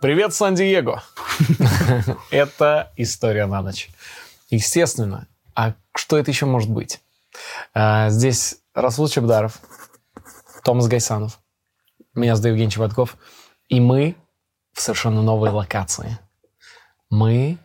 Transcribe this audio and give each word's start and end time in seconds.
Привет, 0.00 0.32
Сан-Диего! 0.32 1.02
Это 2.30 2.90
история 2.96 3.44
на 3.44 3.60
ночь. 3.60 3.90
Естественно. 4.48 5.28
А 5.54 5.74
что 5.94 6.16
это 6.16 6.30
еще 6.30 6.46
может 6.46 6.70
быть? 6.70 7.02
А, 7.74 8.08
здесь 8.08 8.56
Расул 8.74 9.08
Чебдаров, 9.08 9.58
Томас 10.64 10.88
Гайсанов, 10.88 11.38
меня 12.14 12.34
зовут 12.34 12.46
Евгений 12.52 12.70
Чеботков, 12.70 13.16
и 13.68 13.78
мы 13.78 14.16
в 14.72 14.80
совершенно 14.80 15.22
новой 15.22 15.50
локации. 15.50 16.18
Мы 17.10 17.58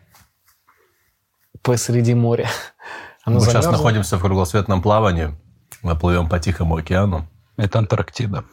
посреди 1.62 2.16
моря. 2.16 2.50
Оно 3.24 3.36
Мы 3.36 3.40
замерзло. 3.42 3.62
сейчас 3.62 3.72
находимся 3.72 4.18
в 4.18 4.22
кругосветном 4.22 4.82
плавании. 4.82 5.34
Мы 5.82 5.98
плывем 5.98 6.28
по 6.28 6.40
Тихому 6.40 6.76
океану. 6.76 7.30
Это 7.56 7.80
Антарктида. 7.80 8.44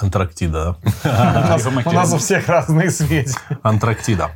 Антарктида. 0.00 0.76
У 1.86 1.92
нас 1.92 2.12
у 2.12 2.18
всех 2.18 2.48
разные 2.48 2.90
свети. 2.90 3.32
Антарктида. 3.62 4.30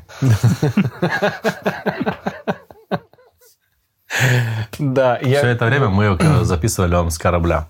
Да, 4.78 5.18
я... 5.18 5.38
Все 5.38 5.48
это 5.48 5.66
время 5.66 5.88
мы 5.88 6.18
записывали 6.44 6.94
вам 6.94 7.10
с 7.10 7.18
корабля. 7.18 7.68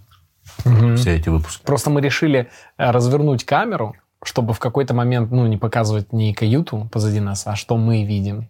Все 0.97 1.17
эти 1.17 1.29
выпуски. 1.29 1.63
Просто 1.65 1.91
мы 1.91 2.01
решили 2.01 2.49
э, 2.79 2.91
развернуть 2.91 3.45
камеру, 3.45 3.95
чтобы 4.25 4.55
в 4.55 4.59
какой-то 4.59 4.95
момент, 4.95 5.31
ну, 5.31 5.47
не 5.47 5.57
показывать 5.57 6.13
не 6.13 6.35
каюту 6.35 6.89
позади 6.91 7.21
нас, 7.21 7.47
а 7.47 7.57
что 7.57 7.77
мы 7.77 8.05
видим. 8.05 8.49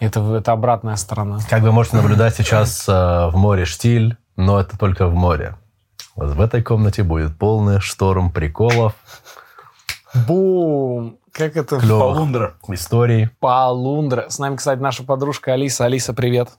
Это, 0.00 0.20
это 0.36 0.52
обратная 0.52 0.96
сторона. 0.96 1.38
Как 1.48 1.62
вы 1.62 1.72
можете 1.72 1.96
наблюдать 1.96 2.36
сейчас 2.36 2.88
э, 2.88 2.92
в 2.92 3.32
море 3.36 3.64
штиль, 3.64 4.16
но 4.36 4.60
это 4.60 4.78
только 4.78 5.06
в 5.06 5.14
море. 5.14 5.56
Вот 6.20 6.34
в 6.34 6.40
этой 6.42 6.62
комнате 6.62 7.02
будет 7.02 7.38
полный 7.38 7.80
шторм 7.80 8.30
приколов. 8.30 8.92
Бум! 10.28 11.16
Как 11.32 11.56
это? 11.56 11.80
Клёвых 11.80 12.14
Полундра. 12.16 12.54
Истории. 12.68 13.30
Полундра. 13.40 14.28
С 14.28 14.38
нами, 14.38 14.56
кстати, 14.56 14.80
наша 14.80 15.02
подружка 15.02 15.54
Алиса. 15.54 15.86
Алиса, 15.86 16.12
привет. 16.12 16.50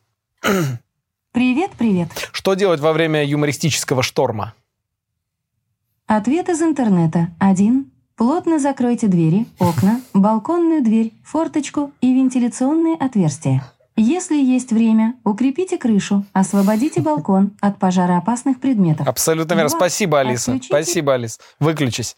Привет, 1.31 1.72
привет. 1.78 2.09
Что 2.31 2.56
делать 2.56 2.80
во 2.80 2.92
время 2.92 3.23
юмористического 3.23 4.02
шторма? 4.02 4.56
Ответ 6.08 6.50
из 6.50 6.59
интернета. 6.64 7.28
Один. 7.40 7.92
Плотно 8.16 8.58
закройте 8.58 9.06
двери, 9.06 9.46
окна, 9.59 10.02
балконную 10.16 10.84
дверь, 10.84 11.14
форточку 11.23 11.92
и 12.02 12.12
вентиляционные 12.16 12.96
отверстия. 12.96 13.64
Если 14.02 14.36
есть 14.36 14.72
время, 14.72 15.14
укрепите 15.24 15.78
крышу, 15.78 16.26
освободите 16.34 17.02
балкон 17.02 17.52
от 17.62 17.78
пожароопасных 17.78 18.60
предметов. 18.60 19.08
Абсолютно 19.08 19.54
верно. 19.54 19.70
Спасибо, 19.70 20.20
Алиса. 20.22 20.54
Отключите. 20.54 20.74
Спасибо, 20.74 21.14
Алис. 21.14 21.40
Выключись. 21.60 22.18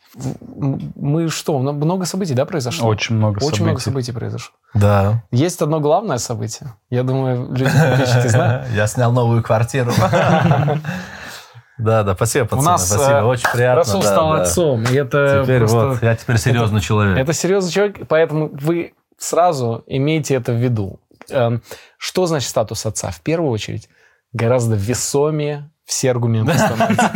Мы 0.96 1.28
что, 1.28 1.60
много 1.60 2.06
событий, 2.06 2.36
да, 2.36 2.46
произошло? 2.46 2.88
Очень 2.88 3.18
много 3.18 3.40
Очень 3.40 3.48
событий. 3.48 3.64
много 3.64 3.80
событий 3.82 4.12
произошло. 4.14 4.56
Да. 4.74 5.24
Есть 5.32 5.62
одно 5.62 5.82
главное 5.82 6.20
событие. 6.20 6.74
Я 6.90 7.04
думаю, 7.04 7.50
люди 7.52 7.70
подписчики 7.70 8.30
знают. 8.30 8.68
Я 8.74 8.88
снял 8.88 9.12
новую 9.12 9.44
квартиру. 9.44 9.92
Да, 11.80 12.04
да, 12.04 12.14
спасибо, 12.14 12.46
пацаны, 12.46 12.62
У 12.62 12.72
нас, 12.72 12.88
спасибо, 12.88 13.18
э, 13.18 13.24
очень 13.24 13.50
приятно. 13.52 13.76
Расул 13.78 14.02
да, 14.04 14.08
стал 14.08 14.34
да. 14.34 14.42
отцом, 14.44 14.84
и 14.84 14.94
это 14.94 15.42
Теперь 15.44 15.60
просто... 15.62 15.88
вот, 15.88 16.04
я 16.04 16.16
теперь 16.16 16.38
серьезный 16.38 16.78
это, 16.78 16.86
человек. 16.86 17.18
Это 17.18 17.34
серьезный 17.34 17.72
человек, 17.72 18.08
поэтому 18.08 18.52
вы 18.54 18.94
сразу 19.18 19.84
имейте 19.88 20.36
это 20.36 20.52
в 20.52 20.58
виду. 20.58 21.00
Эм, 21.30 21.62
что 21.98 22.26
значит 22.26 22.50
статус 22.50 22.86
отца? 22.86 23.12
В 23.12 23.22
первую 23.22 23.52
очередь, 23.52 23.90
гораздо 24.32 24.76
весомее 24.76 25.70
все 25.86 26.12
аргументы 26.12 26.58
становятся. 26.58 27.12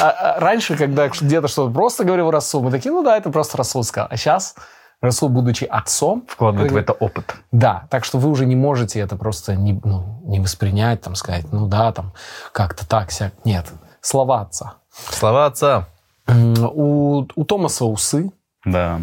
А, 0.00 0.10
а 0.10 0.40
раньше, 0.40 0.76
когда 0.76 1.08
где-то 1.08 1.48
что-то 1.48 1.72
просто 1.72 2.04
говорил 2.04 2.30
Расул, 2.30 2.62
мы 2.62 2.70
такие, 2.70 2.92
ну 2.92 3.02
да, 3.02 3.16
это 3.16 3.30
просто 3.30 3.56
Расул 3.56 3.82
сказал. 3.82 4.08
А 4.10 4.16
сейчас 4.16 4.54
Расул, 5.00 5.28
будучи 5.28 5.64
отцом... 5.64 6.24
Вкладывает 6.28 6.70
в 6.70 6.76
это 6.76 6.92
опыт. 6.92 7.34
Да, 7.52 7.86
так 7.90 8.04
что 8.04 8.18
вы 8.18 8.28
уже 8.28 8.46
не 8.46 8.56
можете 8.56 9.00
это 9.00 9.16
просто 9.16 9.56
не, 9.56 9.80
ну, 9.84 10.20
не 10.24 10.40
воспринять, 10.40 11.00
там, 11.00 11.14
сказать, 11.14 11.46
ну 11.52 11.66
да, 11.66 11.92
там, 11.92 12.12
как-то 12.52 12.86
так, 12.86 13.10
сяк. 13.10 13.32
Нет, 13.44 13.66
слова 14.00 14.42
отца. 14.42 14.74
Слова 15.10 15.46
отца. 15.46 15.88
У, 16.28 17.26
у 17.34 17.44
Томаса 17.44 17.84
усы. 17.84 18.30
Да. 18.64 19.00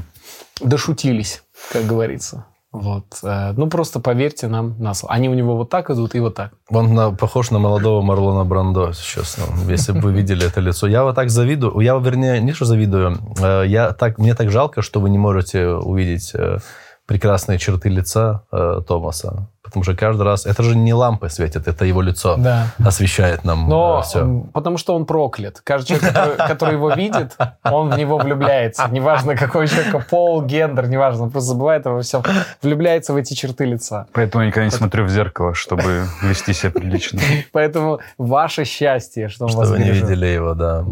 Дошутились, 0.62 1.44
как 1.72 1.86
говорится. 1.86 2.46
Вот. 2.82 3.06
Э, 3.24 3.54
ну, 3.58 3.68
просто 3.68 4.00
поверьте 4.00 4.48
нам 4.48 4.76
на 4.80 4.94
слово. 4.94 5.14
Они 5.14 5.30
у 5.30 5.34
него 5.34 5.56
вот 5.56 5.70
так 5.70 5.90
идут 5.90 6.16
и 6.16 6.20
вот 6.20 6.36
так. 6.36 6.52
Он 6.70 6.94
на, 6.94 7.12
похож 7.12 7.52
на 7.52 7.60
молодого 7.60 8.02
Марлона 8.02 8.46
Брандо, 8.46 8.92
честно. 8.94 9.44
Если 9.72 9.94
бы 9.94 10.00
вы 10.02 10.14
видели 10.14 10.46
это 10.46 10.62
лицо. 10.62 10.88
Я 10.88 11.04
вот 11.04 11.16
так 11.16 11.30
завидую. 11.30 11.80
Я, 11.80 11.96
вернее, 11.96 12.42
не 12.42 12.54
что 12.54 12.66
завидую. 12.66 13.18
Э, 13.42 13.64
я 13.66 13.92
так, 13.94 14.18
мне 14.18 14.36
так 14.36 14.52
жалко, 14.52 14.82
что 14.82 15.00
вы 15.00 15.10
не 15.10 15.18
можете 15.18 15.68
увидеть 15.68 16.32
э, 16.34 16.60
прекрасные 17.06 17.60
черты 17.60 17.90
лица 17.90 18.44
Томаса. 18.88 19.48
Потому 19.66 19.84
что 19.84 19.96
каждый 19.96 20.22
раз... 20.22 20.46
Это 20.46 20.64
же 20.64 20.76
не 20.76 20.94
лампы 20.94 21.30
светят, 21.30 21.68
это 21.68 21.86
его 21.86 22.02
лицо 22.02 22.36
да. 22.38 22.68
освещает 22.84 23.44
нам 23.44 23.68
Но 23.68 24.02
все. 24.02 24.46
Потому 24.54 24.78
что 24.78 24.96
он 24.96 25.06
проклят. 25.06 25.62
Каждый 25.64 25.98
человек, 26.00 26.14
который, 26.14 26.38
который 26.48 26.74
его 26.76 26.92
видит, 26.92 27.36
он 27.64 27.90
в 27.90 27.98
него 27.98 28.18
влюбляется. 28.18 28.88
Неважно, 28.90 29.36
какой 29.36 29.68
человек, 29.68 30.08
пол, 30.08 30.44
гендер, 30.44 30.88
неважно. 30.88 31.24
Он 31.24 31.32
просто 31.32 31.50
забывает 31.50 31.86
обо 31.88 32.02
всем. 32.02 32.24
Влюбляется 32.62 33.14
в 33.14 33.18
эти 33.18 33.34
черты 33.34 33.66
лица. 33.66 34.08
Поэтому 34.14 34.44
я 34.44 34.48
никогда 34.50 34.66
не 34.66 34.72
смотрю 34.72 35.06
в 35.06 35.10
зеркало, 35.10 35.54
чтобы 35.54 36.06
вести 36.22 36.54
себя 36.54 36.72
прилично. 36.72 37.20
Поэтому 37.52 38.00
ваше 38.18 38.66
счастье, 38.66 39.30
что 39.30 39.46
он 39.46 39.50
что 39.50 39.60
вас 39.60 39.70
вы 39.70 39.80
не 39.80 39.92
видели 39.92 40.28
его, 40.28 40.54
да. 40.54 40.86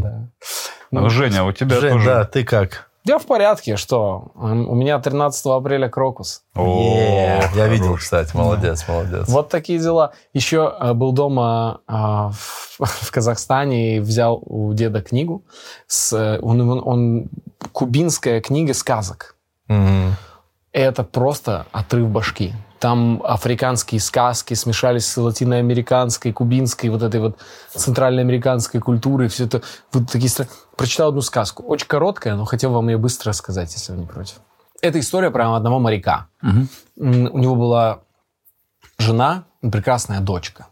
Ну, 0.91 1.09
Женя, 1.09 1.43
у 1.43 1.51
тебя 1.51 1.79
тоже... 1.79 2.05
да, 2.05 2.25
ты 2.25 2.43
как? 2.43 2.89
Я 3.05 3.17
в 3.17 3.25
порядке, 3.25 3.75
что? 3.75 4.31
У 4.35 4.75
меня 4.75 4.97
13 4.97 5.45
апреля 5.47 5.89
крокус. 5.89 6.43
О, 6.55 7.41
я 7.55 7.67
видел, 7.67 7.97
кстати, 7.97 8.35
молодец, 8.35 8.85
молодец. 8.87 9.27
Вот 9.27 9.49
такие 9.49 9.77
дела. 9.77 10.13
Еще 10.33 10.73
э, 10.79 10.93
был 10.93 11.11
дома 11.11 11.81
а, 11.85 12.31
в 12.79 13.11
Казахстане 13.11 13.97
и 13.97 13.99
взял 13.99 14.41
у 14.45 14.73
деда 14.73 15.01
книгу. 15.01 15.43
С, 15.85 16.13
э, 16.13 16.39
он, 16.41 16.61
он, 16.61 16.81
он 16.85 17.29
кубинская 17.73 18.39
книга 18.39 18.73
сказок. 18.73 19.35
Угу. 19.67 20.15
Это 20.71 21.03
просто 21.03 21.65
отрыв 21.73 22.07
башки. 22.07 22.53
Там 22.83 23.21
африканские 23.23 24.01
сказки 24.01 24.55
смешались 24.55 25.05
с 25.07 25.15
латиноамериканской, 25.15 26.33
кубинской, 26.33 26.89
вот 26.89 27.01
этой 27.01 27.21
вот 27.21 27.37
центральноамериканской 27.73 28.81
культурой. 28.81 29.29
Все 29.29 29.45
это 29.45 29.61
вот 29.93 30.11
такие 30.11 30.29
Прочитал 30.75 31.07
одну 31.07 31.21
сказку. 31.21 31.63
Очень 31.63 31.87
короткая, 31.87 32.35
но 32.35 32.43
хотел 32.43 32.73
вам 32.73 32.89
ее 32.89 32.97
быстро 32.97 33.29
рассказать, 33.29 33.71
если 33.73 33.93
вы 33.93 33.99
не 33.99 34.05
против. 34.05 34.35
Это 34.81 34.99
история 34.99 35.31
про 35.31 35.55
одного 35.55 35.79
моряка. 35.79 36.27
Угу. 36.41 36.67
У 36.97 37.37
него 37.37 37.55
была 37.55 38.01
жена, 38.97 39.45
прекрасная 39.61 40.19
дочка. 40.19 40.67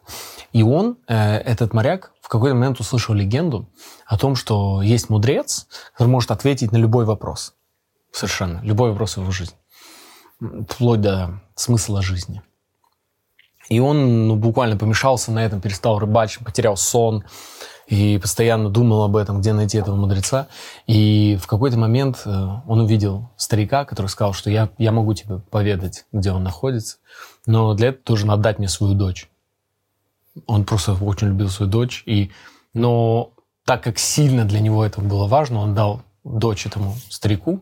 И 0.52 0.64
он, 0.64 0.98
э, 1.08 1.38
этот 1.38 1.74
моряк, 1.74 2.12
в 2.20 2.28
какой-то 2.28 2.56
момент 2.56 2.82
услышал 2.82 3.16
легенду 3.16 3.70
о 4.06 4.18
том, 4.18 4.36
что 4.36 4.82
есть 4.82 5.10
мудрец, 5.10 5.66
который 5.94 6.10
может 6.10 6.32
ответить 6.32 6.74
на 6.74 6.78
любой 6.78 7.06
вопрос. 7.06 7.54
Совершенно. 8.12 8.60
Любой 8.64 8.90
вопрос 8.90 9.16
в 9.16 9.22
его 9.22 9.32
жизни 9.32 9.56
вплоть 10.68 11.02
до 11.02 11.41
смысла 11.56 12.02
жизни. 12.02 12.41
И 13.69 13.79
он 13.79 14.28
ну, 14.28 14.35
буквально 14.35 14.75
помешался 14.75 15.31
на 15.31 15.46
этом, 15.46 15.62
перестал 15.62 16.00
рыбачить, 16.00 16.44
потерял 16.44 16.75
сон 16.75 17.24
и 17.88 18.18
постоянно 18.18 18.69
думал 18.69 19.03
об 19.03 19.16
этом, 19.16 19.40
где 19.40 19.53
найти 19.53 19.78
этого 19.78 19.96
мудреца. 19.96 20.47
И 20.88 21.38
в 21.41 21.47
какой-то 21.47 21.78
момент 21.78 22.24
э, 22.25 22.47
он 22.68 22.80
увидел 22.81 23.30
старика, 23.38 23.85
который 23.85 24.07
сказал, 24.07 24.34
что 24.34 24.50
я, 24.50 24.69
я 24.78 24.91
могу 24.91 25.13
тебе 25.13 25.38
поведать, 25.38 26.06
где 26.12 26.31
он 26.31 26.44
находится, 26.44 26.97
но 27.46 27.74
для 27.74 27.90
этого 27.90 28.03
должен 28.06 28.31
отдать 28.31 28.59
мне 28.59 28.68
свою 28.68 28.94
дочь. 28.94 29.30
Он 30.48 30.66
просто 30.66 30.94
очень 30.94 31.27
любил 31.27 31.50
свою 31.50 31.71
дочь, 31.71 32.04
и, 32.06 32.31
но 32.74 33.31
так 33.66 33.83
как 33.83 34.00
сильно 34.00 34.45
для 34.45 34.60
него 34.60 34.83
это 34.83 35.01
было 35.01 35.27
важно, 35.27 35.60
он 35.60 35.75
дал 35.75 36.01
дочь 36.24 36.66
этому 36.66 36.95
старику, 37.10 37.62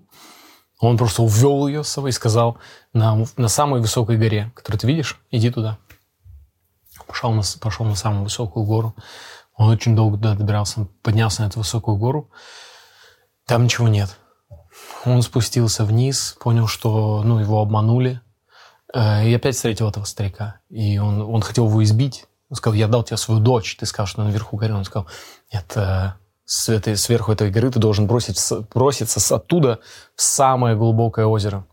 он 0.88 0.98
просто 0.98 1.22
увел 1.22 1.68
ее 1.68 1.84
с 1.84 1.90
собой 1.90 2.12
и 2.12 2.14
сказал, 2.14 2.58
на, 2.94 3.26
на 3.36 3.48
самой 3.50 3.81
высокой 3.81 4.18
горе, 4.18 4.52
которую 4.56 4.80
ты 4.80 4.88
видишь, 4.88 5.20
иди 5.30 5.50
туда. 5.50 5.78
Пошел 7.06 7.31
на, 7.31 7.42
пошел 7.60 7.86
на 7.86 7.96
самую 7.96 8.24
высокую 8.24 8.66
гору. 8.66 8.96
Он 9.56 9.70
очень 9.70 9.96
долго 9.96 10.16
туда 10.16 10.36
добирался, 10.36 10.88
поднялся 11.02 11.42
на 11.42 11.48
эту 11.48 11.60
высокую 11.60 11.98
гору. 11.98 12.31
Там 13.46 13.66
ничего 13.66 13.90
нет. 13.90 14.18
Он 15.06 15.22
спустился 15.22 15.84
вниз, 15.84 16.38
понял, 16.40 16.68
что 16.68 17.24
ну, 17.24 17.40
его 17.40 17.60
обманули. 17.62 18.22
Э, 18.94 19.28
и 19.28 19.34
опять 19.34 19.56
встретил 19.56 19.90
этого 19.90 20.06
старика. 20.06 20.62
И 20.70 20.98
он, 20.98 21.22
он 21.22 21.42
хотел 21.42 21.68
его 21.68 21.84
избить. 21.84 22.26
Он 22.50 22.56
сказал, 22.56 22.76
я 22.76 22.88
дал 22.88 23.04
тебе 23.04 23.18
свою 23.18 23.42
дочь. 23.42 23.76
Ты 23.76 23.86
сказал, 23.86 24.08
что 24.08 24.24
наверху 24.24 24.56
горы. 24.56 24.76
Он 24.76 24.86
сказал, 24.86 25.08
нет, 25.52 25.72
э, 25.76 26.14
с 26.50 26.68
этой, 26.68 26.98
сверху 26.98 27.31
этой 27.31 27.51
горы 27.51 27.69
ты 27.69 27.78
должен 27.78 28.07
бросить, 28.07 28.40
броситься 28.74 29.36
оттуда 29.36 29.81
в 30.16 30.22
самое 30.24 30.75
глубокое 30.75 31.28
озеро. 31.28 31.63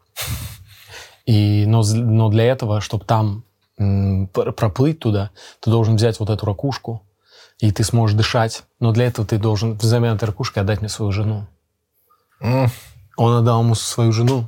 И, 1.25 1.65
но, 1.67 1.83
но 1.83 2.29
для 2.29 2.45
этого, 2.45 2.83
чтобы 2.83 3.07
там 3.07 3.45
м, 3.79 4.29
проплыть 4.29 4.99
туда, 4.99 5.31
ты 5.61 5.71
должен 5.71 5.97
взять 5.97 6.21
вот 6.21 6.29
эту 6.29 6.45
ракушку, 6.45 7.03
и 7.59 7.73
ты 7.73 7.85
сможешь 7.85 8.15
дышать. 8.15 8.65
Но 8.79 8.93
для 8.93 9.07
этого 9.07 9.27
ты 9.27 9.39
должен 9.39 9.79
взамен 9.79 10.15
этой 10.15 10.27
ракушки 10.27 10.59
отдать 10.59 10.81
мне 10.81 10.91
свою 10.91 11.11
жену. 11.11 11.47
Mm. 12.43 12.69
Он 13.17 13.33
отдал 13.33 13.63
ему 13.63 13.75
свою 13.75 14.13
жену. 14.13 14.47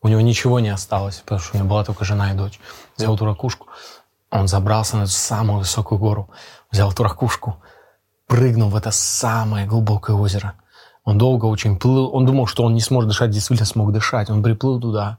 У 0.00 0.08
него 0.08 0.22
ничего 0.22 0.60
не 0.60 0.70
осталось, 0.70 1.16
потому 1.16 1.40
что 1.40 1.56
у 1.56 1.58
него 1.58 1.68
была 1.68 1.84
только 1.84 2.06
жена 2.06 2.32
и 2.32 2.34
дочь. 2.34 2.58
Взял 2.96 3.14
эту 3.14 3.26
ракушку. 3.26 3.66
Он 4.30 4.48
забрался 4.48 4.96
на 4.96 5.02
эту 5.02 5.12
самую 5.12 5.58
высокую 5.58 5.98
гору. 5.98 6.30
Взял 6.70 6.90
эту 6.90 7.02
ракушку, 7.02 7.58
прыгнул 8.28 8.68
в 8.68 8.76
это 8.76 8.92
самое 8.92 9.66
глубокое 9.66 10.14
озеро. 10.14 10.54
Он 11.04 11.18
долго 11.18 11.46
очень 11.46 11.78
плыл. 11.78 12.14
Он 12.14 12.26
думал, 12.26 12.46
что 12.46 12.62
он 12.62 12.74
не 12.74 12.80
сможет 12.80 13.08
дышать, 13.08 13.30
действительно 13.30 13.66
смог 13.66 13.92
дышать. 13.92 14.30
Он 14.30 14.42
приплыл 14.42 14.78
туда. 14.78 15.18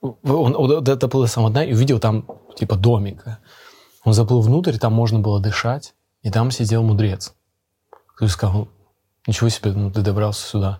Он, 0.00 0.54
он 0.54 0.84
доплыл 0.84 1.24
до 1.24 1.28
самого 1.28 1.50
дна 1.50 1.64
и 1.64 1.72
увидел 1.72 1.98
там 1.98 2.26
типа 2.56 2.76
домик. 2.76 3.24
Он 4.04 4.12
заплыл 4.12 4.42
внутрь, 4.42 4.76
там 4.76 4.92
можно 4.92 5.18
было 5.18 5.40
дышать. 5.40 5.94
И 6.22 6.30
там 6.30 6.50
сидел 6.50 6.82
мудрец. 6.82 7.34
Который 8.14 8.28
сказал, 8.28 8.68
ничего 9.26 9.48
себе, 9.48 9.72
ну 9.72 9.90
ты 9.90 10.02
добрался 10.02 10.46
сюда. 10.46 10.78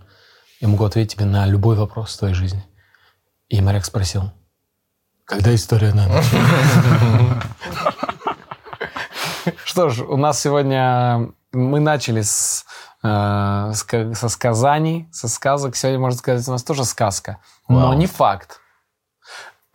Я 0.60 0.68
могу 0.68 0.84
ответить 0.84 1.14
тебе 1.14 1.24
на 1.24 1.46
любой 1.46 1.76
вопрос 1.76 2.14
в 2.14 2.18
твоей 2.18 2.34
жизни. 2.34 2.62
И 3.48 3.60
моряк 3.62 3.86
спросил, 3.86 4.30
когда 5.24 5.54
история 5.54 5.94
началась? 5.94 6.30
Что 9.64 9.88
ж, 9.88 10.02
у 10.02 10.16
нас 10.16 10.40
сегодня... 10.40 11.32
Мы 11.52 11.80
начали 11.80 12.22
с, 12.22 12.64
э, 13.02 13.72
со 13.72 14.28
сказаний, 14.28 15.08
со 15.10 15.28
сказок. 15.28 15.74
Сегодня, 15.74 15.98
можно 15.98 16.18
сказать, 16.18 16.46
у 16.46 16.52
нас 16.52 16.62
тоже 16.62 16.84
сказка. 16.84 17.38
Но 17.68 17.88
Вау. 17.88 17.94
не 17.94 18.06
факт. 18.06 18.60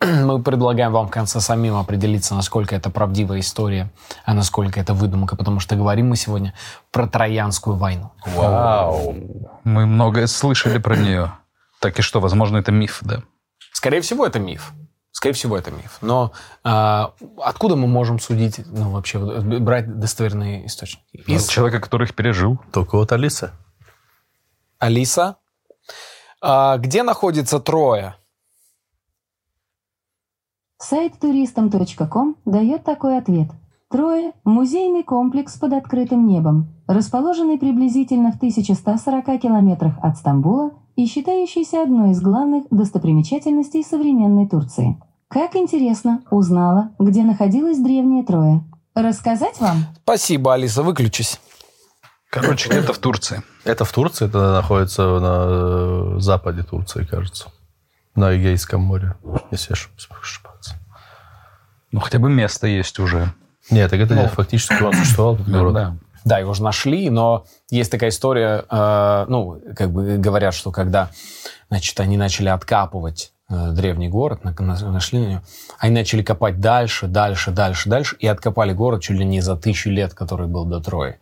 Мы 0.00 0.42
предлагаем 0.42 0.92
вам 0.92 1.08
в 1.08 1.10
конце 1.10 1.40
самим 1.40 1.76
определиться, 1.76 2.34
насколько 2.34 2.74
это 2.74 2.90
правдивая 2.90 3.40
история, 3.40 3.90
а 4.24 4.34
насколько 4.34 4.80
это 4.80 4.94
выдумка, 4.94 5.36
потому 5.36 5.60
что 5.60 5.76
говорим 5.76 6.08
мы 6.08 6.16
сегодня 6.16 6.54
про 6.90 7.06
Троянскую 7.06 7.76
войну. 7.76 8.10
Вау. 8.24 9.14
Мы 9.64 9.86
многое 9.86 10.26
слышали 10.26 10.78
про 10.78 10.96
нее. 10.96 11.32
Так 11.80 11.98
и 11.98 12.02
что, 12.02 12.20
возможно, 12.20 12.56
это 12.56 12.72
миф, 12.72 12.98
да? 13.02 13.22
Скорее 13.72 14.00
всего, 14.00 14.26
это 14.26 14.38
миф. 14.38 14.72
Скорее 15.16 15.32
всего, 15.32 15.56
это 15.56 15.70
миф. 15.70 15.96
Но 16.02 16.32
а, 16.62 17.14
откуда 17.38 17.74
мы 17.74 17.86
можем 17.86 18.18
судить, 18.18 18.60
ну, 18.66 18.90
вообще, 18.90 19.18
брать 19.18 19.98
достоверные 19.98 20.66
источники? 20.66 21.06
Из 21.26 21.48
Человека, 21.48 21.80
который 21.80 22.06
их 22.06 22.14
пережил. 22.14 22.60
Только 22.70 22.96
вот 22.96 23.12
Алиса. 23.12 23.52
Алиса. 24.78 25.38
А, 26.42 26.76
где 26.76 27.02
находится 27.02 27.60
Троя? 27.60 28.18
Сайт 30.76 31.18
туристам.ком 31.18 32.36
дает 32.44 32.84
такой 32.84 33.16
ответ. 33.16 33.48
Трое– 33.90 34.32
музейный 34.44 35.04
комплекс 35.04 35.56
под 35.56 35.72
открытым 35.72 36.26
небом, 36.26 36.74
расположенный 36.88 37.56
приблизительно 37.56 38.32
в 38.32 38.36
1140 38.36 39.40
километрах 39.40 39.94
от 40.02 40.16
Стамбула 40.18 40.72
и 40.96 41.06
считающийся 41.06 41.82
одной 41.84 42.10
из 42.10 42.20
главных 42.20 42.64
достопримечательностей 42.70 43.84
современной 43.84 44.48
Турции. 44.48 45.00
Как 45.28 45.54
интересно, 45.54 46.24
узнала, 46.32 46.94
где 46.98 47.22
находилась 47.22 47.78
древняя 47.78 48.24
Троя. 48.24 48.64
Рассказать 48.96 49.60
вам? 49.60 49.84
Спасибо, 50.02 50.54
Алиса, 50.54 50.82
выключись. 50.82 51.40
Короче, 52.28 52.68
где-то 52.68 52.92
в 52.92 52.98
Турции. 52.98 53.42
Это 53.64 53.84
в 53.84 53.92
Турции, 53.92 54.26
это 54.26 54.52
находится 54.52 55.02
на 55.20 56.16
э, 56.16 56.18
западе 56.18 56.64
Турции, 56.64 57.04
кажется. 57.04 57.52
На 58.16 58.36
Эгейском 58.36 58.80
море, 58.80 59.14
если 59.52 59.70
я 59.70 59.74
ошиб- 59.74 60.20
ошибаться. 60.20 60.74
Ну, 61.92 62.00
хотя 62.00 62.18
бы 62.18 62.28
место 62.30 62.66
есть 62.66 62.98
уже. 62.98 63.32
Нет, 63.70 63.90
так 63.90 64.00
это 64.00 64.28
фактически 64.28 64.82
он 64.82 64.92
существовал, 64.94 65.34
этот 65.34 65.48
город. 65.48 65.74
Да. 65.74 65.96
Да, 66.24 66.38
его 66.38 66.54
же 66.54 66.62
нашли, 66.64 67.08
но 67.08 67.44
есть 67.70 67.90
такая 67.90 68.10
история, 68.10 68.64
э, 68.68 69.26
ну, 69.28 69.60
как 69.76 69.92
бы 69.92 70.16
говорят, 70.18 70.54
что 70.54 70.72
когда, 70.72 71.10
значит, 71.70 71.98
они 72.00 72.16
начали 72.16 72.48
откапывать 72.48 73.32
э, 73.48 73.70
древний 73.70 74.08
город, 74.08 74.42
на- 74.42 74.52
на- 74.58 74.90
нашли 74.90 75.20
на 75.20 75.26
него, 75.30 75.42
они 75.78 75.94
начали 75.94 76.22
копать 76.24 76.58
дальше, 76.60 77.06
дальше, 77.06 77.52
дальше, 77.52 77.88
дальше, 77.88 78.16
и 78.18 78.26
откопали 78.26 78.72
город 78.72 79.02
чуть 79.02 79.18
ли 79.18 79.24
не 79.24 79.40
за 79.40 79.54
тысячу 79.56 79.88
лет, 79.90 80.14
который 80.14 80.48
был 80.48 80.64
до 80.64 80.80
Трои. 80.80 81.16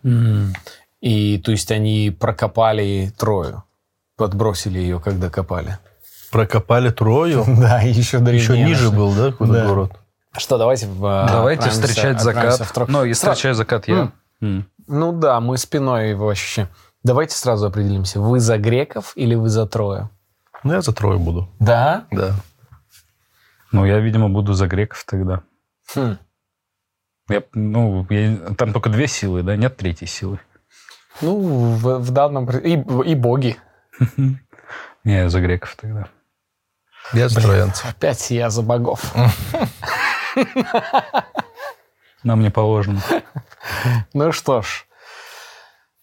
И, 1.03 1.39
то 1.45 1.51
есть, 1.51 1.71
они 1.71 2.17
прокопали 2.19 3.13
Трою, 3.19 3.63
подбросили 4.17 4.79
ее, 4.79 5.01
когда 5.01 5.29
копали. 5.29 5.79
Прокопали 6.31 6.89
Трою. 6.89 7.45
Да, 7.61 7.81
еще 7.81 8.19
Еще 8.33 8.57
ниже 8.59 8.91
был, 8.91 9.13
да, 9.13 9.33
какой-то 9.33 9.53
Да. 9.53 9.67
город? 9.67 9.93
Что, 10.37 10.59
давайте 10.59 10.87
в, 10.87 11.05
э, 11.05 11.27
Давайте 11.29 11.71
встречать 11.71 12.21
закат. 12.21 12.61
Ну, 12.89 13.05
и 13.05 13.15
Сразу- 13.15 13.35
встречаю 13.35 13.55
закат 13.55 13.89
я. 13.89 14.13
Ну 14.87 15.13
да, 15.13 15.41
мы 15.41 15.57
спиной 15.57 16.11
его 16.11 16.29
ощущаем. 16.29 16.69
Давайте 17.03 17.37
сразу 17.37 17.67
определимся. 17.67 18.21
Вы 18.21 18.41
за 18.41 18.59
греков 18.59 19.13
или 19.15 19.35
вы 19.35 19.49
за 19.49 19.67
Трою? 19.67 20.11
Ну, 20.63 20.73
я 20.73 20.81
за 20.81 20.93
Трою 20.93 21.19
буду. 21.19 21.49
Да? 21.59 22.07
Да. 22.11 22.35
Ну, 23.73 23.85
я, 23.85 23.99
видимо, 23.99 24.29
буду 24.29 24.55
за 24.55 24.67
греков 24.67 25.05
тогда. 25.05 25.43
Хм. 25.95 26.17
Я, 27.29 27.43
ну, 27.55 28.07
я- 28.11 28.55
там 28.57 28.73
только 28.73 28.89
две 28.89 29.07
силы, 29.07 29.43
да? 29.43 29.57
Нет 29.57 29.77
третьей 29.77 30.07
силы. 30.09 30.39
Ну, 31.21 31.39
в, 31.41 31.99
в 31.99 32.11
данном... 32.11 32.49
И, 32.51 32.73
и 33.11 33.15
боги. 33.15 33.57
Не, 35.05 35.17
я 35.17 35.29
за 35.29 35.41
греков 35.41 35.77
тогда. 35.81 36.09
Я 37.13 37.29
за 37.29 37.41
троянцев. 37.41 37.85
Опять 37.91 38.31
я 38.31 38.49
за 38.51 38.63
богов. 38.63 39.15
Нам 42.23 42.41
не 42.41 42.51
положено. 42.51 43.01
Ну 44.13 44.33
что 44.33 44.63
ж, 44.63 44.87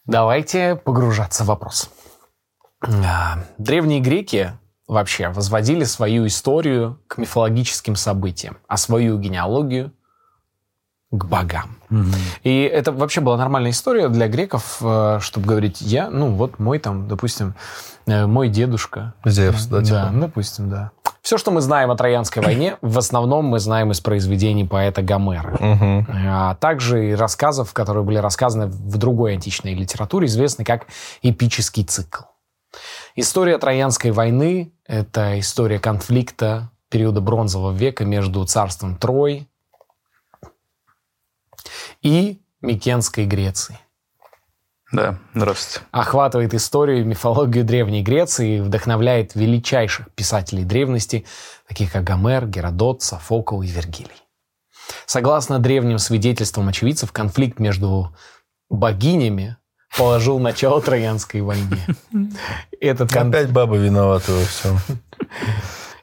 давайте 0.05 0.75
погружаться 0.75 1.43
в 1.43 1.47
вопрос. 1.47 1.89
А, 2.81 3.39
Древние 3.57 3.99
греки 3.99 4.53
вообще 4.87 5.29
возводили 5.29 5.83
свою 5.83 6.27
историю 6.27 6.99
к 7.07 7.17
мифологическим 7.17 7.95
событиям, 7.95 8.57
а 8.67 8.77
свою 8.77 9.17
генеалогию 9.17 9.93
к 11.11 11.25
богам. 11.25 11.77
И 12.43 12.61
это 12.61 12.91
вообще 12.91 13.19
была 13.21 13.37
нормальная 13.37 13.71
история 13.71 14.07
для 14.07 14.27
греков, 14.27 14.77
э, 14.81 15.19
чтобы 15.21 15.45
говорить, 15.45 15.81
я, 15.81 16.09
ну 16.09 16.31
вот 16.35 16.57
мой 16.57 16.79
там, 16.79 17.07
допустим, 17.07 17.53
э, 18.05 18.25
мой 18.25 18.47
дедушка. 18.47 19.13
Зевс, 19.25 19.65
да, 19.65 19.79
Да, 19.79 19.83
типа. 19.83 20.09
допустим, 20.13 20.69
да. 20.69 20.91
Все, 21.21 21.37
что 21.37 21.51
мы 21.51 21.61
знаем 21.61 21.91
о 21.91 21.95
Троянской 21.95 22.41
войне, 22.41 22.77
в 22.81 22.97
основном 22.97 23.45
мы 23.45 23.59
знаем 23.59 23.91
из 23.91 24.01
произведений 24.01 24.65
поэта 24.65 25.03
Гомера. 25.03 25.55
Мгм. 25.59 26.07
А 26.09 26.55
также 26.55 27.11
и 27.11 27.13
рассказов, 27.13 27.73
которые 27.73 28.03
были 28.03 28.17
рассказаны 28.17 28.65
в 28.65 28.97
другой 28.97 29.33
античной 29.33 29.75
литературе, 29.75 30.25
известны 30.25 30.65
как 30.65 30.87
эпический 31.21 31.83
цикл. 31.83 32.23
История 33.15 33.57
Троянской 33.57 34.11
войны– 34.11 34.73
это 34.85 35.39
история 35.39 35.79
конфликта 35.79 36.71
периода 36.89 37.21
Бронзового 37.21 37.71
века 37.71 38.03
между 38.03 38.43
царством 38.45 38.95
Трой 38.95 39.47
и 42.01 42.41
Микенской 42.61 43.25
Грецией. 43.25 43.79
Да, 44.91 45.17
здравствуйте. 45.33 45.85
Охватывает 45.91 46.53
историю 46.53 46.99
и 47.01 47.03
мифологию 47.05 47.63
Древней 47.63 48.03
Греции 48.03 48.57
и 48.57 48.61
вдохновляет 48.61 49.35
величайших 49.35 50.11
писателей 50.11 50.65
древности, 50.65 51.25
таких 51.67 51.93
как 51.93 52.03
Гомер, 52.03 52.45
Геродот, 52.47 53.01
Софокл 53.01 53.61
и 53.61 53.67
Вергилий. 53.67 54.11
Согласно 55.05 55.59
древним 55.59 55.97
свидетельствам 55.97 56.67
очевидцев, 56.67 57.13
конфликт 57.13 57.59
между 57.59 58.13
богинями 58.69 59.55
положил 59.97 60.39
начало 60.39 60.81
Троянской 60.81 61.41
войне. 61.41 61.85
Этот, 62.81 63.13
кон- 63.13 63.29
Опять 63.29 63.51
баба 63.51 63.77
виновата 63.77 64.33
во 64.33 64.43
всем. 64.43 64.77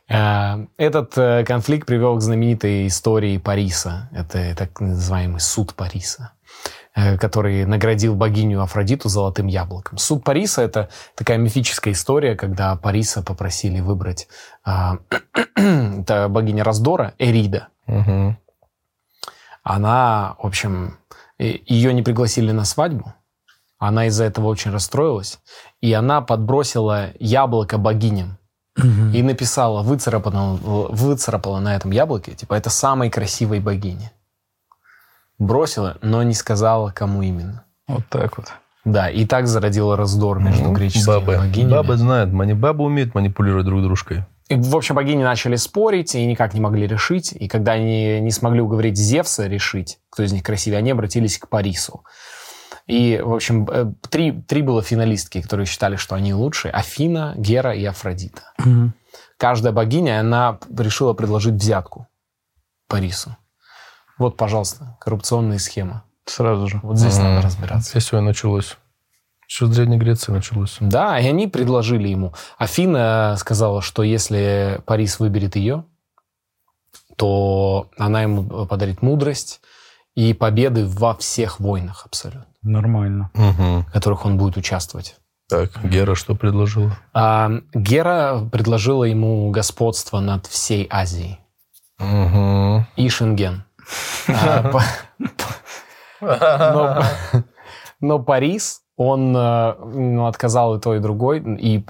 э, 0.09 0.67
этот 0.79 1.19
э, 1.19 1.45
конфликт 1.45 1.87
привел 1.87 2.17
к 2.17 2.23
знаменитой 2.23 2.87
истории 2.87 3.37
Париса. 3.37 4.09
Это 4.13 4.55
так 4.57 4.81
называемый 4.81 5.41
суд 5.41 5.75
Париса 5.75 6.33
который 7.19 7.65
наградил 7.65 8.15
богиню 8.15 8.63
Афродиту 8.63 9.09
золотым 9.09 9.47
яблоком. 9.47 9.99
Суд 9.99 10.25
Париса– 10.25 10.63
это 10.63 10.89
такая 11.15 11.39
мифическая 11.39 11.95
история, 11.95 12.35
когда 12.35 12.75
Париса 12.77 13.23
попросили 13.23 13.81
выбрать 13.81 14.29
а, 14.65 14.99
это 15.55 16.29
богиня 16.29 16.65
раздора 16.65 17.15
Эрида. 17.19 17.69
Мгм. 17.87 18.39
Она, 19.63 20.37
в 20.39 20.47
общем, 20.47 20.99
э, 21.39 21.59
ее 21.67 21.93
не 21.93 22.03
пригласили 22.03 22.53
на 22.53 22.65
свадьбу. 22.65 23.13
Она 23.79 24.07
из-за 24.07 24.25
этого 24.25 24.47
очень 24.47 24.73
расстроилась. 24.73 25.39
И 25.81 25.93
она 25.93 26.21
подбросила 26.21 27.11
яблоко 27.21 27.79
богиням. 27.79 28.39
И 29.13 29.23
написала, 29.23 29.83
выцарапала, 29.83 30.55
выцарапала 30.55 31.59
на 31.59 31.75
этом 31.75 31.91
яблоке, 31.91 32.35
типа, 32.35 32.55
это 32.55 32.71
самой 32.71 33.11
красивой 33.11 33.59
богини. 33.59 34.13
Бросила, 35.39 35.97
но 36.03 36.23
не 36.23 36.35
сказала, 36.35 36.91
кому 36.91 37.23
именно. 37.23 37.65
Вот 37.87 38.03
так 38.09 38.37
вот. 38.39 38.47
Да, 38.85 39.09
и 39.11 39.25
так 39.27 39.47
зародила 39.47 39.97
раздор 39.97 40.41
между 40.41 40.65
Ну, 40.65 40.73
греческими 40.73 41.07
Бабы. 41.07 41.37
богинями. 41.37 41.71
Бабы 41.71 41.97
знают, 41.97 42.33
мани- 42.33 42.55
бабы 42.55 42.85
умеют 42.85 43.15
манипулировать 43.15 43.67
друг 43.67 43.83
дружкой. 43.83 44.25
И, 44.49 44.57
в 44.57 44.75
общем, 44.75 44.95
богини 44.95 45.23
начали 45.23 45.57
спорить 45.57 46.15
и 46.15 46.25
никак 46.27 46.55
не 46.55 46.61
могли 46.61 46.87
решить. 46.87 47.33
И 47.33 47.49
когда 47.49 47.73
они 47.73 48.19
не 48.21 48.31
смогли 48.31 48.63
уговорить 48.63 48.97
Зевса 48.97 49.47
решить, 49.47 49.99
кто 50.11 50.23
из 50.23 50.33
них 50.33 50.43
красивее, 50.43 50.79
они 50.79 50.91
обратились 50.93 51.39
к 51.39 51.49
Парису. 51.49 52.03
И, 52.87 53.21
в 53.23 53.35
общем, 53.35 53.69
э, 53.71 53.93
три, 54.09 54.33
три 54.33 54.63
было 54.63 54.83
финалистки, 54.83 55.43
которые 55.43 55.67
считали, 55.67 55.97
что 55.97 56.15
они 56.15 56.33
лучшие. 56.33 56.73
Афина, 56.73 57.35
Гера 57.37 57.75
и 57.75 57.85
Афродита. 57.85 58.55
Каждая 59.37 59.75
богиня, 59.75 60.21
она 60.21 60.59
решила 60.75 61.13
предложить 61.13 61.55
взятку 61.55 62.07
Парису. 62.89 63.37
Вот, 64.19 64.37
пожалуйста, 64.37 64.97
коррупционные 65.01 65.59
схемы. 65.59 66.03
Сразу 66.27 66.67
же. 66.67 66.81
Вот 66.83 66.99
здесь 66.99 67.17
надо 67.19 67.43
разбираться. 67.43 67.91
Здесь 67.91 68.05
все 68.05 68.19
и 68.19 68.21
началось. 68.23 68.77
Все 69.47 69.67
с 69.67 69.71
Древней 69.71 69.97
Греции 69.97 70.31
началось. 70.31 70.77
Да, 70.81 71.19
и 71.19 71.27
они 71.27 71.47
предложили 71.47 72.09
ему. 72.09 72.35
Афина 72.59 73.35
сказала, 73.39 73.81
что 73.81 74.03
если 74.03 74.83
Парис 74.85 75.21
выберет 75.21 75.57
ее, 75.57 75.85
то 77.17 77.89
она 77.97 78.23
ему 78.23 78.67
подарит 78.67 79.01
мудрость 79.03 79.61
и 80.15 80.35
победы 80.35 80.87
во 80.87 81.15
всех 81.17 81.61
войнах 81.61 82.05
абсолютно, 82.05 82.47
Нормально. 82.63 83.31
Мгм. 83.35 83.85
в 83.85 83.93
которых 83.93 84.25
он 84.27 84.37
будет 84.37 84.57
участвовать. 84.57 85.17
Так, 85.49 85.83
Гера 85.83 86.15
что 86.15 86.35
предложила? 86.35 86.97
А 87.15 87.51
Гера 87.73 88.47
предложила 88.53 89.05
ему 89.05 89.51
господство 89.51 90.21
над 90.21 90.47
всей 90.47 90.87
Азией 90.91 91.41
Мгм. 91.99 92.87
и 92.97 93.09
Шенген. 93.09 93.65
Но, 98.01 98.19
Парис, 98.21 98.83
он 98.97 99.37
э, 99.37 99.75
ну, 99.79 100.27
отказал 100.27 100.77
и 100.77 100.81
то, 100.81 100.95
и 100.95 101.01
другой, 101.01 101.41
и 101.41 101.85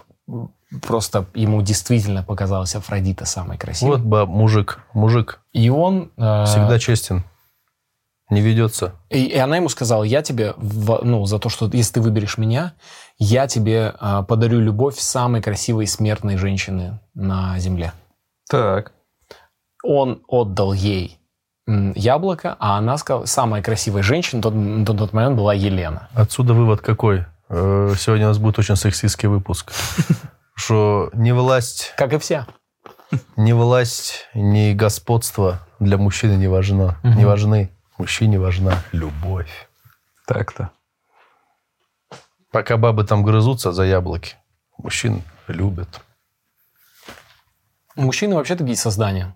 просто 0.83 1.27
ему 1.35 1.63
действительно 1.63 2.23
показалась 2.23 2.75
Афродита 2.75 3.25
самой 3.25 3.59
красивой. 3.59 3.97
Вот 3.97 4.07
баб, 4.07 4.29
мужик, 4.29 4.81
мужик 4.95 5.41
И 5.53 5.69
он... 5.71 6.11
э, 6.17 6.45
всегда 6.45 6.79
честен. 6.79 7.25
Не 8.31 8.43
ведется. 8.43 8.93
И, 9.09 9.25
и 9.25 9.37
она 9.39 9.57
ему 9.57 9.71
сказала, 9.71 10.03
я 10.03 10.21
тебе, 10.23 10.53
в- 10.59 11.01
ну, 11.03 11.25
за 11.25 11.39
то, 11.39 11.49
что 11.49 11.69
если 11.73 11.95
ты 11.95 12.01
выберешь 12.03 12.37
меня, 12.37 12.75
я 13.19 13.47
тебе 13.47 13.95
э, 13.99 14.23
подарю 14.29 14.61
любовь 14.61 14.99
самой 14.99 15.41
красивой 15.41 15.87
смертной 15.87 16.37
женщины 16.37 17.01
на 17.15 17.59
земле. 17.59 17.93
Так. 18.51 18.93
Он 19.83 20.23
отдал 20.29 20.73
ей 20.75 21.19
яблоко, 21.95 22.57
а 22.59 22.79
она 22.79 22.97
сказала, 22.97 23.27
самая 23.27 23.63
красивая 23.63 24.03
женщина 24.03 24.41
тот, 24.41 24.55
на 24.55 24.87
тот 24.87 25.13
момент 25.13 25.37
была 25.37 25.53
Елена. 25.55 26.09
Отсюда 26.15 26.55
вывод 26.55 26.81
какой? 26.81 27.27
Э, 27.51 27.95
Сегодня 27.99 28.27
у 28.27 28.29
нас 28.29 28.39
будет 28.39 28.59
очень 28.59 28.77
сексистский 28.77 29.29
выпуск. 29.29 29.73
Что 30.55 31.11
ни 31.13 31.31
власть, 31.33 31.93
Как 31.97 32.13
и 32.15 32.19
все. 32.19 32.47
ни 33.37 33.53
власть, 33.53 34.27
ни 34.35 34.73
господство 34.73 35.61
для 35.79 35.99
мужчины 35.99 36.33
не 36.33 36.49
важно. 36.49 36.97
Не 37.05 37.25
важны. 37.25 37.71
Мужчине 37.99 38.39
важна 38.39 38.83
любовь. 38.93 39.69
Так-то. 40.27 40.71
Пока 42.51 42.77
бабы 42.77 43.05
там 43.05 43.23
грызутся 43.23 43.73
за 43.73 43.83
яблоки, 43.85 44.37
мужчин 44.79 45.23
любят. 45.49 46.01
Мужчины 47.97 48.37
вообще 48.37 48.55
такие 48.57 48.77
создания. 48.77 49.35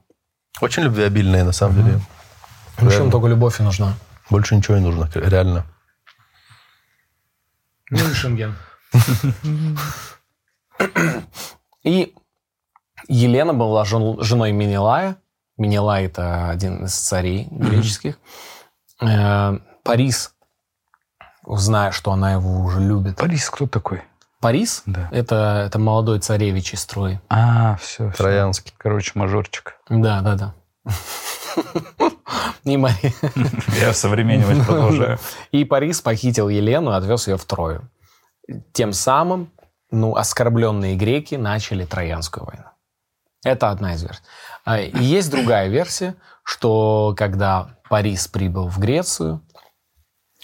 Очень 0.60 0.84
любвеобильные, 0.84 1.44
на 1.44 1.52
самом 1.52 1.76
деле. 1.84 2.00
Мужчинам 2.80 3.10
только 3.10 3.28
любовь 3.28 3.60
и 3.60 3.62
нужна. 3.62 3.94
Больше 4.30 4.56
ничего 4.56 4.76
не 4.78 4.82
нужно, 4.84 5.08
реально. 5.14 5.64
Ну 7.90 7.98
и 7.98 8.12
Шенген. 8.14 8.56
И 11.82 12.14
Елена 13.08 13.52
была 13.54 13.84
жен- 13.84 14.22
женой 14.22 14.52
Менелая. 14.52 15.16
Менелай– 15.58 16.04
это 16.06 16.48
один 16.48 16.84
из 16.84 16.94
царей 16.94 17.48
греческих. 17.50 18.18
Э, 19.00 19.58
Парис, 19.82 20.34
зная, 21.46 21.90
что 21.90 22.12
она 22.12 22.32
его 22.32 22.60
уже 22.60 22.80
любит. 22.80 23.16
Парис 23.16 23.50
кто 23.50 23.66
такой? 23.66 24.02
Парис 24.40 24.82
Да. 24.86 25.08
это, 25.12 25.64
это 25.66 25.78
молодой 25.78 26.20
царевич 26.20 26.74
из 26.74 26.84
Трои. 26.86 27.20
А, 27.28 27.76
все. 27.76 28.10
Троянский. 28.12 28.72
Короче, 28.76 29.12
мажорчик. 29.14 29.76
Да, 29.88 30.20
да, 30.20 30.36
да. 30.36 30.54
И, 32.64 32.76
Мари- 32.76 33.14
Я 33.80 33.92
современнивать 33.92 34.66
продолжаю. 34.66 35.18
и 35.50 35.64
Парис 35.64 36.00
похитил 36.00 36.48
Елену 36.48 36.92
и 36.92 36.94
отвез 36.94 37.28
ее 37.28 37.36
в 37.36 37.44
Трою. 37.44 37.88
Тем 38.72 38.92
самым 38.92 39.52
ну, 39.90 40.16
оскорбленные 40.16 40.96
греки 40.96 41.34
начали 41.34 41.84
Троянскую 41.84 42.46
войну. 42.46 42.64
Это 43.44 43.70
одна 43.70 43.94
из 43.94 44.02
версий. 44.02 44.22
А, 44.64 44.80
И 44.80 45.02
есть 45.02 45.30
другая 45.30 45.68
версия, 45.68 46.14
что 46.44 47.14
когда 47.16 47.76
Парис 47.88 48.28
прибыл 48.28 48.68
в 48.68 48.78
Грецию, 48.78 49.42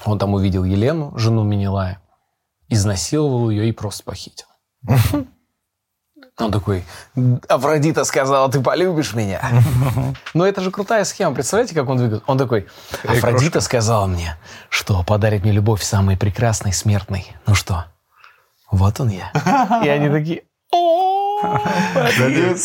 он 0.04 0.18
там 0.18 0.34
увидел 0.34 0.64
Елену, 0.64 1.16
жену 1.16 1.44
Менелая, 1.44 2.00
изнасиловал 2.68 3.50
ее 3.50 3.68
и 3.68 3.72
просто 3.72 4.04
похитил. 4.04 4.46
Он 6.40 6.52
такой, 6.52 6.84
Афродита 7.48 8.04
сказала, 8.04 8.48
ты 8.50 8.60
полюбишь 8.60 9.12
меня. 9.14 9.40
Но 10.34 10.46
это 10.46 10.60
же 10.60 10.70
крутая 10.70 11.04
схема. 11.04 11.34
Представляете, 11.34 11.74
как 11.74 11.88
он 11.88 11.96
двигается? 11.98 12.24
Он 12.28 12.38
такой, 12.38 12.68
Афродита 13.04 13.60
сказала 13.60 14.06
мне, 14.06 14.36
что 14.68 15.02
подарит 15.02 15.42
мне 15.42 15.52
любовь 15.52 15.82
самой 15.82 16.16
прекрасной, 16.16 16.72
смертной. 16.72 17.26
Ну 17.46 17.54
что, 17.54 17.86
вот 18.70 19.00
он 19.00 19.08
я. 19.08 19.32
И 19.84 19.88
они 19.88 20.08
такие! 20.10 20.42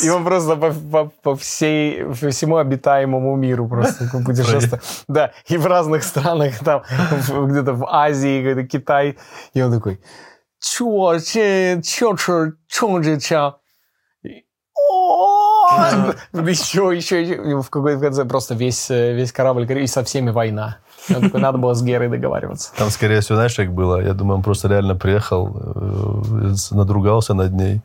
И 0.04 0.10
он 0.10 0.24
просто 0.24 0.56
по, 0.56 0.72
по- 0.72 1.06
по 1.24 1.36
всей, 1.36 2.04
по 2.06 2.30
всему 2.30 2.58
обитаемому 2.58 3.36
миру 3.36 3.68
просто 3.68 4.06
путешествует. 4.26 4.84
Да, 5.08 5.32
и 5.48 5.58
в 5.58 5.66
разных 5.68 6.04
странах, 6.04 6.60
там, 6.60 6.84
где-то 7.48 7.74
в 7.74 7.86
Азии, 7.88 8.42
где-то 8.42 8.68
Китай. 8.68 9.18
И 9.54 9.62
он 9.62 9.72
такой, 9.72 10.00
чё, 10.60 11.20
чё, 11.20 11.82
чё, 11.82 12.16
чё, 12.16 12.52
чё, 12.68 13.20
чё?» 13.20 13.56
И, 15.74 16.38
«О!» 16.38 16.42
Еще, 16.42 16.92
еще, 16.96 17.22
еще. 17.22 17.62
В 17.62 17.70
какой-то 17.70 18.00
конце 18.00 18.26
просто 18.26 18.56
весь, 18.56 18.90
э, 18.92 19.14
весь 19.14 19.32
корабль, 19.32 19.72
и 19.72 19.88
со 19.88 20.04
всеми 20.04 20.30
война. 20.32 20.78
Он 21.10 21.22
такой, 21.22 21.42
надо 21.42 21.58
было 21.58 21.74
с 21.74 21.84
Герой 21.84 22.08
договариваться. 22.08 22.72
Там, 22.78 22.90
скорее 22.90 23.20
всего, 23.20 23.36
знаешь, 23.36 23.56
как 23.56 23.74
было? 23.74 24.02
Я 24.02 24.14
думаю, 24.14 24.38
он 24.38 24.44
просто 24.44 24.68
реально 24.68 24.96
приехал, 24.96 25.56
э, 25.76 26.54
надругался 26.72 27.34
над 27.34 27.54
ней. 27.54 27.82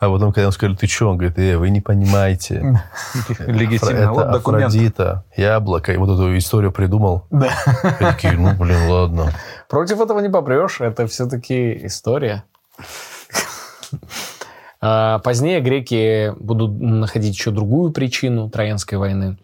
А 0.00 0.08
потом, 0.08 0.30
когда 0.30 0.42
ему 0.42 0.52
сказали, 0.52 0.76
ты 0.76 0.86
что? 0.86 1.08
Он 1.08 1.16
говорит, 1.16 1.38
э, 1.38 1.56
вы 1.56 1.70
не 1.70 1.80
понимаете. 1.80 2.84
Легитимно. 3.46 3.96
Это 3.96 4.12
Вот 4.12 4.30
документ. 4.30 4.66
Афродита, 4.66 5.24
яблоко. 5.36 5.92
И 5.92 5.96
вот 5.96 6.10
эту 6.10 6.36
историю 6.38 6.70
придумал. 6.70 7.26
Да. 7.30 7.48
И 7.98 8.04
такие, 8.04 8.34
ну, 8.34 8.54
блин, 8.54 8.88
ладно. 8.88 9.32
Против 9.68 10.00
этого 10.00 10.20
не 10.20 10.28
попрешь, 10.28 10.80
это 10.80 11.08
все-таки 11.08 11.84
история. 11.86 12.44
А, 14.80 15.18
Позднее 15.20 15.60
греки 15.60 16.32
будут 16.38 16.80
находить 16.80 17.34
еще 17.34 17.50
другую 17.50 17.92
причину 17.92 18.50
Троянской 18.50 18.98
войны. 18.98 19.38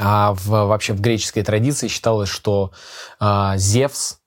А 0.00 0.32
в, 0.34 0.46
вообще 0.46 0.92
в 0.92 1.00
греческой 1.00 1.42
традиции 1.42 1.88
считалось, 1.88 2.28
что 2.28 2.72
а, 3.18 3.56
Зевс, 3.56 4.18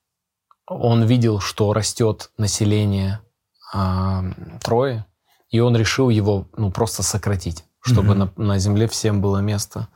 он 0.68 1.04
видел, 1.06 1.40
что 1.40 1.74
растет 1.74 2.32
население 2.38 3.22
а, 3.74 4.24
Трои, 4.62 5.06
и 5.50 5.60
он 5.60 5.76
решил 5.76 6.10
его 6.10 6.48
ну, 6.58 6.72
просто 6.72 7.04
сократить, 7.04 7.64
чтобы 7.82 8.16
на, 8.16 8.32
на 8.36 8.60
Земле 8.60 8.88
всем 8.88 9.22
было 9.22 9.38
место 9.40 9.88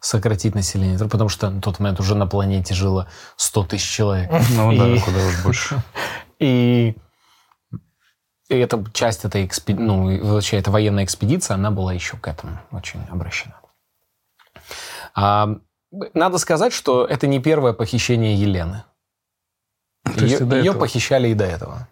сократить 0.00 0.54
население. 0.54 0.98
Потому 0.98 1.28
что 1.28 1.50
на 1.50 1.60
тот 1.60 1.78
момент 1.78 2.00
уже 2.00 2.14
на 2.14 2.26
планете 2.26 2.74
жило 2.74 3.08
100 3.36 3.64
тысяч 3.64 3.90
человек. 3.90 4.30
Ну 4.50 4.72
И- 4.72 4.78
да, 4.78 5.04
куда 5.04 5.18
уж 5.26 5.42
больше. 5.42 5.82
И 6.38 6.96
эта 8.48 8.84
часть 8.92 9.24
этой 9.24 9.46
экспи- 9.46 9.74
ну, 9.78 10.24
вообще 10.34 10.58
эта 10.58 10.70
военная 10.70 11.04
экспедиция, 11.04 11.54
она 11.54 11.70
была 11.70 11.92
еще 11.92 12.16
к 12.16 12.28
этому 12.28 12.58
очень 12.70 13.00
обращена. 13.10 13.54
А, 15.14 15.48
надо 16.12 16.38
сказать, 16.38 16.72
что 16.72 17.04
это 17.04 17.26
не 17.26 17.40
первое 17.40 17.72
похищение 17.72 18.34
Елены. 18.34 18.84
То 20.04 20.24
Ее, 20.24 20.38
ее 20.38 20.60
этого. 20.70 20.80
похищали 20.80 21.28
и 21.28 21.34
до 21.34 21.44
этого. 21.44 21.88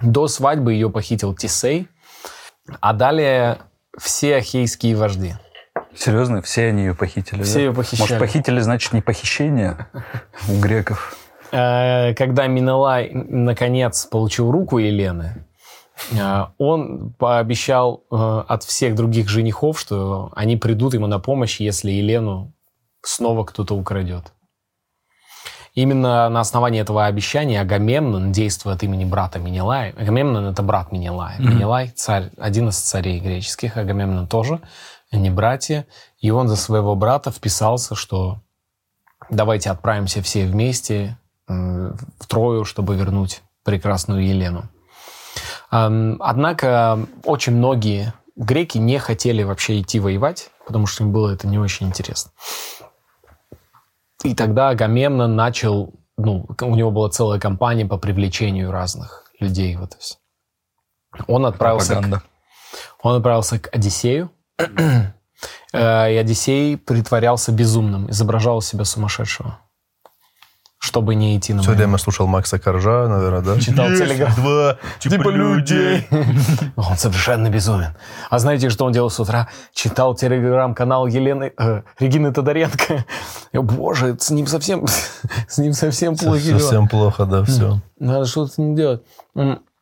До 0.00 0.28
свадьбы 0.28 0.72
ее 0.72 0.90
похитил 0.90 1.34
Тисей, 1.34 1.88
а 2.80 2.92
далее 2.92 3.58
все 3.98 4.36
ахейские 4.36 4.96
вожди. 4.96 5.34
Серьезно? 5.94 6.42
Все 6.42 6.68
они 6.68 6.82
ее 6.84 6.94
похитили? 6.94 7.42
Все 7.42 7.54
да? 7.54 7.60
ее 7.60 7.74
похищали. 7.74 8.00
Может, 8.00 8.18
похитили, 8.18 8.60
значит, 8.60 8.92
не 8.92 9.02
похищение 9.02 9.86
у 10.48 10.58
греков? 10.58 11.16
Э, 11.54 12.14
когда 12.14 12.48
Минелай 12.48 13.10
наконец 13.12 14.06
получил 14.06 14.50
руку 14.50 14.78
Елены, 14.78 15.46
э, 16.10 16.46
он 16.58 17.12
пообещал 17.12 18.02
э, 18.10 18.44
от 18.48 18.64
всех 18.64 18.96
других 18.96 19.28
женихов, 19.28 19.78
что 19.78 20.32
они 20.34 20.56
придут 20.56 20.94
ему 20.94 21.06
на 21.06 21.20
помощь, 21.20 21.60
если 21.60 21.92
Елену 21.92 22.52
снова 23.02 23.44
кто-то 23.44 23.76
украдет. 23.76 24.32
Именно 25.74 26.28
на 26.28 26.40
основании 26.40 26.80
этого 26.80 27.06
обещания 27.06 27.60
Агамемнон, 27.60 28.32
действуя 28.32 28.74
от 28.74 28.82
имени 28.82 29.04
брата 29.04 29.38
Менелая, 29.38 29.92
Агамемнон 29.96 30.46
это 30.46 30.62
брат 30.62 30.90
Менелая, 30.90 31.38
Менелай 31.38 31.92
царь, 31.94 32.30
один 32.36 32.68
из 32.68 32.78
царей 32.78 33.20
греческих, 33.20 33.76
Агамемнон 33.76 34.26
тоже, 34.26 34.60
они 35.12 35.30
братья, 35.30 35.86
и 36.18 36.30
он 36.30 36.48
за 36.48 36.56
своего 36.56 36.96
брата 36.96 37.30
вписался, 37.30 37.94
что 37.94 38.40
давайте 39.30 39.70
отправимся 39.70 40.20
все 40.22 40.46
вместе 40.46 41.16
в 41.46 42.26
Трою, 42.26 42.64
чтобы 42.64 42.96
вернуть 42.96 43.42
прекрасную 43.64 44.26
Елену. 44.26 44.64
Ам, 45.70 46.16
Однако 46.20 47.06
очень 47.24 47.54
многие 47.54 48.12
греки 48.36 48.78
не 48.78 48.98
хотели 48.98 49.42
вообще 49.42 49.80
идти 49.80 50.00
воевать, 50.00 50.50
потому 50.66 50.86
что 50.86 51.04
им 51.04 51.12
было 51.12 51.32
это 51.32 51.46
не 51.46 51.58
очень 51.58 51.86
интересно. 51.86 52.30
И 54.22 54.34
тогда 54.34 54.70
Агамемнон 54.70 55.36
начал, 55.36 55.92
ну, 56.16 56.46
у 56.60 56.74
него 56.74 56.90
была 56.90 57.10
целая 57.10 57.38
кампания 57.38 57.84
по 57.84 57.98
привлечению 57.98 58.70
разных 58.70 59.30
людей 59.38 59.76
в 59.76 59.82
это 59.84 59.98
все. 59.98 60.16
Он 61.26 61.46
отправился, 61.46 62.00
к, 62.00 62.22
он 63.02 63.16
отправился 63.16 63.58
к 63.58 63.68
Одиссею, 63.74 64.30
Э, 65.72 66.12
и 66.12 66.16
Одиссей 66.16 66.76
притворялся 66.76 67.52
безумным, 67.52 68.08
изображал 68.10 68.60
из 68.60 68.68
себя 68.68 68.84
сумасшедшего, 68.84 69.58
чтобы 70.94 71.16
не 71.16 71.36
идти 71.36 71.52
на 71.52 71.60
Все 71.60 71.70
войну. 71.70 71.82
время 71.82 71.98
слушал 71.98 72.28
Макса 72.28 72.60
Коржа, 72.60 73.08
наверное, 73.08 73.40
да? 73.40 73.58
Читал 73.58 73.88
Есть 73.88 74.04
телеграм. 74.04 74.32
два 74.36 74.78
типа 75.00 75.28
людей. 75.28 76.06
Он 76.76 76.96
совершенно 76.96 77.50
безумен. 77.50 77.96
А 78.30 78.38
знаете, 78.38 78.70
что 78.70 78.84
он 78.84 78.92
делал 78.92 79.10
с 79.10 79.18
утра? 79.18 79.48
Читал 79.72 80.14
телеграм-канал 80.14 81.08
Елены, 81.08 81.52
э, 81.58 81.82
Регины 81.98 82.32
Тодоренко. 82.32 83.04
Боже, 83.54 84.16
с 84.20 84.30
ним 84.30 84.46
совсем, 84.46 84.86
с 85.48 85.58
ним 85.58 85.72
совсем 85.72 86.16
плохо. 86.16 86.38
Совсем 86.38 86.86
плохо, 86.86 87.24
да, 87.26 87.42
все. 87.42 87.80
Надо 87.98 88.26
что-то 88.26 88.52
с 88.52 88.58
ним 88.58 88.76
делать. 88.76 89.02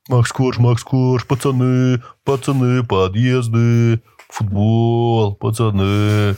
Макс 0.09 0.33
Корж, 0.33 0.57
Макс 0.57 0.83
Корж, 0.83 1.27
пацаны, 1.27 2.03
пацаны, 2.25 2.85
подъезды, 2.85 4.01
футбол, 4.31 5.35
пацаны. 5.35 6.37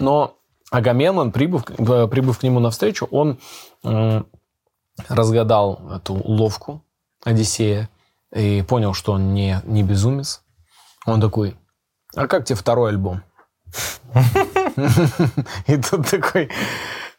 Но 0.00 0.37
Агамемнон, 0.70 1.32
прибыв, 1.32 1.64
э, 1.68 2.06
прибыв 2.08 2.38
к 2.38 2.42
нему 2.42 2.60
навстречу, 2.60 3.06
он 3.10 3.38
м, 3.84 4.26
разгадал 5.08 5.80
эту 5.96 6.14
уловку 6.14 6.84
Одиссея 7.24 7.88
и 8.34 8.62
понял, 8.62 8.94
что 8.94 9.12
он 9.12 9.32
не, 9.32 9.60
не 9.64 9.82
безумец. 9.82 10.42
Он 11.06 11.20
такой, 11.20 11.56
а 12.14 12.26
как 12.26 12.44
тебе 12.44 12.56
второй 12.56 12.90
альбом? 12.90 13.22
И 15.66 15.76
тут 15.76 16.08
такой, 16.08 16.50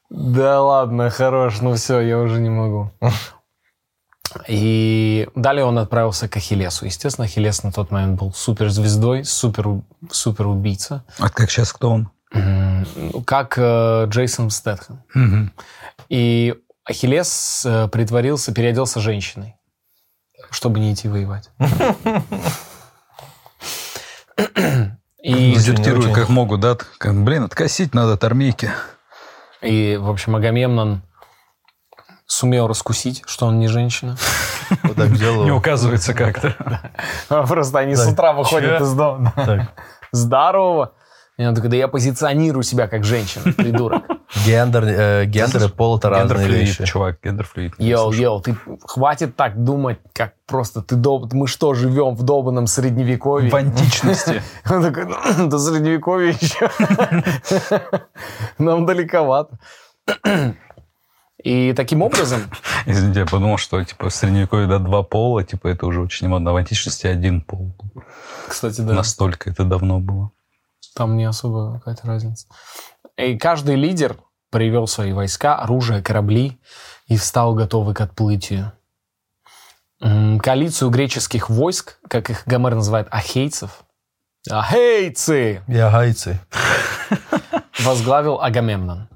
да 0.09 0.61
ладно, 0.61 1.09
хорош, 1.09 1.61
ну 1.61 1.75
все, 1.75 1.99
я 2.01 2.19
уже 2.19 2.39
не 2.39 2.49
могу. 2.49 2.91
И 4.47 5.27
далее 5.35 5.65
он 5.65 5.79
отправился 5.79 6.27
к 6.29 6.37
Ахиллесу. 6.37 6.85
Естественно, 6.85 7.25
Ахиллес 7.25 7.63
на 7.63 7.71
тот 7.71 7.89
момент 7.89 8.19
был 8.19 8.31
суперзвездой, 8.31 9.25
супер, 9.25 9.81
супер 10.11 10.47
убийца. 10.47 11.03
А 11.17 11.29
как 11.29 11.49
сейчас 11.49 11.73
кто 11.73 11.91
он? 11.91 12.11
Как 13.25 13.57
э, 13.57 14.05
Джейсон 14.07 14.49
Стэтхэм. 14.49 15.03
Мгм. 15.13 15.53
И 16.09 16.55
Ахиллес 16.85 17.65
э, 17.65 17.87
притворился, 17.87 18.53
переоделся 18.53 18.99
женщиной, 18.99 19.55
чтобы 20.51 20.79
не 20.79 20.93
идти 20.93 21.07
воевать. 21.07 21.49
И, 25.21 25.53
очень. 25.55 26.13
как 26.13 26.29
могут, 26.29 26.61
да? 26.61 26.77
Как, 26.97 27.13
блин, 27.23 27.43
откосить 27.43 27.93
надо 27.93 28.13
от 28.13 28.23
армейки. 28.23 28.71
и, 29.61 29.97
в 29.99 30.09
общем, 30.09 30.35
Агамемнон 30.35 31.01
сумел 32.25 32.67
раскусить, 32.67 33.23
что 33.25 33.47
он 33.47 33.59
не 33.59 33.67
женщина. 33.67 34.15
Не 35.45 35.51
указывается 35.51 36.13
как-то. 36.13 36.55
Просто 37.27 37.79
они 37.79 37.95
с 37.95 38.07
утра 38.07 38.33
выходят 38.33 38.81
из 38.81 38.93
дома. 38.93 39.33
Здорово. 40.11 40.93
И 41.39 41.45
он 41.45 41.55
такой, 41.55 41.69
да 41.69 41.77
я 41.77 41.87
позиционирую 41.87 42.63
себя 42.63 42.89
как 42.89 43.05
женщина, 43.05 43.53
придурок. 43.53 44.03
Гендер, 44.45 44.83
э, 44.83 45.25
гендер 45.25 45.63
и 45.63 45.69
пол 45.69 45.97
это 45.97 46.09
разные 46.09 46.27
Гендерфлюид, 46.27 46.67
вещи. 46.67 46.83
чувак, 46.83 47.19
гендерфлюид. 47.23 47.75
Йоу, 47.79 48.11
йоу, 48.11 48.41
ты 48.41 48.57
хватит 48.83 49.37
так 49.37 49.63
думать, 49.63 49.99
как 50.11 50.33
просто 50.45 50.81
ты 50.81 50.97
доб... 50.97 51.31
Мы 51.31 51.47
что, 51.47 51.73
живем 51.73 52.15
в 52.15 52.23
долбанном 52.23 52.67
средневековье? 52.67 53.49
В 53.49 53.55
античности. 53.55 54.43
Он 54.69 54.83
такой, 54.83 55.05
до 55.47 55.57
средневековья 55.57 56.35
еще. 56.41 56.69
Нам 58.57 58.85
далековато. 58.85 59.57
И 61.41 61.71
таким 61.71 62.01
образом, 62.01 62.41
Извините, 62.85 63.21
я 63.21 63.25
подумал, 63.25 63.55
что 63.55 63.81
типа 63.81 64.09
в 64.09 64.13
средневековье 64.13 64.67
да, 64.67 64.77
два 64.79 65.03
пола, 65.03 65.45
типа 65.45 65.69
это 65.69 65.85
уже 65.85 66.01
очень 66.01 66.27
модно. 66.27 66.51
А 66.51 66.53
В 66.53 66.57
античности 66.57 67.07
один 67.07 67.39
пол. 67.39 67.73
кстати, 68.45 68.81
да, 68.81 68.93
Настолько 68.93 69.49
это 69.49 69.63
давно 69.63 70.01
было. 70.01 70.31
Там 70.95 71.17
не 71.17 71.25
особо 71.25 71.79
какая-то 71.79 72.07
разница. 72.07 72.47
И 73.17 73.37
каждый 73.37 73.75
лидер 73.75 74.17
привел 74.49 74.87
свои 74.87 75.13
войска, 75.13 75.57
оружие, 75.57 76.01
корабли 76.01 76.59
и 77.07 77.17
встал 77.17 77.53
готовый 77.53 77.93
к 77.93 78.01
отплытию. 78.01 78.71
Коалицию 79.99 80.89
греческих 80.91 81.49
войск, 81.49 81.97
как 82.07 82.29
их 82.29 82.43
Гомер 82.45 82.75
называет, 82.75 83.07
ахейцев, 83.11 83.83
ахейцы, 84.49 85.61
Я 85.67 85.91
гайцы. 85.91 86.39
возглавил 87.79 88.39
Агамемнон. 88.41 89.09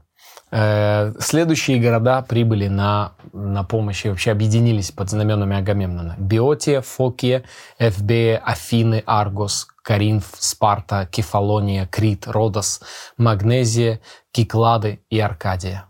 Э, 0.55 1.13
Следующие 1.19 1.79
города 1.79 2.21
прибыли 2.21 2.67
на, 2.67 3.13
на 3.33 3.63
помощь 3.63 4.05
и 4.05 4.09
вообще 4.09 4.31
объединились 4.31 4.91
под 4.91 5.09
знаменами 5.09 5.57
Агамемнона. 5.57 6.15
Биотия, 6.19 6.81
Фокия, 6.81 7.43
Эфбея, 7.79 8.37
Афины, 8.37 9.01
Аргос, 9.07 9.67
Каринф, 9.81 10.25
Спарта, 10.37 11.07
Кефалония, 11.11 11.87
Крит, 11.87 12.27
Родос, 12.27 12.81
Магнезия, 13.17 13.99
Киклады 14.31 14.99
и 15.09 15.19
Аркадия. 15.19 15.87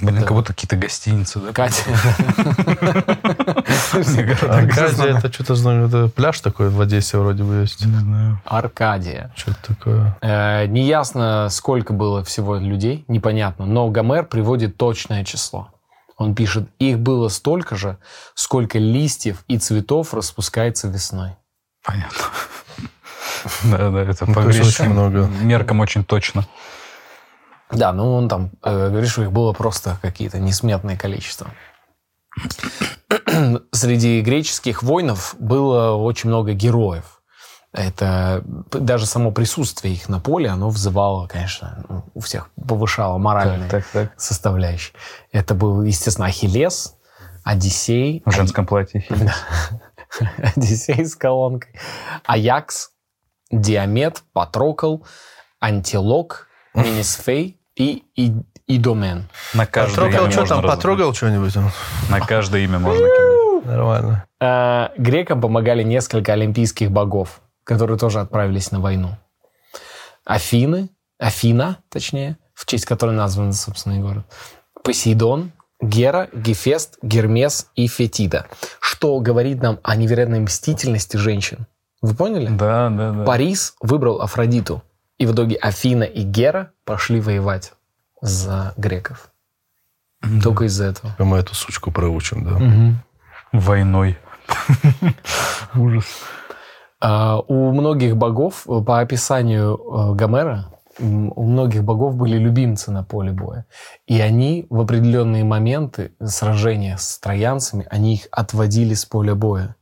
Блин, 0.00 0.20
Да. 0.20 0.22
как 0.22 0.32
будто 0.32 0.54
какие-то 0.54 0.76
гостиницы, 0.76 1.38
да? 1.38 1.52
Катя. 1.52 1.82
Аркадия, 3.92 5.18
это 5.18 5.32
что-то, 5.32 5.54
знаю, 5.54 5.86
это 5.88 6.08
пляж 6.08 6.40
такой 6.40 6.70
в 6.70 6.80
Одессе 6.80 7.18
вроде 7.18 7.42
бы 7.42 7.56
есть. 7.56 7.84
Не 7.84 7.98
знаю. 7.98 8.40
Аркадия. 8.44 9.30
Что-то 9.36 9.58
такое. 9.74 10.16
Э, 10.22 10.66
Неясно, 10.66 11.48
сколько 11.50 11.92
было 11.92 12.24
всего 12.24 12.56
людей, 12.56 13.04
непонятно, 13.08 13.66
но 13.66 13.88
Гомер 13.88 14.24
приводит 14.24 14.76
точное 14.76 15.24
число. 15.24 15.68
Он 16.16 16.34
пишет, 16.34 16.68
их 16.78 16.98
было 16.98 17.28
столько 17.28 17.76
же, 17.76 17.98
сколько 18.34 18.78
листьев 18.78 19.44
и 19.48 19.58
цветов 19.58 20.14
распускается 20.14 20.88
весной. 20.88 21.32
Понятно. 21.84 22.18
Да, 23.64 23.90
да, 23.90 24.00
это 24.02 24.24
Ну, 24.26 24.34
по 24.34 24.40
меркам 24.40 25.80
очень 25.80 26.04
точно. 26.04 26.46
Да, 27.72 27.92
ну 27.92 28.14
он 28.14 28.28
там 28.28 28.50
э, 28.62 28.88
говорит, 28.90 29.10
что 29.10 29.22
их 29.22 29.32
было 29.32 29.52
просто 29.52 29.98
какие-то 30.02 30.38
несметные 30.38 30.96
количества. 30.96 31.48
Среди 33.72 34.20
греческих 34.20 34.82
воинов 34.82 35.34
было 35.38 35.92
очень 35.92 36.28
много 36.28 36.52
героев. 36.52 37.22
Это 37.72 38.42
даже 38.70 39.06
само 39.06 39.32
присутствие 39.32 39.94
их 39.94 40.08
на 40.10 40.20
поле, 40.20 40.50
оно 40.50 40.68
вызывало, 40.68 41.26
конечно, 41.26 41.84
ну, 41.88 42.04
у 42.12 42.20
всех 42.20 42.50
повышало 42.68 43.16
моральные 43.16 43.70
Так, 43.70 43.86
так. 43.86 44.12
составляющие. 44.18 44.94
Это 45.32 45.54
был, 45.54 45.82
естественно, 45.82 46.26
Ахиллес, 46.26 46.96
Одиссей, 47.44 48.22
В 48.26 48.30
женском 48.30 48.66
платье. 48.66 49.06
Одиссей 50.54 51.06
с 51.06 51.16
колонкой, 51.16 51.74
Аякс, 52.26 52.90
Диамет, 53.50 54.22
Патрокл, 54.34 54.98
Антилок, 55.58 56.48
Минисфей 56.74 57.58
и, 57.76 58.04
и 58.16 58.32
Идомен. 58.68 59.28
На 59.54 59.66
каждое 59.66 60.06
Потрогал, 60.06 60.24
имя 60.24 60.30
что 60.30 60.40
можно 60.40 60.56
там, 60.56 60.70
потрогал 60.70 61.14
что-нибудь? 61.14 61.54
На 62.08 62.20
каждое 62.20 62.62
имя 62.62 62.78
можно 62.78 63.04
кидать. 63.04 63.64
Нормально. 63.66 64.24
Э, 64.40 64.88
Грекам 64.96 65.40
помогали 65.40 65.82
несколько 65.82 66.32
олимпийских 66.32 66.90
богов, 66.90 67.40
которые 67.64 67.98
тоже 67.98 68.20
отправились 68.20 68.70
на 68.70 68.80
войну. 68.80 69.16
Афины, 70.24 70.90
Афина, 71.18 71.78
точнее, 71.88 72.38
в 72.54 72.66
честь 72.66 72.84
которой 72.84 73.14
назван, 73.14 73.52
собственно, 73.52 73.98
и 73.98 74.00
город. 74.00 74.24
Посейдон, 74.84 75.52
Гера, 75.80 76.28
Гефест, 76.32 76.98
Гермес 77.02 77.68
и 77.74 77.88
Фетида. 77.88 78.46
Что 78.80 79.18
говорит 79.18 79.60
нам 79.60 79.80
о 79.82 79.96
невероятной 79.96 80.40
мстительности 80.40 81.16
женщин. 81.16 81.66
Вы 82.00 82.14
поняли? 82.14 82.46
Да, 82.46 82.88
да, 82.90 83.12
да. 83.12 83.24
Парис 83.24 83.74
выбрал 83.80 84.20
Афродиту. 84.20 84.82
И 85.22 85.26
в 85.26 85.34
итоге 85.34 85.54
Афина 85.54 86.02
и 86.02 86.22
Гера 86.22 86.72
пошли 86.84 87.20
воевать 87.20 87.74
за 88.20 88.74
греков. 88.76 89.30
Только 90.42 90.64
из-за 90.64 90.86
этого. 90.86 91.14
Мы 91.20 91.36
эту 91.38 91.54
сучку 91.54 91.92
проучим, 91.92 92.44
да. 92.44 92.96
Войной. 93.52 94.18
Ужас. 95.76 96.06
А, 97.00 97.38
У 97.38 97.70
многих 97.70 98.16
богов, 98.16 98.64
по 98.64 98.98
описанию 98.98 99.76
э, 99.76 100.14
Гомера, 100.16 100.72
у 100.98 101.44
многих 101.44 101.84
богов 101.84 102.16
были 102.16 102.36
любимцы 102.36 102.90
на 102.90 103.04
поле 103.04 103.30
боя. 103.30 103.66
И 104.08 104.20
они 104.20 104.66
в 104.70 104.80
определенные 104.80 105.44
моменты 105.44 106.16
сражения 106.20 106.96
с 106.96 107.20
троянцами, 107.20 107.86
они 107.88 108.14
их 108.14 108.26
отводили 108.32 108.94
с 108.94 109.04
поля 109.04 109.36
боя. 109.36 109.76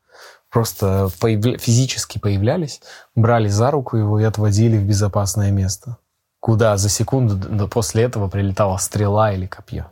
Просто 0.51 1.09
появля- 1.21 1.59
физически 1.59 2.19
появлялись, 2.19 2.81
брали 3.15 3.49
за 3.49 3.71
руку 3.71 3.97
его 3.97 4.19
и 4.19 4.25
отводили 4.25 4.77
в 4.77 4.83
безопасное 4.85 5.51
место. 5.53 5.97
Куда 6.41 6.77
за 6.77 6.89
секунду 6.89 7.37
д- 7.37 7.49
д- 7.49 7.67
после 7.69 8.03
этого 8.05 8.29
прилетала 8.29 8.77
стрела 8.79 9.33
или 9.33 9.47
копье. 9.47 9.91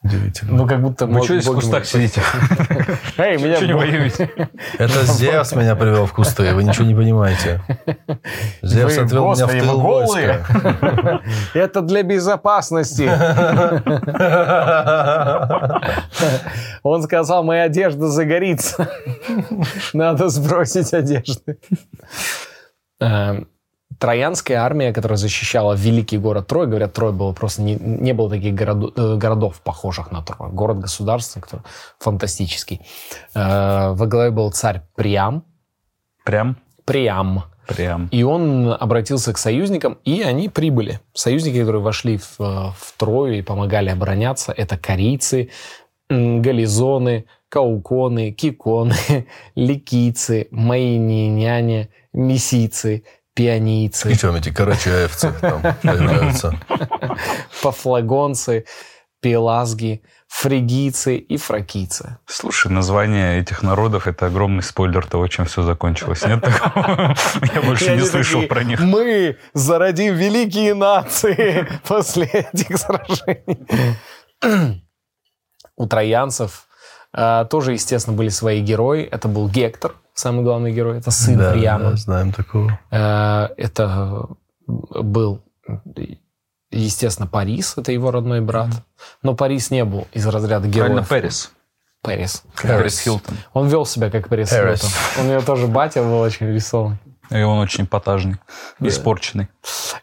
Удивительно. 0.00 0.56
Ну, 0.56 0.66
как 0.66 0.80
будто... 0.80 1.06
Вы 1.06 1.24
что 1.24 1.34
здесь 1.34 1.46
в 1.46 1.54
кустах 1.54 1.84
сидите? 1.84 2.22
Эй, 3.18 3.36
меня 3.36 3.56
Что 3.56 3.66
не 3.66 3.72
воюете? 3.72 4.30
Это 4.78 5.04
Зевс 5.04 5.52
меня 5.56 5.74
привел 5.74 6.06
в 6.06 6.12
кусты, 6.12 6.54
вы 6.54 6.62
ничего 6.62 6.84
не 6.84 6.94
понимаете. 6.94 7.60
Зевс 8.62 8.96
Вы, 8.96 9.02
отвел 9.02 9.34
меня 9.34 9.46
в 9.48 9.50
тыл 9.50 9.80
войска. 9.80 11.20
Это 11.52 11.82
для 11.82 12.04
безопасности. 12.04 13.10
Он 16.84 17.02
сказал, 17.02 17.42
моя 17.42 17.64
одежда 17.64 18.06
загорится. 18.06 18.88
Надо 19.92 20.28
сбросить 20.28 20.94
одежды. 20.94 21.58
Троянская 23.98 24.58
армия, 24.58 24.92
которая 24.92 25.16
защищала 25.16 25.74
великий 25.74 26.18
город 26.18 26.46
Трой, 26.46 26.66
говорят, 26.66 26.92
Трой 26.92 27.12
было 27.12 27.32
просто 27.32 27.62
не, 27.62 27.74
не 27.74 28.12
было 28.12 28.30
таких 28.30 28.54
городу- 28.54 28.92
э, 28.96 29.16
городов, 29.16 29.60
похожих 29.62 30.12
на 30.12 30.22
Трой. 30.22 30.50
Город-государство, 30.50 31.40
который 31.40 31.62
фантастический. 31.98 32.80
Э, 33.34 33.92
Во 33.92 34.06
главе 34.06 34.30
был 34.30 34.50
царь 34.52 34.82
Приам. 34.94 35.44
Прям? 36.24 36.56
Приам. 36.84 37.44
Прям. 37.66 38.08
И 38.12 38.22
он 38.22 38.72
обратился 38.72 39.32
к 39.32 39.38
союзникам, 39.38 39.98
и 40.04 40.22
они 40.22 40.48
прибыли. 40.48 41.00
Союзники, 41.12 41.58
которые 41.58 41.82
вошли 41.82 42.16
в, 42.16 42.40
э, 42.40 42.44
в 42.78 42.94
Трою 42.96 43.38
и 43.38 43.42
помогали 43.42 43.90
обороняться, 43.90 44.52
это 44.52 44.78
корейцы, 44.78 45.50
гализоны, 46.08 47.26
кауконы, 47.48 48.30
киконы, 48.30 48.94
ликийцы, 49.54 50.48
майниняне, 50.50 51.88
месийцы, 52.12 53.04
пионийцы, 53.38 54.08
Причем 54.08 54.34
эти 54.34 54.50
карачаевцы 54.50 55.32
там 55.40 55.62
появляются. 55.80 56.58
пафлагонцы, 57.62 58.64
пелазги, 59.20 60.02
фригийцы 60.26 61.18
и 61.18 61.36
фракийцы. 61.36 62.18
Слушай, 62.26 62.72
название 62.72 63.38
этих 63.38 63.62
народов— 63.62 64.06
это 64.08 64.26
огромный 64.26 64.64
спойлер 64.64 65.06
того, 65.06 65.28
чем 65.28 65.44
все 65.44 65.62
закончилось. 65.62 66.24
Нет 66.26 66.42
такого? 66.42 67.14
Я 67.54 67.62
больше 67.62 67.94
И 67.94 68.00
не 68.00 68.04
слышал 68.04 68.42
про 68.42 68.64
них. 68.64 68.80
Мы 68.80 69.36
зародим 69.54 70.16
великие 70.16 70.74
нации 70.74 71.64
после 71.86 72.26
этих 72.26 72.76
сражений. 72.76 74.76
У 75.76 75.86
троянцев 75.86 76.66
э, 77.16 77.46
тоже, 77.48 77.74
естественно, 77.74 78.16
были 78.16 78.30
свои 78.30 78.62
герои. 78.62 79.04
Это 79.04 79.28
был 79.28 79.48
Гектор, 79.48 79.94
самый 80.18 80.42
главный 80.44 80.72
герой. 80.72 80.98
Это 80.98 81.10
сын 81.10 81.38
Да, 81.38 81.52
Приама. 81.52 81.90
да, 81.90 81.96
знаем 81.96 82.32
такого. 82.32 82.78
Э, 82.90 83.48
Это 83.56 84.26
был, 84.66 85.42
естественно, 86.70 87.26
Парис. 87.26 87.74
Это 87.76 87.92
его 87.92 88.10
родной 88.10 88.40
брат. 88.40 88.70
Но 89.22 89.34
Парис 89.34 89.70
не 89.70 89.84
был 89.84 90.06
из 90.12 90.26
разряда 90.26 90.68
Правильно, 90.68 90.94
героев. 91.00 91.08
Пэрис. 91.08 91.52
Пэрис. 92.02 92.42
Пэрис 92.62 93.00
Хилтон. 93.00 93.36
Он 93.52 93.68
вел 93.68 93.86
себя 93.86 94.10
как 94.10 94.28
Пэрис. 94.28 94.50
Хилтон. 94.50 94.90
У 95.18 95.28
него 95.28 95.40
тоже 95.40 95.66
батя 95.66 96.02
был 96.02 96.18
очень 96.20 96.46
веселый. 96.46 96.96
И 97.30 97.42
он 97.42 97.58
очень 97.58 97.84
эпатажный, 97.84 98.36
испорченный. 98.80 99.48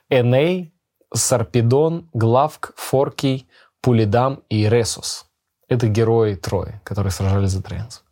Эней, 0.10 0.73
Сарпедон, 1.13 2.08
Главк, 2.13 2.73
Форкий, 2.78 3.47
Пулидам 3.82 4.41
и 4.49 4.69
Ресус. 4.69 5.25
Это 5.67 5.88
герои 5.88 6.36
Трои, 6.36 6.80
которые 6.84 7.12
сражались 7.12 7.49
за 7.51 7.63
троянцев. 7.63 8.04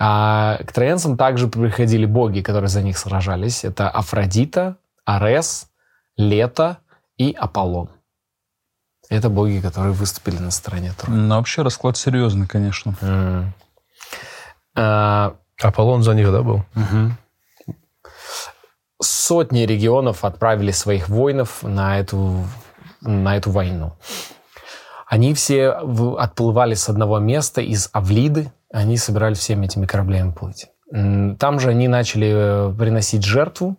А 0.00 0.58
к 0.64 0.72
троянцам 0.72 1.16
также 1.16 1.48
приходили 1.48 2.06
боги, 2.06 2.40
которые 2.40 2.68
за 2.68 2.82
них 2.82 2.96
сражались. 2.98 3.64
Это 3.64 3.90
Афродита, 3.90 4.76
Арес, 5.04 5.68
Лето 6.16 6.78
и 7.16 7.32
Аполлон. 7.32 7.90
Это 9.08 9.30
боги, 9.30 9.60
которые 9.60 9.92
выступили 9.92 10.38
на 10.38 10.50
стороне 10.50 10.92
Трои. 10.96 11.16
Ну, 11.16 11.36
вообще 11.36 11.62
расклад 11.62 11.96
серьезный, 11.96 12.46
конечно. 12.46 12.94
М. 13.00 13.54
А, 14.76 15.34
Аполлон 15.60 16.02
за 16.02 16.14
них, 16.14 16.30
да, 16.30 16.42
был? 16.42 16.62
Мгм. 16.74 17.16
Сотни 19.00 19.60
регионов 19.60 20.24
отправили 20.24 20.72
своих 20.72 21.08
воинов 21.08 21.62
на 21.62 21.98
эту, 21.98 22.44
на 23.00 23.36
эту 23.36 23.50
войну. 23.50 23.92
Они 25.06 25.32
все 25.34 25.70
отплывали 25.70 26.74
с 26.74 26.88
одного 26.88 27.18
места, 27.18 27.62
из 27.62 27.88
Авлиды. 27.92 28.52
Они 28.70 28.96
собирались 28.96 29.38
всеми 29.38 29.66
этими 29.66 29.86
кораблями 29.86 30.32
плыть. 30.32 30.66
Там 30.90 31.60
же 31.60 31.70
они 31.70 31.88
начали 31.88 32.70
э, 32.70 32.74
приносить 32.74 33.22
жертву 33.22 33.76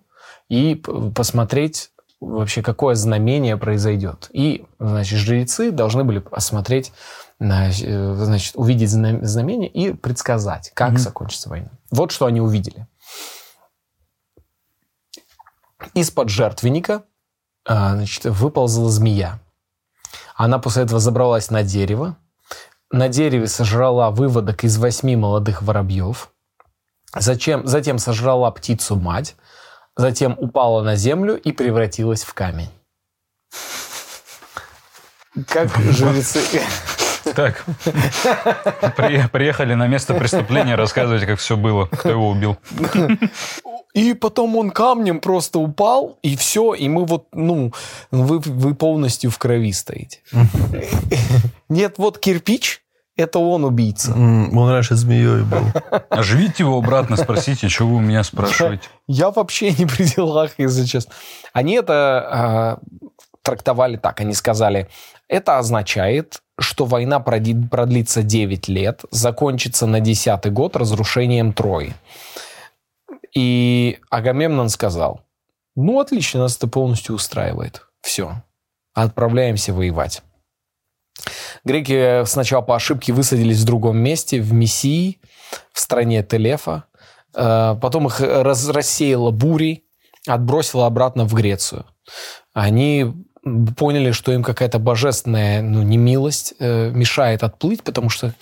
и 0.47 0.75
посмотреть 1.15 1.91
вообще, 2.19 2.61
какое 2.61 2.95
знамение 2.95 3.57
произойдет. 3.57 4.29
И, 4.31 4.65
значит, 4.79 5.17
жрецы 5.17 5.71
должны 5.71 6.03
были 6.03 6.23
осмотреть, 6.31 6.91
э, 7.39 7.71
значит, 7.71 8.55
увидеть 8.55 8.89
зна- 8.89 9.23
знамение 9.23 9.69
и 9.69 9.93
предсказать, 9.93 10.71
как 10.73 10.99
закончится 10.99 11.49
война. 11.49 11.69
Вот 11.91 12.11
что 12.11 12.25
они 12.25 12.41
увидели. 12.41 12.87
Из-под 15.93 16.29
жертвенника 16.29 17.03
а, 17.65 17.95
значит, 17.95 18.25
выползла 18.25 18.89
змея. 18.89 19.39
Она 20.35 20.59
после 20.59 20.83
этого 20.83 20.99
забралась 20.99 21.49
на 21.49 21.63
дерево. 21.63 22.17
На 22.91 23.07
дереве 23.07 23.47
сожрала 23.47 24.09
выводок 24.09 24.63
из 24.63 24.77
восьми 24.77 25.15
молодых 25.15 25.61
воробьев. 25.61 26.31
Зачем, 27.15 27.67
затем 27.67 27.99
сожрала 27.99 28.49
птицу-мать. 28.51 29.35
Затем 29.95 30.35
упала 30.37 30.81
на 30.81 30.95
землю 30.95 31.39
и 31.39 31.51
превратилась 31.51 32.23
в 32.23 32.33
камень. 32.33 32.69
Как 35.47 35.69
жрецы... 35.77 36.41
Так, 37.35 37.63
При- 38.95 39.27
приехали 39.27 39.73
на 39.73 39.87
место 39.87 40.13
преступления, 40.13 40.75
рассказывайте, 40.75 41.25
как 41.25 41.39
все 41.39 41.57
было, 41.57 41.85
кто 41.85 42.09
его 42.09 42.29
убил. 42.29 42.57
И 43.93 44.13
потом 44.13 44.55
он 44.55 44.69
камнем 44.69 45.19
просто 45.19 45.59
упал, 45.59 46.19
и 46.21 46.35
все, 46.35 46.73
и 46.75 46.87
мы 46.87 47.05
вот, 47.05 47.27
ну, 47.33 47.73
вы, 48.11 48.39
вы 48.39 48.75
полностью 48.75 49.31
в 49.31 49.37
крови 49.39 49.73
стоите. 49.73 50.19
Нет, 51.69 51.95
вот 51.97 52.19
кирпич, 52.19 52.83
это 53.17 53.39
он 53.39 53.65
убийца. 53.65 54.13
Он 54.13 54.69
раньше 54.69 54.95
змеей 54.95 55.43
был. 55.43 55.63
Оживите 56.09 56.63
его 56.63 56.77
обратно, 56.77 57.17
спросите, 57.17 57.67
что 57.67 57.87
вы 57.87 57.95
у 57.95 57.99
меня 57.99 58.23
спрашиваете. 58.23 58.87
Я 59.07 59.31
вообще 59.31 59.71
не 59.71 59.85
при 59.85 60.03
делах, 60.03 60.51
если 60.57 60.85
честно. 60.85 61.13
Они 61.51 61.73
это 61.73 61.93
а, 62.31 62.79
трактовали 63.41 63.97
так. 63.97 64.21
Они 64.21 64.33
сказали, 64.33 64.87
это 65.27 65.57
означает, 65.57 66.41
что 66.59 66.85
война 66.85 67.19
продлится 67.19 68.23
9 68.23 68.67
лет, 68.67 69.01
закончится 69.11 69.87
на 69.87 69.99
10 69.99 70.51
год 70.51 70.75
разрушением 70.75 71.53
Трои. 71.53 71.93
И 73.35 73.99
Агамемнон 74.09 74.69
сказал, 74.69 75.21
ну, 75.75 75.99
отлично, 75.99 76.41
нас 76.41 76.57
это 76.57 76.67
полностью 76.67 77.15
устраивает. 77.15 77.85
Все, 78.01 78.43
отправляемся 78.93 79.73
воевать. 79.73 80.21
Греки 81.63 82.25
сначала 82.25 82.61
по 82.61 82.75
ошибке 82.75 83.13
высадились 83.13 83.59
в 83.59 83.65
другом 83.65 83.97
месте, 83.97 84.41
в 84.41 84.53
Мессии, 84.53 85.19
в 85.73 85.79
стране 85.79 86.23
Телефа. 86.23 86.85
Э, 87.35 87.75
Потом 87.81 88.07
их 88.07 88.19
рассеяло 88.21 89.31
бурей, 89.31 89.85
отбросило 90.27 90.85
обратно 90.85 91.25
в 91.25 91.33
Грецию. 91.33 91.85
Они 92.53 93.13
поняли, 93.77 94.11
что 94.11 94.31
им 94.31 94.43
какая-то 94.43 94.79
божественная 94.79 95.61
ну, 95.61 95.81
немилость 95.81 96.53
э, 96.59 96.89
мешает 96.91 97.43
отплыть, 97.43 97.83
потому 97.83 98.09
что... 98.09 98.33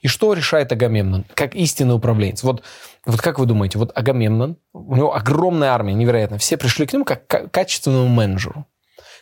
И 0.00 0.08
что 0.08 0.32
решает 0.32 0.72
Агамемнон? 0.72 1.24
Как 1.34 1.54
истинный 1.54 1.94
управленец. 1.94 2.42
Вот, 2.42 2.62
вот 3.06 3.20
как 3.20 3.38
вы 3.38 3.46
думаете, 3.46 3.78
вот 3.78 3.92
Агамемнон, 3.94 4.56
у 4.72 4.96
него 4.96 5.14
огромная 5.14 5.70
армия, 5.70 5.94
невероятно. 5.94 6.38
Все 6.38 6.56
пришли 6.56 6.86
к 6.86 6.92
нему 6.92 7.04
как 7.04 7.26
к 7.26 7.48
качественному 7.48 8.08
менеджеру. 8.08 8.66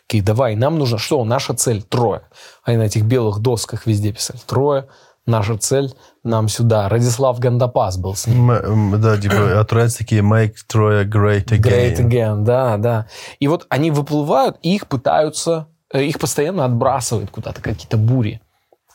Такие, 0.06 0.22
давай, 0.22 0.54
нам 0.54 0.78
нужно... 0.78 0.98
Что? 0.98 1.24
Наша 1.24 1.54
цель– 1.54 1.82
трое. 1.88 2.22
Они 2.62 2.76
на 2.76 2.82
этих 2.82 3.02
белых 3.02 3.40
досках 3.40 3.86
везде 3.86 4.12
писали. 4.12 4.38
Трое. 4.46 4.88
Наша 5.26 5.56
цель– 5.58 5.92
нам 6.24 6.48
сюда. 6.48 6.88
Радислав 6.88 7.38
Гандапас 7.40 7.96
был 7.98 8.14
с 8.14 8.26
ним. 8.28 8.50
М, 8.50 9.00
Да, 9.00 9.18
типа, 9.20 9.60
от 9.60 9.68
такие 9.68 10.22
make 10.22 10.54
Troya 10.72 11.04
great 11.04 11.46
Great 11.46 11.96
again. 11.96 12.08
again, 12.08 12.42
да, 12.44 12.76
да. 12.76 13.06
И 13.40 13.48
вот 13.48 13.66
они 13.68 13.90
выплывают, 13.90 14.56
и 14.62 14.74
их 14.76 14.86
пытаются, 14.86 15.66
э, 15.92 16.04
их 16.04 16.18
постоянно 16.20 16.64
отбрасывают 16.64 17.30
куда-то, 17.30 17.60
какие-то 17.60 17.96
бури. 17.96 18.40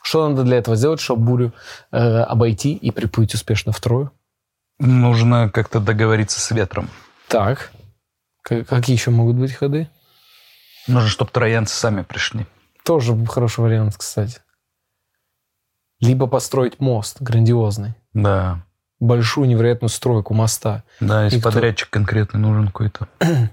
Что 0.04 0.28
надо 0.30 0.44
для 0.44 0.58
этого 0.58 0.76
сделать, 0.78 1.00
чтобы 1.02 1.24
бурю 1.26 1.54
э, 1.92 1.98
обойти 1.98 2.74
и 2.74 2.92
приплыть 2.92 3.34
успешно 3.34 3.72
в 3.74 3.80
Трою? 3.82 4.12
Нужно 4.80 5.50
как-то 5.50 5.80
договориться 5.80 6.40
с 6.40 6.50
ветром. 6.52 6.90
Так. 7.28 7.72
К- 8.42 8.64
какие 8.64 8.96
еще 8.96 9.12
могут 9.12 9.36
быть 9.36 9.52
ходы? 9.54 9.90
Нужно, 10.88 11.10
чтобы 11.10 11.30
троянцы 11.32 11.76
сами 11.76 12.02
пришли. 12.02 12.48
Тоже 12.84 13.16
хороший 13.28 13.60
вариант, 13.60 13.96
кстати. 13.98 14.40
Либо 16.02 16.28
построить 16.28 16.80
мост 16.80 17.18
грандиозный. 17.22 17.94
Да. 18.14 18.66
Большую 19.00 19.48
невероятную 19.48 19.90
стройку 19.90 20.34
моста. 20.34 20.84
Да, 21.00 21.24
если 21.26 21.38
И 21.38 21.40
кто- 21.40 21.52
подрядчик 21.52 21.90
конкретный 21.90 22.40
нужен 22.40 22.68
какой-то. 22.68 23.08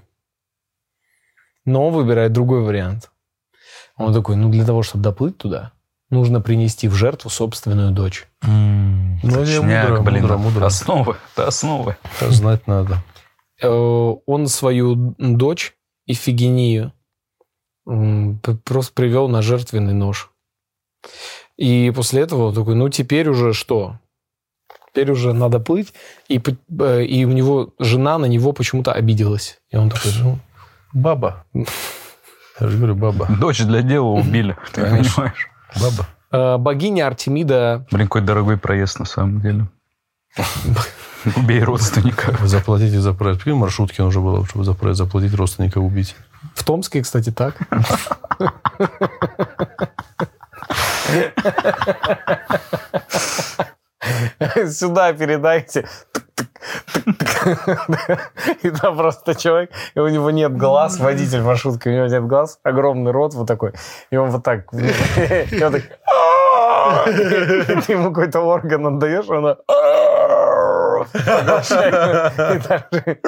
Но 1.65 1.87
он 1.87 1.93
выбирает 1.93 2.33
другой 2.33 2.61
вариант. 2.63 3.11
Он 3.95 4.13
такой, 4.13 4.35
ну 4.35 4.49
для 4.49 4.65
того, 4.65 4.81
чтобы 4.83 5.03
доплыть 5.03 5.37
туда, 5.37 5.73
нужно 6.09 6.41
принести 6.41 6.87
в 6.87 6.93
жертву 6.95 7.29
собственную 7.29 7.91
дочь. 7.91 8.27
М, 8.43 9.19
Ну, 9.21 9.31
точняк, 9.31 9.89
мудро, 9.89 10.01
блин. 10.03 10.21
мудро, 10.23 10.37
мудро. 10.37 10.65
Основы, 10.65 11.17
это 11.33 11.47
основы. 11.47 11.97
Это 12.19 12.31
знать 12.31 12.65
надо. 12.67 13.03
Э, 13.61 13.67
Он 13.67 14.47
свою 14.47 15.13
дочь 15.17 15.75
Ифигению 16.07 16.93
просто 17.85 18.93
привел 18.93 19.27
на 19.27 19.41
жертвенный 19.41 19.93
нож. 19.93 20.31
И 21.59 21.91
после 21.93 22.21
этого 22.21 22.47
он 22.47 22.55
такой, 22.55 22.75
ну 22.75 22.89
теперь 22.89 23.27
уже 23.27 23.53
что? 23.53 23.99
Теперь 24.89 25.11
уже 25.11 25.33
надо 25.33 25.59
плыть. 25.59 25.93
И, 26.29 26.41
э, 26.79 27.03
и 27.03 27.25
у 27.25 27.31
него 27.31 27.73
жена 27.79 28.17
на 28.17 28.25
него 28.25 28.53
почему-то 28.53 28.93
обиделась. 28.93 29.59
И 29.69 29.75
он 29.75 29.89
такой, 29.89 30.11
ну, 30.23 30.39
Баба. 30.93 31.45
Я 31.53 32.67
же 32.67 32.77
говорю, 32.77 32.95
баба. 32.95 33.27
Дочь 33.39 33.61
для 33.61 33.81
дела 33.81 34.07
убили, 34.07 34.55
ты 34.73 34.81
понимаешь? 34.81 35.49
Баба. 35.75 36.07
Э, 36.31 36.57
Богиня 36.57 37.07
Артемида 37.07 37.85
Блин, 37.91 38.07
какой 38.07 38.21
дорогой 38.21 38.57
проезд 38.57 38.99
на 38.99 39.05
самом 39.05 39.41
деле. 39.41 39.67
Убей 41.35 41.63
родственника. 41.63 42.37
Заплатите 42.45 42.99
за 42.99 43.13
проезд. 43.13 43.41
Прикинь, 43.41 43.57
маршрутки 43.57 44.01
нужно 44.01 44.21
было, 44.21 44.45
чтобы 44.45 44.63
за 44.63 44.73
проезд 44.73 44.99
заплатить, 44.99 45.33
родственника 45.33 45.79
убить. 45.79 46.15
в 46.55 46.63
Томске, 46.63 47.01
кстати, 47.01 47.31
так. 47.31 47.57
Сюда 54.67 55.13
передайте. 55.13 55.85
И 58.63 58.69
там 58.69 58.97
просто 58.97 59.35
человек, 59.35 59.71
и 59.95 59.99
у 59.99 60.07
него 60.07 60.31
нет 60.31 60.55
глаз, 60.57 60.99
водитель 60.99 61.41
маршрутки, 61.41 61.89
у 61.89 61.91
него 61.91 62.05
нет 62.05 62.25
глаз, 62.27 62.59
огромный 62.63 63.11
рот 63.11 63.33
вот 63.33 63.47
такой, 63.47 63.73
и 64.11 64.17
он 64.17 64.29
вот 64.29 64.43
так, 64.43 64.65
и 64.73 65.63
он 65.63 65.71
так, 65.71 65.83
ты 67.85 67.93
ему 67.93 68.09
какой-то 68.09 68.41
орган 68.41 68.85
отдаешь, 68.87 69.25
и 69.25 69.33
она 69.33 69.57
и 72.53 73.19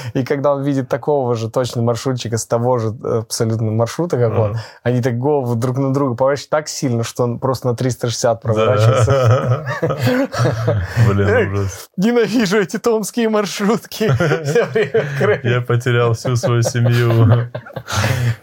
И 0.14 0.24
когда 0.24 0.52
он 0.54 0.62
видит 0.62 0.88
такого 0.88 1.34
же 1.34 1.50
точно 1.50 1.82
маршрутчика 1.82 2.36
с 2.38 2.46
того 2.46 2.78
же 2.78 2.88
э, 3.02 3.18
абсолютно 3.20 3.70
маршрута, 3.70 4.16
как 4.18 4.38
он, 4.38 4.56
они 4.82 5.02
так 5.02 5.18
голову 5.18 5.54
друг 5.54 5.78
на 5.78 5.92
друга 5.92 6.14
поворачивают 6.14 6.50
так 6.50 6.68
сильно, 6.68 7.04
что 7.04 7.24
он 7.24 7.38
просто 7.38 7.68
на 7.68 7.76
360 7.76 8.40
проворачивается. 8.42 9.66
Блин, 11.08 11.52
ужас. 11.52 11.88
Ненавижу 11.96 12.58
эти 12.58 12.78
томские 12.78 13.28
маршрутки. 13.28 14.04
Я 15.46 15.60
потерял 15.60 16.12
всю 16.14 16.36
свою 16.36 16.62
семью. 16.62 17.48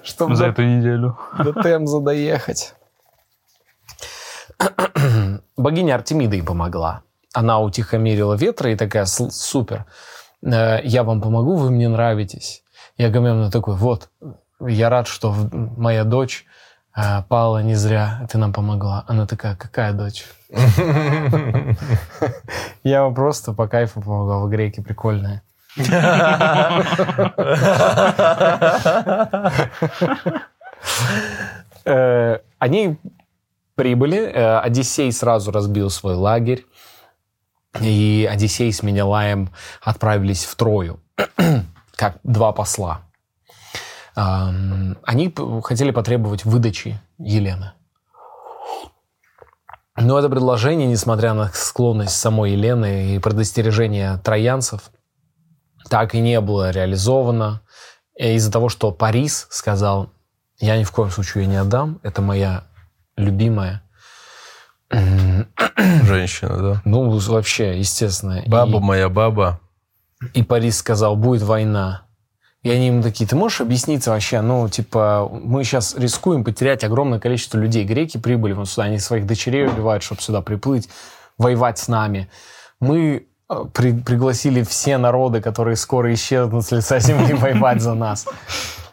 Чтобы 0.04 0.36
За 0.36 0.47
эту 0.47 0.63
неделю. 0.63 1.17
до 1.38 1.54
Темза 1.63 1.99
доехать. 1.99 2.73
Богиня 5.58 5.95
Артемида 5.95 6.36
ей 6.36 6.43
помогла. 6.43 7.02
Она 7.34 7.60
утихомирила 7.60 8.34
ветра 8.34 8.71
и 8.71 8.75
такая, 8.75 9.06
«Сл- 9.06 9.30
супер, 9.30 9.86
я 10.41 11.04
вам 11.04 11.21
помогу, 11.21 11.56
вы 11.56 11.69
мне 11.71 11.88
нравитесь. 11.89 12.63
И 12.97 13.04
Агамемнон 13.04 13.52
такой, 13.52 13.75
вот, 13.75 14.10
я 14.60 14.89
рад, 14.89 15.08
что 15.08 15.32
в- 15.32 15.54
моя 15.80 16.04
дочь 16.04 16.45
э, 16.95 17.21
пала 17.30 17.62
не 17.63 17.75
зря, 17.75 18.28
ты 18.32 18.38
нам 18.38 18.52
помогла. 18.54 19.04
Она 19.08 19.25
такая, 19.28 19.56
какая 19.56 19.93
дочь? 19.93 20.25
Я 22.84 23.04
вам 23.04 23.13
просто 23.13 23.54
по 23.54 23.67
кайфу 23.67 24.02
помогла, 24.02 24.39
вы 24.39 24.49
греки 24.49 24.82
прикольные. 24.82 25.41
Э, 31.86 32.39
Они 32.60 32.97
прибыли, 33.75 34.17
э, 34.19 34.60
Одиссей 34.60 35.12
сразу 35.12 35.52
разбил 35.52 35.89
свой 35.89 36.15
лагерь, 36.15 36.65
и 37.79 38.27
Одиссей 38.29 38.71
с 38.73 38.84
Менелаем 38.84 39.49
отправились 39.82 40.45
в 40.45 40.55
Трою, 40.55 40.99
как 41.95 42.19
два 42.23 42.51
посла. 42.51 43.01
Они 44.15 45.34
хотели 45.63 45.91
потребовать 45.91 46.45
выдачи 46.45 46.99
Елены. 47.17 47.73
Но 49.95 50.17
это 50.17 50.29
предложение, 50.29 50.88
несмотря 50.88 51.34
на 51.34 51.49
склонность 51.53 52.15
самой 52.15 52.51
Елены 52.51 53.15
и 53.15 53.19
предостережение 53.19 54.17
троянцев, 54.17 54.91
так 55.89 56.15
и 56.15 56.21
не 56.21 56.39
было 56.41 56.71
реализовано 56.71 57.62
из-за 58.15 58.51
того, 58.51 58.69
что 58.69 58.91
Парис 58.91 59.47
сказал, 59.49 60.10
я 60.60 60.77
ни 60.77 60.84
в 60.84 60.91
коем 60.91 61.10
случае 61.10 61.43
ее 61.43 61.49
не 61.49 61.55
отдам, 61.58 61.99
это 62.03 62.21
моя 62.21 62.65
любимая. 63.15 63.84
М, 64.91 65.47
Женщина, 66.06 66.58
да? 66.58 66.82
Ну, 66.86 67.10
вообще, 67.19 67.78
естественно. 67.80 68.39
И- 68.39 68.49
Баба 68.49 68.80
моя 68.80 69.10
баба. 69.10 69.60
И 70.34 70.43
Парис 70.43 70.78
сказал, 70.78 71.15
будет 71.15 71.41
война. 71.43 72.04
И 72.62 72.69
они 72.69 72.88
ему 72.88 73.02
такие, 73.02 73.25
ты 73.25 73.38
можешь 73.38 73.62
объясниться 73.62 74.12
вообще? 74.12 74.41
Ну, 74.41 74.67
типа, 74.67 75.30
мы 75.32 75.63
сейчас 75.63 75.95
рискуем 75.97 76.43
потерять 76.43 76.84
огромное 76.84 77.19
количество 77.19 77.58
людей. 77.58 77.86
Греки 77.86 78.17
прибыли 78.17 78.52
вот 78.54 78.67
сюда, 78.67 78.84
они 78.84 78.99
своих 78.99 79.25
дочерей 79.25 79.65
убивают, 79.67 80.04
чтобы 80.04 80.21
сюда 80.21 80.41
приплыть, 80.41 80.89
воевать 81.38 81.78
с 81.80 81.88
нами. 81.88 82.30
Мы 82.82 83.28
э, 83.49 83.65
при- 83.73 83.97
пригласили 83.97 84.62
все 84.63 84.97
народы, 84.97 85.39
которые 85.39 85.78
скоро 85.78 86.13
исчезнут 86.13 86.65
с 86.65 86.71
лица 86.71 86.99
земли, 86.99 87.34
воевать 87.39 87.82
за 87.82 87.93
нас. 87.93 88.25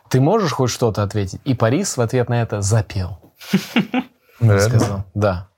Ты 0.08 0.20
можешь 0.20 0.52
хоть 0.52 0.70
что-то 0.70 1.02
ответить? 1.02 1.40
И 1.44 1.54
Парис 1.54 1.96
в 1.96 2.00
ответ 2.00 2.28
на 2.28 2.40
это 2.42 2.62
запел. 2.62 3.18
Сказал, 4.60 5.04
да. 5.14 5.48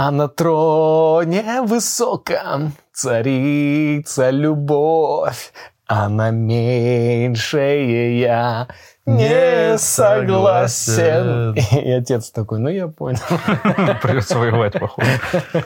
А 0.00 0.12
на 0.12 0.28
троне 0.28 1.62
высоком 1.62 2.72
царица 2.92 4.30
любовь, 4.30 5.52
а 5.88 6.08
на 6.08 6.30
меньшее 6.30 8.20
я 8.20 8.68
не 9.06 9.76
согласен. 9.76 11.56
согласен. 11.56 11.80
И 11.84 11.90
отец 11.90 12.30
такой, 12.30 12.60
ну 12.60 12.68
я 12.68 12.86
понял. 12.86 13.18
Придется 14.00 14.38
воевать, 14.38 14.78
походу. 14.78 15.08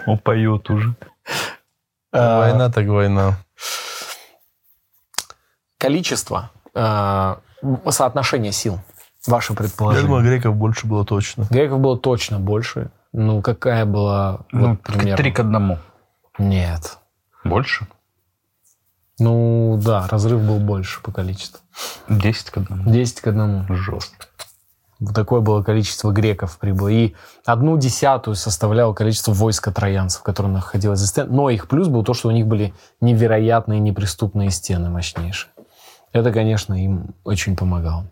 Он 0.07 0.17
поет 0.17 0.71
уже. 0.71 0.95
А, 2.11 2.39
Война 2.39 2.71
так 2.71 2.87
война. 2.87 3.37
Количество, 5.77 6.51
а, 6.75 7.41
соотношение 7.91 8.53
сил, 8.53 8.81
ваше 9.27 9.53
Я 9.53 9.57
предположение. 9.59 10.07
думаю, 10.07 10.25
греков 10.25 10.55
больше 10.57 10.87
было 10.87 11.05
точно. 11.05 11.47
Греков 11.51 11.81
было 11.81 11.99
точно 11.99 12.39
больше. 12.39 12.91
Ну, 13.13 13.43
какая 13.43 13.85
была, 13.85 14.41
Ну, 14.53 14.71
вот, 14.71 14.83
примерно? 14.83 15.17
три 15.17 15.33
к 15.33 15.41
одному. 15.41 15.79
Нет. 16.39 16.99
Больше? 17.45 17.87
Ну, 19.19 19.79
да, 19.83 20.07
разрыв 20.09 20.41
был 20.41 20.59
больше 20.59 21.03
по 21.03 21.13
количеству. 21.13 21.61
Десять 22.09 22.51
к 22.51 22.57
одному. 22.57 22.91
10 22.91 23.21
к 23.21 23.27
одному. 23.27 23.65
Жестко. 23.75 24.27
Вот 24.99 25.15
такое 25.15 25.41
было 25.41 25.63
количество 25.63 26.13
греков 26.13 26.59
прибыло. 26.59 26.89
И 26.89 27.15
одну 27.45 27.77
десятую 27.77 28.37
составляло 28.37 28.95
количество 28.95 29.33
войска 29.33 29.73
троянцев, 29.73 30.23
которое 30.23 30.49
находилось 30.49 31.01
за 31.01 31.07
стеной. 31.09 31.31
Но 31.31 31.51
их 31.51 31.69
плюс 31.69 31.89
был 31.89 32.05
то, 32.05 32.15
что 32.15 32.29
у 32.29 32.33
них 32.33 32.47
были 32.47 32.73
невероятные 33.01 33.81
неприступные 33.81 34.51
стены 34.51 34.91
мощнейшие. 34.91 35.51
Это, 36.13 36.33
конечно, 36.33 36.75
им 36.75 37.15
очень 37.25 37.57
помогало. 37.57 38.07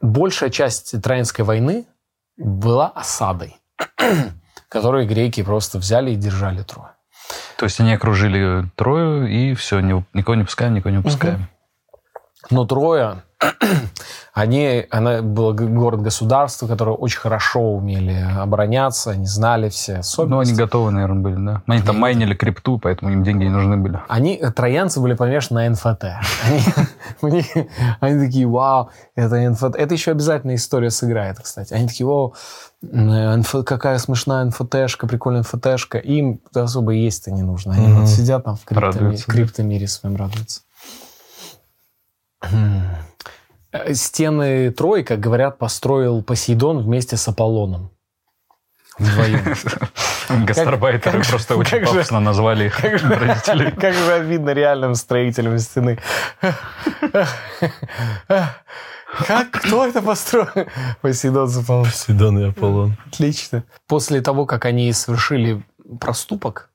Большая 0.00 0.50
часть 0.50 1.00
Троянской 1.02 1.44
войны 1.44 1.86
была 2.38 2.88
осадой, 2.88 3.56
которую 4.68 5.06
греки 5.06 5.42
просто 5.42 5.78
взяли 5.78 6.12
и 6.12 6.16
держали 6.16 6.62
Трою. 6.62 6.90
То 7.56 7.64
есть 7.64 7.80
они 7.80 7.92
окружили 7.92 8.70
Трою, 8.76 9.26
и 9.26 9.54
все, 9.54 9.80
никого 9.80 10.34
не 10.34 10.44
пускаем, 10.44 10.74
никого 10.74 10.94
не 10.94 11.02
пускаем. 11.02 11.48
Но 12.50 12.64
Троя, 12.64 13.24
они, 14.34 14.86
она 14.90 15.22
была 15.22 15.52
город-государство, 15.52 16.66
которое 16.66 16.96
очень 16.96 17.18
хорошо 17.18 17.60
умели 17.74 18.24
обороняться, 18.36 19.10
они 19.10 19.26
знали 19.26 19.68
все 19.68 19.92
Ну, 19.92 19.96
они 19.96 20.00
особенности. 20.00 20.54
готовы, 20.54 20.90
наверное, 20.90 21.22
были, 21.22 21.44
да. 21.46 21.62
Они 21.66 21.82
там 21.82 21.98
майнили 21.98 22.34
крипту, 22.34 22.78
поэтому 22.78 23.12
им 23.12 23.22
деньги 23.22 23.44
не 23.44 23.50
нужны 23.50 23.76
были. 23.76 24.00
Они, 24.08 24.36
э, 24.36 24.50
троянцы 24.50 25.00
были 25.00 25.14
помешаны 25.14 25.68
на 25.68 25.70
НФТ. 25.70 26.04
Они, 28.00 28.26
такие, 28.26 28.46
вау, 28.46 28.90
это 29.16 29.36
НФТ. 29.50 29.74
Это 29.76 29.94
еще 29.94 30.12
обязательно 30.12 30.54
история 30.54 30.90
сыграет, 30.90 31.38
кстати. 31.40 31.74
Они 31.74 31.88
такие, 31.88 32.06
о, 32.06 32.32
какая 33.64 33.98
смешная 33.98 34.44
НФТшка, 34.44 35.06
прикольная 35.06 35.42
НФТшка. 35.42 35.98
Им 35.98 36.40
особо 36.54 36.92
есть-то 36.92 37.30
не 37.30 37.42
нужно. 37.42 37.74
Они 37.74 37.92
вот 37.92 38.08
сидят 38.08 38.44
там 38.44 38.56
в 38.56 38.64
криптомире, 38.64 38.98
Радуются, 39.00 39.26
да. 39.26 39.32
криптомире 39.32 39.88
своим 39.88 40.16
радуются. 40.16 40.60
Э, 43.72 43.92
Стены 43.94 44.70
Трои, 44.70 45.02
как 45.02 45.20
говорят, 45.20 45.58
построил 45.58 46.22
Посейдон 46.22 46.78
вместе 46.78 47.16
с 47.16 47.28
Аполлоном. 47.28 47.90
Вдвоем. 48.98 49.44
Гастарбайтеры 50.46 51.18
как 51.20 51.28
просто 51.28 51.56
очень 51.56 51.70
как 51.70 51.80
же- 51.86 51.86
пафосно 51.86 52.20
назвали 52.20 52.66
их 52.66 52.76
Как 52.80 53.00
родителей. 53.02 53.70
как 53.80 53.94
же 53.94 54.12
обидно 54.12 54.50
реальным 54.50 54.94
строителям 54.94 55.58
стены. 55.58 55.98
Как? 59.26 59.50
Кто 59.52 59.86
это 59.86 60.02
построил? 60.02 60.48
Посейдон 61.00 61.48
Аполлон. 61.56 61.84
Посейдон 61.84 62.38
и 62.38 62.48
Аполлон. 62.48 62.96
Отлично. 63.06 63.64
После 63.86 64.20
того, 64.20 64.44
как 64.46 64.64
они 64.66 64.92
совершили 64.92 65.62
проступок, 66.00 66.70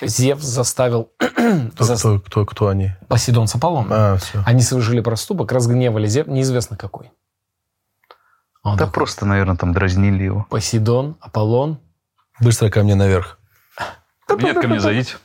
Зевс 0.00 0.44
заставил... 0.44 1.10
Кто, 1.18 1.84
зас- 1.84 1.98
кто, 2.00 2.18
кто, 2.20 2.46
кто 2.46 2.68
они? 2.68 2.92
Посейдон 3.08 3.46
с 3.46 3.54
Аполлоном. 3.54 3.90
А, 3.92 4.16
все. 4.16 4.42
Они 4.46 4.62
совершили 4.62 5.00
проступок, 5.00 5.52
разгневали 5.52 6.06
Зевс, 6.06 6.28
неизвестно 6.28 6.76
какой. 6.76 7.10
Он 8.62 8.76
Да 8.76 8.84
такой, 8.86 8.94
просто, 8.94 9.26
наверное, 9.26 9.56
там 9.56 9.72
дразнили 9.72 10.24
его. 10.24 10.46
Посейдон, 10.50 11.16
Аполлон. 11.20 11.80
Быстро 12.40 12.68
ко 12.70 12.82
мне 12.82 12.94
наверх. 12.94 13.38
Нет, 14.38 14.60
ко 14.60 14.68
мне 14.68 14.80
зайдите. 14.80 15.16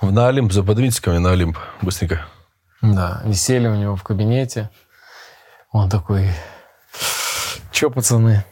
На 0.00 0.28
Олимп, 0.28 0.52
поднимитесь 0.66 1.00
ко 1.00 1.10
мне 1.10 1.18
на 1.18 1.32
Олимп. 1.32 1.58
Быстренько. 1.82 2.26
Да, 2.80 3.20
висели 3.24 3.68
у 3.68 3.74
него 3.74 3.96
в 3.96 4.02
кабинете. 4.02 4.70
Он 5.72 5.90
такой... 5.90 6.30
Че, 7.70 7.90
пацаны? 7.90 8.44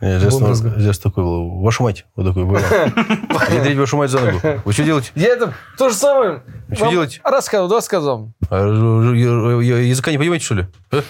Я 0.00 0.18
здесь, 0.18 0.32
ну, 0.38 0.48
разговаривать. 0.48 0.82
здесь 0.82 0.98
такой 0.98 1.24
был. 1.24 1.60
Вашу 1.60 1.82
мать. 1.82 2.06
Вот 2.16 2.26
такой 2.26 2.44
был. 2.46 2.56
Ядрить 2.56 3.76
вашу 3.78 3.98
мать 3.98 4.10
за 4.10 4.20
ногу. 4.20 4.40
Вы 4.64 4.72
что 4.72 4.82
делаете? 4.82 5.10
Я 5.14 5.28
это 5.28 5.52
то 5.76 5.90
же 5.90 5.94
самое. 5.94 6.42
Что 6.72 6.90
делать? 6.90 7.20
Рассказывал, 7.22 7.68
да, 7.68 7.80
сказал. 7.82 8.32
А, 8.48 8.66
Языка 8.66 10.10
не 10.10 10.18
понимаете, 10.18 10.44
что 10.44 10.54
ли? 10.54 10.66
А? 10.90 11.02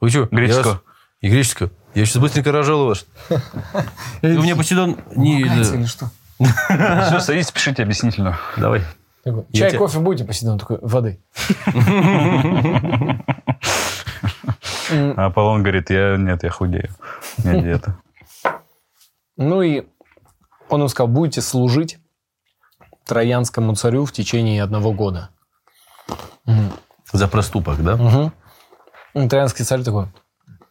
Вы 0.00 0.08
что? 0.08 0.26
Греческого. 0.30 0.80
И 1.20 1.28
греческого. 1.28 1.70
Я 1.94 2.06
сейчас 2.06 2.22
быстренько 2.22 2.50
рожал 2.50 2.86
вас. 2.86 3.04
У 4.22 4.26
меня 4.26 4.56
Посейдон... 4.56 4.96
Не, 5.14 5.44
да. 5.44 5.54
или 5.56 5.84
что? 5.84 6.10
Все, 6.38 7.20
садитесь, 7.20 7.50
пишите 7.50 7.82
объяснительную. 7.82 8.36
Давай. 8.56 8.82
Чай, 9.52 9.76
кофе 9.76 9.98
будете? 9.98 10.24
Посейдон 10.24 10.58
такой, 10.58 10.78
воды. 10.80 11.20
А 14.90 15.26
Аполлон 15.26 15.62
говорит, 15.62 15.90
я 15.90 16.16
нет, 16.16 16.42
я 16.42 16.50
худею. 16.50 16.88
У 17.38 17.48
меня 17.48 17.60
диета. 17.60 17.96
Ну 19.40 19.62
и 19.62 19.86
он 20.68 20.82
им 20.82 20.88
сказал, 20.88 21.08
будете 21.08 21.40
служить 21.40 21.98
троянскому 23.06 23.74
царю 23.74 24.04
в 24.04 24.12
течение 24.12 24.62
одного 24.62 24.92
года. 24.92 25.30
За 27.10 27.26
проступок, 27.26 27.82
да? 27.82 28.30
И 29.14 29.28
Троянский 29.28 29.64
царь 29.64 29.82
такой, 29.82 30.08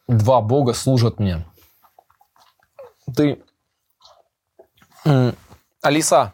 два 0.06 0.40
бога 0.40 0.72
служат 0.72 1.18
мне. 1.18 1.44
Ты, 3.14 3.42
Алиса, 5.82 6.32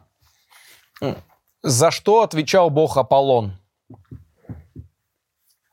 за 1.63 1.91
что 1.91 2.23
отвечал 2.23 2.69
бог 2.69 2.99
Аполлон? 2.99 3.53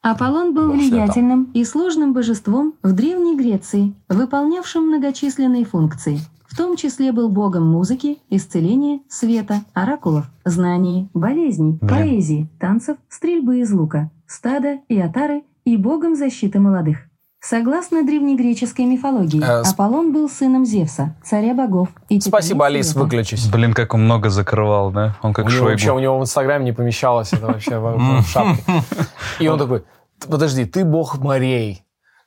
Аполлон 0.02 0.54
был 0.54 0.71
влиятельным 0.71 1.52
и 1.54 1.65
сложным 1.65 2.13
божеством 2.13 2.76
в 2.82 2.93
Древней 2.93 3.38
Греции, 3.38 3.93
выполнявшим 4.08 4.88
многочисленные 4.88 5.65
функции. 5.65 6.19
В 6.54 6.56
том 6.56 6.76
числе 6.78 7.12
был 7.12 7.30
богом 7.30 7.66
музыки, 7.66 8.20
исцеления, 8.30 9.00
света, 9.10 9.63
оракулов, 9.74 10.26
знаний, 10.46 11.10
болезней, 11.16 11.80
Блин. 11.82 11.89
поэзии, 11.89 12.48
танцев, 12.60 12.98
стрельбы 13.10 13.62
из 13.62 13.72
лука, 13.72 14.12
стада 14.28 14.78
и 14.88 15.00
отары 15.00 15.42
и 15.66 15.78
богом 15.78 16.16
защиты 16.16 16.60
молодых. 16.60 16.98
Согласно 17.39 18.04
древнегреческой 18.04 18.86
мифологии, 18.86 19.42
Э, 19.44 19.63
Аполлон 19.63 20.13
был 20.13 20.30
сыном 20.30 20.63
Зевса, 20.63 21.16
царя 21.26 21.56
богов. 21.56 21.89
И 22.10 22.22
Спасибо, 22.22 22.68
Алис, 22.68 22.89
света. 22.92 23.00
выключись. 23.00 23.48
Блин, 23.48 23.74
как 23.74 23.96
он 23.96 24.04
много 24.06 24.30
закрывал, 24.30 24.92
да? 24.92 25.18
Он 25.24 25.34
как 25.34 25.48
у 25.48 25.50
него 25.50 25.66
вообще 25.66 25.88
у 25.88 25.94
Шойгу. 25.94 26.02
него 26.02 26.20
в 26.20 26.22
Инстаграме 26.22 26.66
не 26.66 26.72
помещалось 26.72 27.34
это 27.34 27.48
вообще 27.48 27.80
в 27.80 28.22
шапке. 28.28 28.63
И 29.39 29.48
он 29.48 29.58
такой, 29.58 29.86
подожди, 30.30 30.66
ты 30.66 30.86
бог 30.86 31.18
морей, 31.18 31.84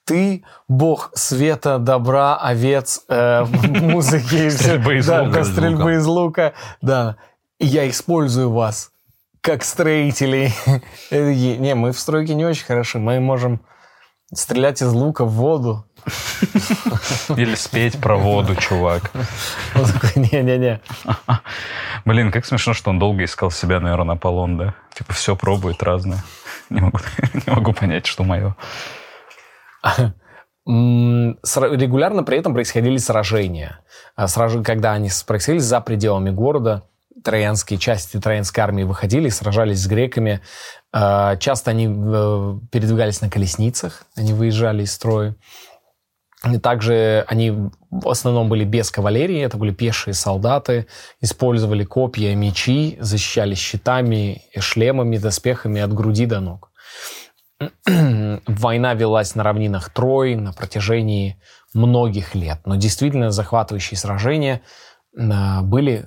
ты 0.07 0.45
бог 0.69 1.11
света, 1.14 1.79
добра, 1.79 2.37
овец, 2.37 3.03
э, 3.09 3.45
музыки, 3.64 4.49
Стрельбы 4.49 4.97
из 4.99 5.09
лука. 5.09 5.45
стрельбы 5.45 5.95
из 5.95 6.07
лука, 6.07 6.55
да. 6.81 7.16
Я 7.59 7.88
использую 7.90 8.53
вас 8.53 8.92
как 9.40 9.64
строителей. 9.64 10.53
Такие, 11.11 11.59
Не, 11.59 11.75
мы 11.75 11.92
в 11.92 11.99
стройке 11.99 12.35
не 12.35 12.45
очень 12.45 12.64
хороши, 12.64 12.99
мы 12.99 13.21
можем 13.21 13.61
стрелять 14.33 14.81
из 14.81 14.92
лука 14.92 15.25
в 15.25 15.33
воду. 15.33 15.85
Или 17.37 17.57
спеть 17.57 18.01
про 18.01 18.16
воду, 18.16 18.55
чувак. 18.55 19.11
Он 19.75 19.85
такой, 19.87 20.12
не-не-не. 20.16 20.81
Блин, 22.05 22.31
как 22.31 22.47
смешно, 22.47 22.75
что 22.75 22.90
он 22.90 23.01
долго 23.01 23.25
искал 23.25 23.51
себя, 23.51 23.81
наверное, 23.81 24.14
Аполлон, 24.14 24.57
да? 24.57 24.75
Типа 24.95 25.12
все 25.12 25.35
пробует 25.35 25.83
разное. 25.83 26.23
Не 26.71 26.81
могу, 26.81 26.99
не 27.35 27.53
могу 27.53 27.73
понять, 27.73 28.07
что 28.07 28.23
мое. 28.23 28.55
Регулярно 30.66 32.25
при 32.25 32.38
этом 32.38 32.55
происходили 32.55 32.96
сражения. 32.96 33.81
А 34.16 34.27
сраж- 34.27 34.62
Когда 34.64 34.92
они 34.92 35.11
происходили 35.27 35.61
за 35.61 35.81
пределами 35.81 36.31
города, 36.31 36.83
троянские 37.22 37.79
части 37.79 38.18
троянской 38.18 38.62
армии 38.62 38.83
выходили, 38.85 39.29
сражались 39.29 39.83
с 39.83 39.87
греками. 39.87 40.40
А, 40.92 41.37
Часто 41.37 41.70
они 41.70 41.87
э, 41.87 42.59
передвигались 42.70 43.20
на 43.20 43.31
колесницах, 43.31 44.05
они 44.16 44.33
выезжали 44.33 44.83
из 44.83 44.92
строя. 44.92 45.35
И 46.44 46.59
также 46.59 47.25
они 47.29 47.70
в 47.90 48.09
основном 48.09 48.49
были 48.49 48.64
без 48.64 48.90
кавалерии, 48.90 49.40
это 49.40 49.57
были 49.57 49.72
пешие 49.72 50.14
солдаты, 50.14 50.87
использовали 51.20 51.85
копья, 51.85 52.35
мечи, 52.35 52.96
защищались 53.01 53.59
щитами, 53.59 54.42
и 54.53 54.61
шлемами, 54.61 55.16
доспехами 55.16 55.81
от 55.81 55.92
груди 55.94 56.27
до 56.27 56.40
ног. 56.40 56.70
Война 58.47 58.95
велась 58.95 59.35
на 59.35 59.42
равнинах 59.42 59.90
Трои 59.90 60.35
на 60.35 60.53
протяжении 60.53 61.40
многих 61.73 62.35
лет. 62.35 62.61
Но 62.66 62.77
действительно 62.77 63.31
захватывающие 63.31 63.97
сражения 63.97 64.62
а, 65.19 65.62
были 65.62 66.07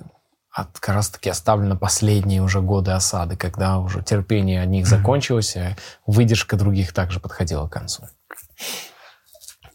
от, 0.52 0.78
как 0.78 0.94
раз 0.96 1.10
таки 1.10 1.30
оставлены 1.30 1.76
последние 1.76 2.42
уже 2.42 2.60
годы 2.60 2.92
осады, 2.92 3.36
когда 3.36 3.78
уже 3.78 4.02
терпение 4.02 4.62
одних 4.62 4.86
закончилось, 4.86 5.56
а 5.56 5.76
выдержка 6.06 6.56
других 6.56 6.92
также 6.92 7.20
подходила 7.20 7.68
к 7.68 7.72
концу. 7.72 8.04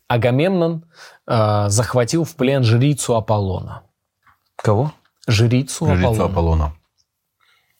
Агамемнон 0.07 0.85
э, 1.27 1.65
захватил 1.69 2.25
в 2.25 2.35
плен 2.35 2.63
жрицу 2.63 3.15
Аполлона. 3.15 3.83
Кого? 4.55 4.93
Жрицу, 5.27 5.87
Жрицу 5.87 6.25
Аполлона. 6.25 6.25
Аполлона. 6.25 6.75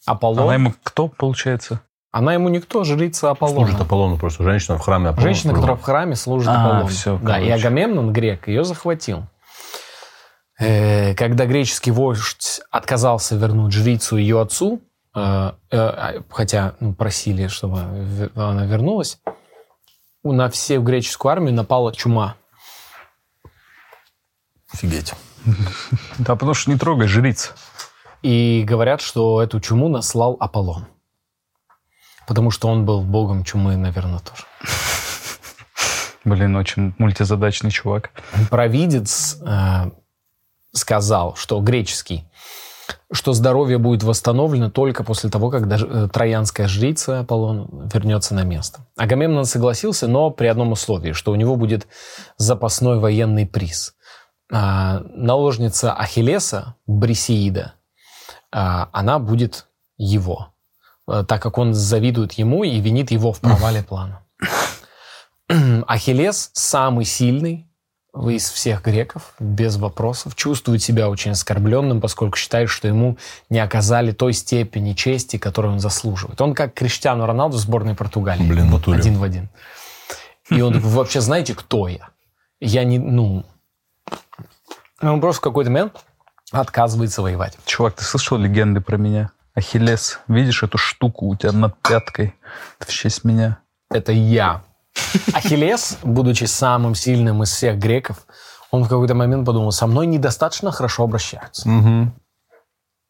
Аполлон. 0.05 0.43
Она 0.43 0.53
ему 0.55 0.73
кто, 0.83 1.07
получается? 1.07 1.81
Она 2.17 2.33
ему 2.33 2.47
никто, 2.47 2.85
жрица 2.85 3.31
Аполлона. 3.31 3.65
Служит 3.67 3.81
Аполлону 3.81 4.17
просто. 4.17 4.41
Женщина 4.43 4.77
в 4.77 4.81
храме 4.81 5.09
Аполлона. 5.09 5.21
Женщина, 5.33 5.51
служит. 5.51 5.61
которая 5.61 5.75
в 5.75 5.83
храме 5.83 6.15
служит 6.15 6.47
А, 6.49 6.61
Аполлону. 6.65 6.87
всё, 6.87 7.17
да, 7.21 7.39
и 7.39 7.47
короче. 7.49 7.53
Агамемнон, 7.67 8.13
грек, 8.13 8.47
ее 8.47 8.63
захватил. 8.63 9.23
Э, 10.57 11.13
Когда 11.15 11.45
греческий 11.45 11.91
вождь 11.91 12.61
отказался 12.71 13.35
вернуть 13.35 13.73
жрицу 13.73 14.15
ее 14.15 14.39
отцу, 14.39 14.79
э, 15.13 15.51
э, 15.71 16.21
хотя 16.29 16.75
ну, 16.79 16.93
просили, 16.93 17.47
чтобы 17.47 17.79
она 18.35 18.65
вернулась, 18.65 19.19
у- 20.23 20.31
на 20.31 20.49
всю 20.49 20.81
греческую 20.81 21.33
армию 21.33 21.53
напала 21.53 21.93
чума. 21.93 22.35
Офигеть. 24.73 25.13
Да, 26.17 26.35
потому 26.35 26.53
что 26.53 26.71
не 26.71 26.77
трогай 26.77 27.07
жриц. 27.07 27.51
И 28.21 28.63
говорят, 28.65 29.01
что 29.01 29.41
эту 29.41 29.59
чуму 29.59 29.89
наслал 29.89 30.37
Аполлон. 30.39 30.85
Потому 32.27 32.51
что 32.51 32.67
он 32.67 32.85
был 32.85 33.01
богом 33.01 33.43
чумы, 33.43 33.75
наверное, 33.77 34.19
тоже. 34.19 34.43
Блин, 36.23 36.55
очень 36.55 36.95
мультизадачный 36.97 37.71
чувак. 37.71 38.09
провидец 38.49 39.37
э, 39.41 39.91
сказал, 40.71 41.35
что 41.35 41.59
греческий, 41.61 42.25
что 43.11 43.33
здоровье 43.33 43.77
будет 43.77 44.03
восстановлено 44.03 44.69
только 44.69 45.03
после 45.03 45.29
того, 45.29 45.49
как 45.49 45.67
даже, 45.67 45.87
э, 45.87 46.07
троянская 46.11 46.67
жрица 46.67 47.19
Аполлон 47.19 47.89
вернется 47.93 48.33
на 48.33 48.43
место. 48.43 48.85
Агамемнон 48.97 49.45
согласился, 49.45 50.07
но 50.07 50.31
при 50.31 50.47
одном 50.47 50.71
условии, 50.71 51.11
что 51.11 51.31
у 51.31 51.35
него 51.35 51.55
будет 51.55 51.87
запасной 52.37 52.99
военный 52.99 53.45
приз. 53.45 53.95
А, 54.51 54.99
наложница 55.09 55.93
Ахиллеса, 55.93 56.75
Брисеида, 56.85 57.73
а, 58.51 58.89
она 58.91 59.17
будет 59.19 59.67
его, 59.97 60.49
э, 60.49 60.54
так 61.07 61.41
как 61.41 61.57
он 61.57 61.73
завидует 61.73 62.33
ему 62.33 62.63
и 62.63 62.79
винит 62.79 63.11
его 63.11 63.31
в 63.31 63.39
провале 63.39 63.83
плана. 63.87 64.21
Ахиллес 65.87 66.51
самый 66.53 67.05
сильный 67.05 67.67
из 68.29 68.49
всех 68.49 68.81
греков, 68.81 69.33
без 69.39 69.75
вопросов, 69.75 70.35
чувствует 70.35 70.81
себя 70.81 71.09
очень 71.09 71.31
оскорбленным, 71.31 71.99
поскольку 71.99 72.37
считает, 72.37 72.69
что 72.69 72.87
ему 72.87 73.17
не 73.49 73.59
оказали 73.59 74.11
той 74.11 74.33
степени 74.33 74.93
чести, 74.93 75.37
которую 75.37 75.73
он 75.73 75.79
заслуживает. 75.79 76.39
Он 76.39 76.53
как 76.53 76.73
Криштиану 76.73 77.25
Роналду 77.25 77.57
в 77.57 77.59
сборной 77.59 77.93
Португалии. 77.93 78.47
Блин, 78.47 78.69
Вот 78.69 78.79
натуре. 78.79 78.99
один 78.99 79.17
в 79.17 79.23
один. 79.23 79.49
И 80.49 80.61
он 80.61 80.73
такой, 80.73 80.89
вы 80.89 80.97
вообще 80.97 81.19
знаете, 81.21 81.53
кто 81.53 81.87
я? 81.87 82.09
Я 82.61 82.83
не, 82.85 82.99
ну... 82.99 83.43
Он 85.01 85.19
просто 85.19 85.41
в 85.41 85.43
какой-то 85.43 85.69
момент 85.69 85.93
отказывается 86.51 87.21
воевать. 87.21 87.57
Чувак, 87.65 87.95
ты 87.95 88.03
слышал 88.05 88.37
легенды 88.37 88.79
про 88.79 88.95
меня? 88.95 89.31
Ахиллес, 89.55 90.19
видишь 90.27 90.63
эту 90.63 90.77
штуку 90.77 91.27
у 91.27 91.35
тебя 91.35 91.53
над 91.53 91.81
пяткой? 91.81 92.35
Это 92.79 92.91
в 92.91 92.93
честь 92.93 93.23
меня. 93.23 93.59
Это 93.89 94.11
я. 94.11 94.63
Ахиллес, 95.33 95.97
будучи 96.03 96.43
самым 96.43 96.93
сильным 96.95 97.43
из 97.43 97.51
всех 97.51 97.77
греков, 97.77 98.25
он 98.71 98.83
в 98.83 98.89
какой-то 98.89 99.15
момент 99.15 99.45
подумал, 99.45 99.71
со 99.71 99.87
мной 99.87 100.07
недостаточно 100.07 100.71
хорошо 100.71 101.03
обращаются. 101.03 101.69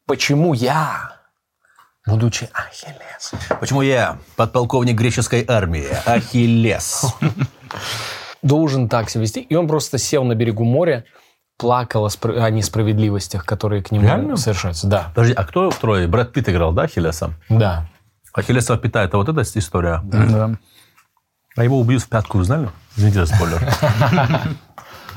Почему 0.06 0.54
я, 0.54 1.16
будучи 2.06 2.48
Ахиллес? 2.54 3.32
Почему 3.60 3.82
я, 3.82 4.20
подполковник 4.36 4.96
греческой 4.96 5.44
армии, 5.48 5.88
Ахиллес? 6.06 7.16
должен 8.46 8.88
так 8.88 9.10
себя 9.10 9.24
вести. 9.24 9.42
И 9.42 9.56
он 9.56 9.68
просто 9.68 9.98
сел 9.98 10.24
на 10.24 10.36
берегу 10.36 10.64
моря, 10.64 11.06
плакал 11.58 12.06
о, 12.06 12.10
спр- 12.10 12.38
о 12.40 12.50
несправедливостях, 12.50 13.46
которые 13.46 13.82
к 13.84 13.92
нему 13.92 14.04
Реально? 14.06 14.38
совершаются. 14.38 14.88
Да, 14.88 15.12
Подожди, 15.16 15.34
а 15.34 15.44
кто 15.46 15.70
в 15.72 15.78
трое? 15.78 16.08
Брэд 16.08 16.32
Питт 16.34 16.50
играл, 16.50 16.74
да, 16.74 16.84
Ахиллеса? 16.84 17.34
да. 17.50 17.88
Ахиллеса 18.34 18.76
питает, 18.78 19.14
а 19.14 19.18
вот 19.18 19.30
эта 19.30 19.42
история. 19.44 20.02
Да. 20.04 20.52
А 21.56 21.64
его 21.64 21.80
убьют 21.80 22.02
в 22.04 22.10
пятку, 22.10 22.38
вы 22.40 22.44
знали? 22.44 22.70
Извините 22.98 23.26
за 23.26 23.34
спойлер. 23.34 23.62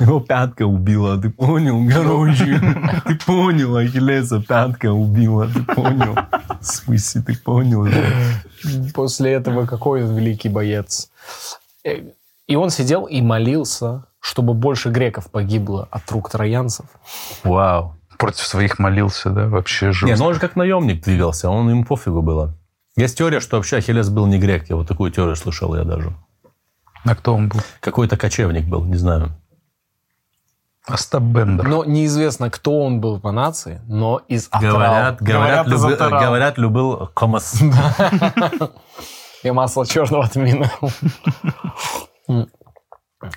Его 0.00 0.20
пятка 0.20 0.62
убила, 0.64 1.20
ты 1.20 1.28
понял, 1.28 1.84
короче. 1.92 2.60
Ты 3.04 3.16
понял, 3.26 3.76
Ахиллеса 3.76 4.40
пятка 4.40 4.92
убила, 4.92 5.48
ты 5.48 5.60
понял. 5.64 6.14
В 6.60 6.64
смысле, 6.64 7.22
ты 7.22 7.36
понял? 7.36 7.84
да? 7.84 7.90
После 8.94 9.32
этого 9.32 9.66
какой 9.66 10.04
он 10.04 10.14
великий 10.16 10.48
боец. 10.48 11.10
Э, 11.84 12.12
И 12.46 12.54
он 12.54 12.70
сидел 12.70 13.06
и 13.06 13.20
молился, 13.20 14.04
чтобы 14.20 14.54
больше 14.54 14.90
греков 14.90 15.30
погибло 15.30 15.88
от 15.90 16.10
рук 16.10 16.30
троянцев. 16.30 16.86
Вау. 17.44 17.94
Против 18.18 18.46
своих 18.46 18.78
молился, 18.78 19.30
да, 19.30 19.46
вообще 19.46 19.86
Не, 19.86 19.92
жестко. 19.92 20.16
ну 20.18 20.24
он 20.26 20.34
же 20.34 20.40
как 20.40 20.56
наемник 20.56 21.04
двигался, 21.04 21.48
он 21.50 21.68
ему 21.70 21.84
пофигу 21.84 22.20
было. 22.22 22.54
Есть 22.96 23.16
теория, 23.18 23.38
что 23.38 23.56
вообще 23.56 23.76
Ахиллес 23.76 24.08
был 24.10 24.26
не 24.26 24.38
грек. 24.40 24.68
Я 24.68 24.74
вот 24.76 24.88
такую 24.88 25.12
теорию 25.12 25.36
слышал 25.36 25.74
я 25.76 25.84
даже. 25.84 26.12
А 27.04 27.14
кто 27.14 27.34
он 27.34 27.48
был? 27.48 27.60
Какой-то 27.80 28.16
кочевник 28.16 28.66
был, 28.66 28.84
не 28.84 28.96
знаю. 28.96 29.30
Остап 30.84 31.22
Бендер. 31.22 31.68
Но 31.68 31.84
неизвестно, 31.84 32.50
кто 32.50 32.82
он 32.82 33.00
был 33.00 33.20
по 33.20 33.30
нации, 33.30 33.80
но 33.86 34.20
из 34.26 34.48
Атрал. 34.50 34.72
Говорят, 34.72 35.22
говорят, 35.22 35.66
из 35.68 35.84
люби- 35.84 35.94
Атрал. 35.94 36.20
говорят, 36.22 36.58
любил 36.58 37.06
комас. 37.14 37.60
И 39.44 39.50
масло 39.52 39.86
черного 39.86 40.26
тмина. 40.28 40.68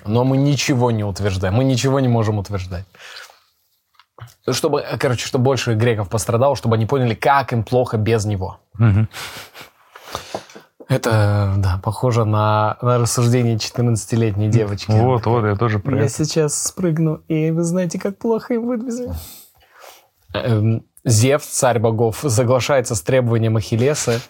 Но 0.04 0.24
мы 0.24 0.36
ничего 0.36 0.90
не 0.90 1.04
утверждаем. 1.04 1.54
Мы 1.54 1.64
ничего 1.64 2.00
не 2.00 2.08
можем 2.08 2.38
утверждать. 2.38 2.84
Чтобы, 4.48 4.84
короче, 4.98 5.26
чтобы 5.26 5.44
больше 5.44 5.74
греков 5.74 6.08
пострадало, 6.08 6.56
чтобы 6.56 6.76
они 6.76 6.86
поняли, 6.86 7.14
как 7.14 7.52
им 7.52 7.64
плохо 7.64 7.96
без 7.96 8.24
него. 8.24 8.60
Это, 10.88 11.54
да, 11.56 11.80
похоже 11.82 12.24
на, 12.24 12.76
на 12.82 12.98
рассуждение 12.98 13.56
14-летней 13.56 14.48
девочки. 14.48 14.90
Вот, 14.90 15.24
вот, 15.24 15.44
я 15.44 15.56
тоже 15.56 15.78
про 15.78 15.96
Я 15.96 16.04
это. 16.04 16.12
сейчас 16.12 16.64
спрыгну, 16.64 17.22
и 17.28 17.50
вы 17.50 17.62
знаете, 17.62 17.98
как 17.98 18.18
плохо 18.18 18.54
им 18.54 18.66
будет 18.66 18.84
без 18.84 19.00
меня. 19.00 20.82
Зевс, 21.04 21.46
царь 21.46 21.78
богов, 21.78 22.24
соглашается 22.28 22.94
с 22.94 23.00
требованием 23.00 23.56
Ахиллеса. 23.56 24.20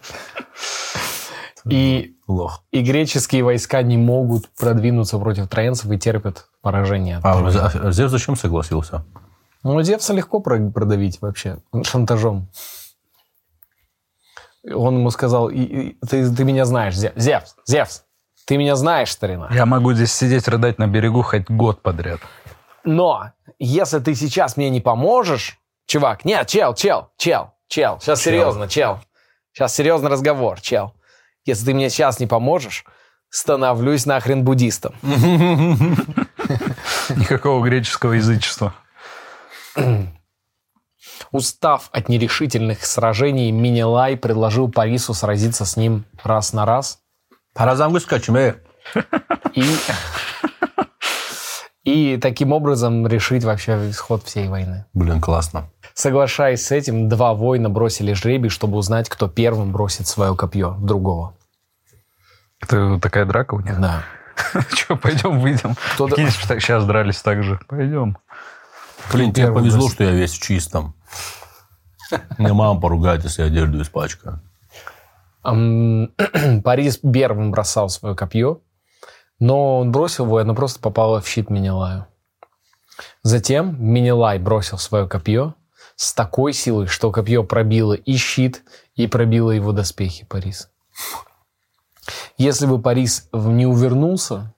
И, 1.69 2.17
Лох. 2.33 2.63
и 2.71 2.83
греческие 2.83 3.43
войска 3.45 3.83
не 3.83 3.97
могут 3.97 4.49
продвинуться 4.59 5.19
против 5.19 5.49
троянцев 5.49 5.91
и 5.91 5.99
терпят 5.99 6.47
поражение. 6.61 7.21
А 7.23 7.39
а 7.39 7.93
Зевс 7.93 8.11
зачем 8.11 8.37
согласился? 8.37 9.05
Ну, 9.63 9.81
Зевса 9.83 10.13
легко 10.13 10.41
про- 10.41 10.71
продавить 10.71 11.21
вообще, 11.21 11.59
шантажом. 11.85 12.49
Он 14.75 14.99
ему 14.99 15.11
сказал, 15.11 15.49
«И- 15.49 15.61
и 15.63 15.97
ты, 16.07 16.33
ты 16.35 16.45
меня 16.45 16.65
знаешь, 16.65 16.95
Зе- 16.95 17.13
Зевс, 17.17 17.57
Зевс, 17.67 18.05
ты 18.47 18.57
меня 18.57 18.77
знаешь, 18.77 19.11
старина. 19.11 19.49
Я 19.53 19.67
могу 19.67 19.93
здесь 19.93 20.13
сидеть, 20.13 20.47
рыдать 20.49 20.79
на 20.79 20.87
берегу 20.87 21.23
хоть 21.23 21.51
год 21.51 21.83
подряд. 21.83 22.21
Но 22.85 23.31
если 23.59 23.99
ты 23.99 24.15
сейчас 24.15 24.57
мне 24.57 24.71
не 24.71 24.81
поможешь, 24.81 25.59
чувак, 25.87 26.25
нет, 26.25 26.47
чел, 26.47 26.75
чел, 26.75 27.11
чел, 27.17 27.55
чел, 27.69 27.99
сейчас 28.01 28.21
Чел. 28.21 28.33
серьезно, 28.33 28.69
чел, 28.69 29.01
сейчас 29.53 29.75
серьезный 29.75 30.11
разговор, 30.11 30.61
чел. 30.61 30.95
Если 31.45 31.67
ты 31.67 31.75
мне 31.75 31.91
сейчас 31.91 32.21
не 32.21 32.27
поможешь, 32.27 32.85
становлюсь 33.29 34.07
нахрен 34.07 34.45
буддистом. 34.45 34.95
Никакого 37.17 37.65
греческого 37.65 38.13
язычества. 38.13 38.75
Устав 41.31 41.89
от 41.93 42.09
нерешительных 42.09 42.85
сражений, 42.85 43.51
Минилай 43.51 44.17
предложил 44.17 44.71
Парису 44.71 45.15
сразиться 45.15 45.65
с 45.65 45.77
ним 45.77 46.05
раз 46.23 46.53
на 46.53 46.67
раз. 46.67 47.01
Паразам 47.55 47.93
выскочим, 47.93 48.37
эй. 48.37 48.55
И, 49.55 49.65
и 51.85 52.17
таким 52.19 52.53
образом 52.53 53.07
решить 53.07 53.45
вообще 53.45 53.91
исход 53.91 54.25
всей 54.25 54.49
войны. 54.49 54.87
Блин, 54.93 55.21
классно. 55.21 55.71
Соглашаясь 55.95 56.65
с 56.67 56.73
этим, 56.73 57.09
два 57.09 57.35
воина 57.35 57.69
бросили 57.69 58.13
жребий, 58.13 58.51
чтобы 58.51 58.79
узнать, 58.79 59.09
кто 59.09 59.29
первым 59.29 59.73
бросит 59.73 60.07
свое 60.07 60.35
копье 60.35 60.71
в 60.71 60.85
другого. 60.85 61.35
Это 62.61 62.99
такая 63.01 63.25
драка 63.25 63.55
у 63.55 63.61
них? 63.61 63.79
Да. 63.81 64.05
Че, 64.75 64.97
пойдем 64.97 65.41
выйдем. 65.41 65.77
Кто-то- 65.95 66.17
сейчас 66.31 66.85
дрались 66.85 67.21
так 67.21 67.43
же. 67.43 67.61
Пойдем. 67.69 68.17
Блин, 69.13 69.33
тебе 69.33 69.53
повезло, 69.53 69.89
что 69.89 70.05
я 70.05 70.13
весь 70.13 70.33
в 70.33 70.43
чистом. 70.43 70.95
Мне 72.39 72.53
мама 72.53 72.81
поругает, 72.81 73.25
если 73.25 73.43
я 73.43 73.49
одежду 73.49 73.83
испачкаю. 73.83 74.41
Парис 75.43 76.99
первым 77.13 77.51
бросал 77.51 77.89
свое 77.89 78.15
копье, 78.15 78.61
но 79.41 79.81
он 79.81 79.91
бросил 79.91 80.27
его, 80.27 80.39
и 80.39 80.43
оно 80.43 80.55
просто 80.55 80.79
попало 80.81 81.21
в 81.21 81.27
щит 81.27 81.51
Минилаю. 81.51 82.07
Затем 83.23 83.77
Минилай 83.83 84.39
бросил 84.39 84.79
свое 84.79 85.09
копье 85.09 85.55
с 86.03 86.15
такой 86.15 86.53
силой, 86.53 86.89
что 86.89 87.13
копье 87.13 87.45
пробило 87.45 87.93
и 87.93 88.17
щит, 88.17 88.65
и 88.97 89.07
пробило 89.07 89.53
его 89.53 89.71
доспехи 89.71 90.27
Париса. 90.29 90.69
Если 92.37 92.67
бы 92.67 92.81
Парис 92.81 93.29
не 93.33 93.67
увернулся 93.67 94.53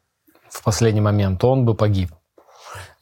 в 0.48 0.62
последний 0.62 1.02
момент, 1.02 1.38
то 1.38 1.50
он 1.50 1.66
бы 1.66 1.74
погиб. 1.74 2.12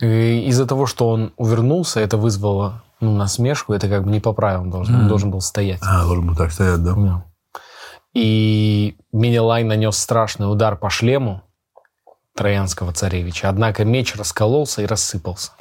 Из-за 0.00 0.66
того, 0.66 0.86
что 0.86 1.08
он 1.08 1.32
увернулся, 1.36 2.00
это 2.00 2.16
вызвало 2.16 2.82
ну, 2.98 3.14
насмешку, 3.16 3.74
это 3.74 3.88
как 3.88 4.02
бы 4.02 4.10
не 4.10 4.18
по 4.18 4.32
правилам 4.32 4.70
должен, 4.70 4.96
он 4.96 5.08
должен 5.08 5.30
был 5.30 5.40
стоять. 5.40 5.78
А, 5.80 6.02
должен 6.02 6.26
был 6.26 6.34
так 6.34 6.50
стоять, 6.50 6.82
да? 6.82 6.94
Да. 6.94 7.24
И 8.12 8.96
Менелай 9.12 9.62
нанес 9.62 9.96
страшный 9.96 10.50
удар 10.50 10.76
по 10.76 10.90
шлему 10.90 11.42
троянского 12.34 12.92
царевича. 12.92 13.48
Однако 13.48 13.84
меч 13.84 14.16
раскололся 14.16 14.82
и 14.82 14.86
рассыпался. 14.86 15.52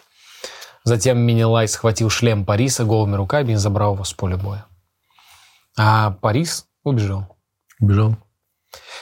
Затем 0.83 1.19
Менелай 1.19 1.67
схватил 1.67 2.09
шлем 2.09 2.45
Париса 2.45 2.85
голыми 2.85 3.15
руками 3.15 3.53
и 3.53 3.55
забрал 3.55 3.93
его 3.93 4.03
с 4.03 4.13
поля 4.13 4.37
боя. 4.37 4.65
А 5.77 6.11
Парис 6.11 6.67
убежал. 6.83 7.37
Бежал. 7.79 8.17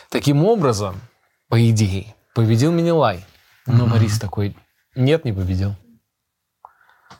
Таким 0.09 0.43
образом, 0.45 0.99
по 1.47 1.69
идее, 1.69 2.15
победил 2.35 2.71
Менелай. 2.71 3.25
Но 3.65 3.89
Парис 3.89 4.19
такой, 4.19 4.55
нет, 4.95 5.25
не 5.25 5.31
победил. 5.31 5.75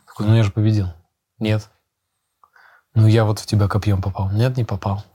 Такой, 0.05 0.25
ну 0.25 0.35
я 0.35 0.43
же 0.43 0.51
победил. 0.51 0.87
Нет. 1.37 1.69
Ну 2.93 3.07
я 3.07 3.23
вот 3.23 3.39
в 3.39 3.45
тебя 3.45 3.67
копьем 3.67 4.01
попал. 4.01 4.31
Нет, 4.31 4.57
не 4.57 4.65
попал. 4.65 5.05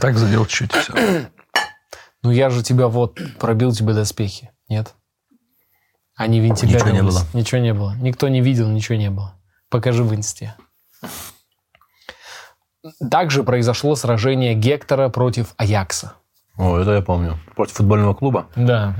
Так 0.00 0.18
задел 0.18 0.44
чуть 0.46 0.72
все. 0.72 1.30
Ну 2.22 2.30
я 2.30 2.50
же 2.50 2.62
тебя 2.62 2.88
вот 2.88 3.18
пробил 3.38 3.72
тебе 3.72 3.94
доспехи. 3.94 4.50
Нет. 4.68 4.94
Они 6.18 6.40
Ничего 6.40 6.90
не 6.90 7.02
было. 7.02 7.22
Ничего 7.32 7.60
не 7.60 7.72
было. 7.72 7.94
Никто 8.00 8.26
не 8.28 8.40
видел, 8.40 8.68
ничего 8.68 8.98
не 8.98 9.08
было. 9.08 9.34
Покажи 9.70 10.02
в 10.02 10.12
инсте. 10.12 10.56
Также 13.08 13.44
произошло 13.44 13.94
сражение 13.94 14.54
Гектора 14.54 15.10
против 15.10 15.54
Аякса. 15.56 16.14
О, 16.56 16.76
это 16.76 16.90
я 16.94 17.02
помню. 17.02 17.38
Против 17.54 17.76
футбольного 17.76 18.14
клуба? 18.14 18.48
Да. 18.56 18.96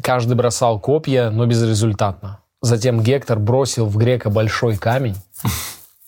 Каждый 0.00 0.36
бросал 0.36 0.78
копья, 0.78 1.30
но 1.30 1.44
безрезультатно. 1.46 2.38
Затем 2.62 3.02
Гектор 3.02 3.40
бросил 3.40 3.86
в 3.86 3.96
грека 3.96 4.30
большой 4.30 4.76
камень, 4.76 5.16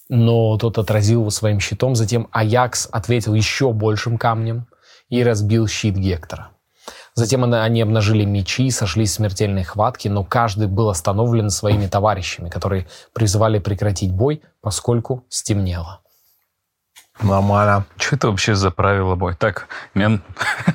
но 0.08 0.56
тот 0.56 0.78
отразил 0.78 1.22
его 1.22 1.30
своим 1.30 1.58
щитом. 1.58 1.96
Затем 1.96 2.28
Аякс 2.30 2.88
ответил 2.92 3.34
еще 3.34 3.72
большим 3.72 4.18
камнем 4.18 4.68
и 5.08 5.24
разбил 5.24 5.66
щит 5.66 5.96
Гектора. 5.96 6.52
Затем 7.20 7.44
они 7.44 7.82
обнажили 7.82 8.24
мечи, 8.24 8.70
сошлись 8.70 9.10
в 9.10 9.14
смертельной 9.16 9.62
хватке, 9.62 10.08
но 10.08 10.24
каждый 10.24 10.68
был 10.68 10.88
остановлен 10.88 11.50
своими 11.50 11.86
товарищами, 11.86 12.48
которые 12.48 12.86
призывали 13.12 13.58
прекратить 13.58 14.10
бой, 14.10 14.40
поскольку 14.62 15.26
стемнело. 15.28 16.00
Нормально. 17.20 17.84
Че 17.98 18.06
Что 18.06 18.16
это 18.16 18.28
вообще 18.28 18.54
за 18.54 18.70
правило 18.70 19.16
бой? 19.16 19.34
Так, 19.38 19.68
мен... 19.92 20.22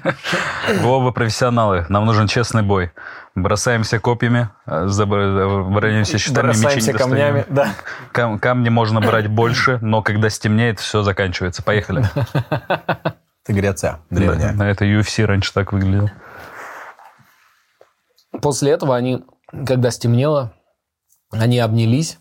вы 0.81 0.87
оба 0.87 1.09
профессионалы, 1.09 1.87
нам 1.89 2.05
нужен 2.05 2.27
честный 2.27 2.61
бой. 2.61 2.91
Бросаемся 3.33 3.97
копьями, 3.97 4.49
э, 4.67 4.85
заб- 4.85 5.73
бронимся 5.73 6.19
щитами, 6.19 6.49
мечи 6.49 6.57
не 6.57 6.63
Бросаемся 6.63 6.93
камнями. 6.93 7.45
Да. 7.49 7.69
Кам- 8.11 8.37
камни 8.37 8.69
можно 8.69 9.01
брать 9.01 9.25
больше, 9.25 9.79
но 9.81 10.03
когда 10.03 10.29
стемнеет, 10.29 10.79
все 10.79 11.01
заканчивается. 11.01 11.63
Поехали. 11.63 12.07
Это 13.45 13.53
Греция 13.53 13.99
древняя. 14.11 14.53
На 14.53 14.69
это 14.69 14.85
UFC 14.85 15.23
раньше 15.25 15.53
так 15.53 15.71
выглядело. 15.71 16.11
После 18.41 18.71
этого 18.71 18.95
они, 18.95 19.23
когда 19.65 19.91
стемнело, 19.91 20.53
они 21.31 21.59
обнялись 21.59 22.17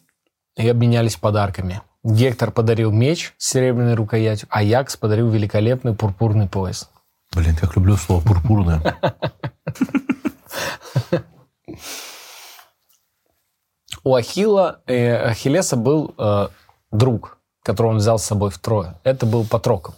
и 0.56 0.68
обменялись 0.68 1.16
подарками. 1.16 1.82
Гектор 2.02 2.50
подарил 2.50 2.90
меч 2.90 3.34
с 3.38 3.50
серебряной 3.50 3.94
рукоятью, 3.94 4.48
а 4.50 4.62
Якс 4.62 4.96
подарил 4.96 5.30
великолепный 5.30 5.94
пурпурный 5.94 6.48
пояс. 6.48 6.90
Блин, 7.34 7.56
как 7.56 7.74
люблю 7.76 7.96
слово 7.96 8.22
пурпурное. 8.22 8.96
У 14.04 14.14
Ахилла, 14.14 14.82
э, 14.86 15.16
Ахиллеса 15.30 15.76
был 15.76 16.14
э, 16.18 16.48
друг, 16.92 17.38
которого 17.62 17.92
он 17.92 17.96
взял 17.96 18.18
с 18.18 18.24
собой 18.24 18.50
в 18.50 18.58
Трое. 18.58 19.00
Это 19.02 19.24
был 19.24 19.46
Патрокл. 19.46 19.92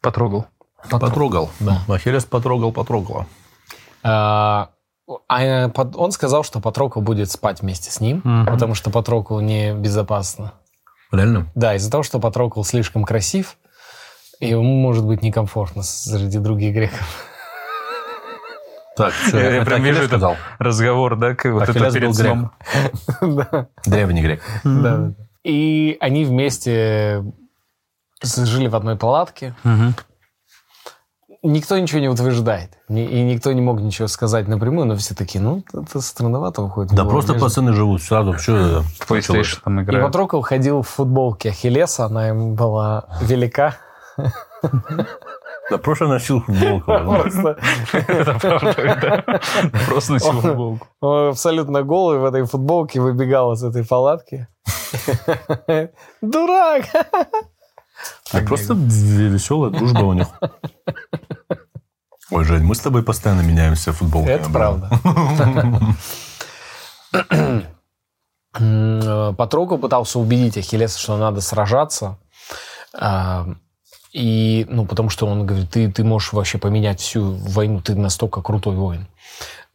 Потрогал. 0.00 0.46
Потрогал. 0.88 1.50
Да. 1.58 1.82
Ахиллес 1.88 2.24
потрогал, 2.24 2.70
потрогала. 2.70 3.26
А, 4.04 4.70
а, 5.28 5.68
под- 5.68 5.96
он 5.96 6.12
сказал, 6.12 6.42
что 6.44 6.60
Патрокл 6.60 7.00
будет 7.00 7.30
спать 7.30 7.60
вместе 7.62 7.90
с 7.90 8.00
ним, 8.00 8.22
потому 8.46 8.74
что 8.74 8.90
Патроклу 8.90 9.40
небезопасно. 9.40 10.52
Реально? 11.10 11.46
Да, 11.54 11.74
из-за 11.74 11.90
того, 11.90 12.02
что 12.02 12.18
Патрокл 12.18 12.62
слишком 12.62 13.04
красив, 13.04 13.56
и 14.40 14.48
ему 14.48 14.62
может 14.80 15.04
быть 15.04 15.22
некомфортно 15.22 15.82
среди 15.82 16.38
других 16.38 16.74
греков. 16.74 17.28
Так, 18.96 19.12
что, 19.14 19.38
Я, 19.40 19.56
я 19.56 19.64
прям 19.64 19.82
вижу 19.82 19.98
этот 20.00 20.10
сказал? 20.10 20.36
разговор, 20.58 21.16
да, 21.16 21.34
как 21.34 21.52
вот 21.52 21.62
это 21.62 21.72
перед 21.92 22.10
был 22.10 22.12
грек. 22.14 22.14
сном. 22.14 22.50
Да. 23.36 23.68
Древний 23.86 24.20
грек. 24.22 24.42
Да, 24.64 24.96
да. 24.96 25.14
И 25.44 25.96
они 26.00 26.24
вместе 26.26 27.24
жили 28.22 28.68
в 28.68 28.76
одной 28.76 28.96
палатке. 28.96 29.54
Никто 31.44 31.76
ничего 31.76 32.00
не 32.00 32.08
утверждает. 32.08 32.70
И 32.88 33.22
никто 33.22 33.52
не 33.52 33.60
мог 33.60 33.80
ничего 33.80 34.06
сказать 34.06 34.46
напрямую, 34.46 34.86
но 34.86 34.94
все 34.94 35.12
такие, 35.14 35.42
ну, 35.42 35.64
это 35.74 36.00
странновато 36.00 36.62
выходит. 36.62 36.92
Да 36.94 37.04
просто 37.04 37.32
между- 37.32 37.46
пацаны 37.46 37.72
живут 37.72 38.00
сразу. 38.00 38.38
Что 38.38 38.82
В 38.82 39.10
PlayStation 39.10 39.58
там 39.64 39.80
И 39.80 39.82
играют. 39.82 40.06
Патрокл 40.06 40.40
ходил 40.40 40.82
в 40.82 40.88
футболке 40.88 41.50
Ахиллеса, 41.50 42.04
она 42.04 42.28
ему 42.28 42.54
была 42.54 43.06
велика. 43.22 43.74
Да 45.70 45.78
просто 45.78 46.06
носил 46.06 46.42
футболку. 46.42 46.92
Просто 47.04 47.56
Это 47.92 48.38
правда, 48.38 48.74
да. 49.26 49.40
Просто 49.88 50.12
носил 50.12 50.32
футболку. 50.40 50.86
он 51.00 51.28
абсолютно 51.30 51.82
голый 51.82 52.18
в 52.18 52.24
этой 52.24 52.44
футболке 52.44 53.00
выбегал 53.00 53.52
из 53.52 53.64
этой 53.64 53.84
палатки. 53.84 54.46
Дурак! 56.20 56.84
Так 58.32 58.46
просто 58.46 58.74
веселая 58.74 59.70
дружба 59.70 60.02
у 60.04 60.12
них. 60.14 60.26
Ой, 62.30 62.44
Жень, 62.44 62.62
мы 62.62 62.74
с 62.74 62.80
тобой 62.80 63.02
постоянно 63.02 63.42
меняемся 63.42 63.92
футболками. 63.92 64.32
Это 64.32 64.50
правда. 64.50 64.98
М, 68.54 69.00
э, 69.00 69.34
Патрокл 69.34 69.76
пытался 69.78 70.18
убедить 70.18 70.58
Ахиллеса, 70.58 70.98
что 70.98 71.16
надо 71.16 71.40
сражаться. 71.40 72.18
А, 72.94 73.46
И, 74.12 74.66
ну, 74.68 74.84
потому 74.84 75.08
что 75.08 75.26
он 75.26 75.46
говорит, 75.46 75.70
ты, 75.70 75.90
ты 75.90 76.04
можешь 76.04 76.34
вообще 76.34 76.58
поменять 76.58 77.00
всю 77.00 77.32
войну, 77.32 77.80
ты 77.80 77.94
настолько 77.94 78.42
крутой 78.42 78.76
воин. 78.76 79.06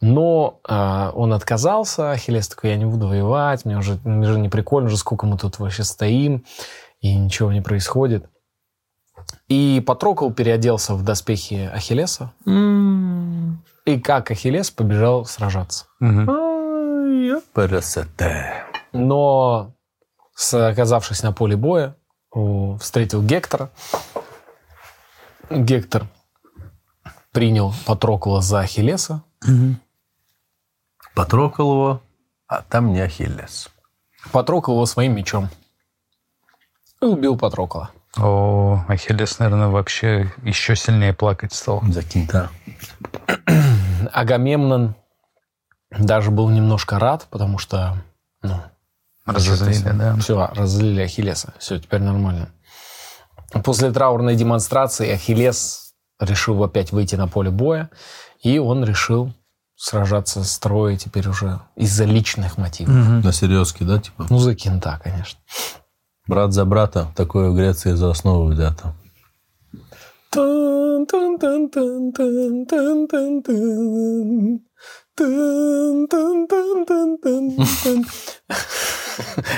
Но 0.00 0.60
а, 0.62 1.10
он 1.12 1.32
отказался, 1.32 2.12
Ахиллес 2.12 2.46
такой, 2.46 2.70
я 2.70 2.76
не 2.76 2.84
буду 2.84 3.08
воевать, 3.08 3.64
мне 3.64 3.76
уже, 3.76 3.98
мне 4.04 4.28
же 4.28 4.38
не 4.38 4.48
прикольно, 4.48 4.86
уже 4.86 4.96
сколько 4.96 5.26
мы 5.26 5.36
тут 5.38 5.58
вообще 5.58 5.82
стоим, 5.82 6.44
и 7.00 7.16
ничего 7.16 7.52
не 7.52 7.60
происходит. 7.60 8.26
И 9.48 9.82
Патрокл 9.86 10.30
переоделся 10.30 10.94
в 10.94 11.02
доспехи 11.02 11.70
Ахиллеса, 11.72 12.32
и 13.86 14.00
как 14.00 14.30
Ахиллес 14.30 14.70
побежал 14.70 15.24
сражаться. 15.24 15.86
Красота. 17.54 18.66
Но, 18.92 19.72
оказавшись 20.52 21.22
на 21.22 21.32
поле 21.32 21.56
боя, 21.56 21.96
встретил 22.78 23.22
Гектора. 23.22 23.70
Гектор 25.50 26.06
принял 27.32 27.72
Патрокла 27.86 28.42
за 28.42 28.60
Ахиллеса. 28.60 29.22
Потрогал 31.14 31.72
его, 31.72 32.02
а 32.46 32.62
там 32.62 32.92
не 32.92 33.00
Ахиллес. 33.00 33.70
Патрокл 34.30 34.72
его 34.72 34.84
своим 34.84 35.14
мечом. 35.16 35.48
И 37.00 37.06
убил 37.06 37.38
Патрокла. 37.38 37.90
О, 38.18 38.84
Ахиллес, 38.88 39.38
наверное, 39.38 39.68
вообще 39.68 40.32
еще 40.42 40.76
сильнее 40.76 41.12
плакать 41.12 41.52
стал. 41.52 41.82
За 41.88 42.02
кента. 42.02 42.50
Агамемнон 44.12 44.94
даже 45.90 46.30
был 46.30 46.48
немножко 46.48 46.98
рад, 46.98 47.26
потому 47.30 47.58
что 47.58 47.96
ну, 48.42 48.60
Разозлили, 49.32 49.92
да. 49.92 50.16
Все, 50.16 50.46
разлили 50.54 51.02
Ахиллеса. 51.02 51.52
Все, 51.58 51.78
теперь 51.78 52.00
нормально. 52.00 52.50
После 53.64 53.90
траурной 53.92 54.36
демонстрации 54.36 55.10
Ахиллес 55.10 55.92
решил 56.18 56.62
опять 56.64 56.92
выйти 56.92 57.14
на 57.14 57.28
поле 57.28 57.50
боя, 57.50 57.90
и 58.42 58.58
он 58.58 58.84
решил 58.84 59.32
сражаться 59.76 60.44
с 60.44 60.58
Троей 60.58 60.96
теперь 60.96 61.28
уже 61.28 61.60
из-за 61.76 62.04
личных 62.04 62.58
мотивов. 62.58 62.94
На 63.24 63.32
серьезке, 63.32 63.84
да, 63.84 63.98
типа? 63.98 64.26
Ну, 64.28 64.38
за 64.38 64.54
кента, 64.54 64.98
конечно. 65.02 65.38
Брат 66.28 66.52
за 66.52 66.64
брата. 66.66 67.08
Такое 67.16 67.48
в 67.48 67.54
Греции 67.54 67.92
за 67.92 68.10
основу 68.10 68.48
взято. 68.48 68.94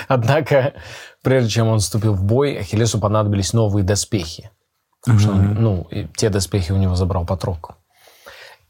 Однако, 0.08 0.74
прежде 1.22 1.50
чем 1.50 1.66
он 1.66 1.80
вступил 1.80 2.14
в 2.14 2.22
бой, 2.22 2.56
Ахиллесу 2.56 3.00
понадобились 3.00 3.52
новые 3.52 3.84
доспехи. 3.84 4.50
Потому 5.00 5.18
что, 5.18 5.32
ну, 5.32 5.88
те 6.16 6.30
доспехи 6.30 6.70
у 6.70 6.76
него 6.76 6.94
забрал 6.94 7.26
Патрокл. 7.26 7.72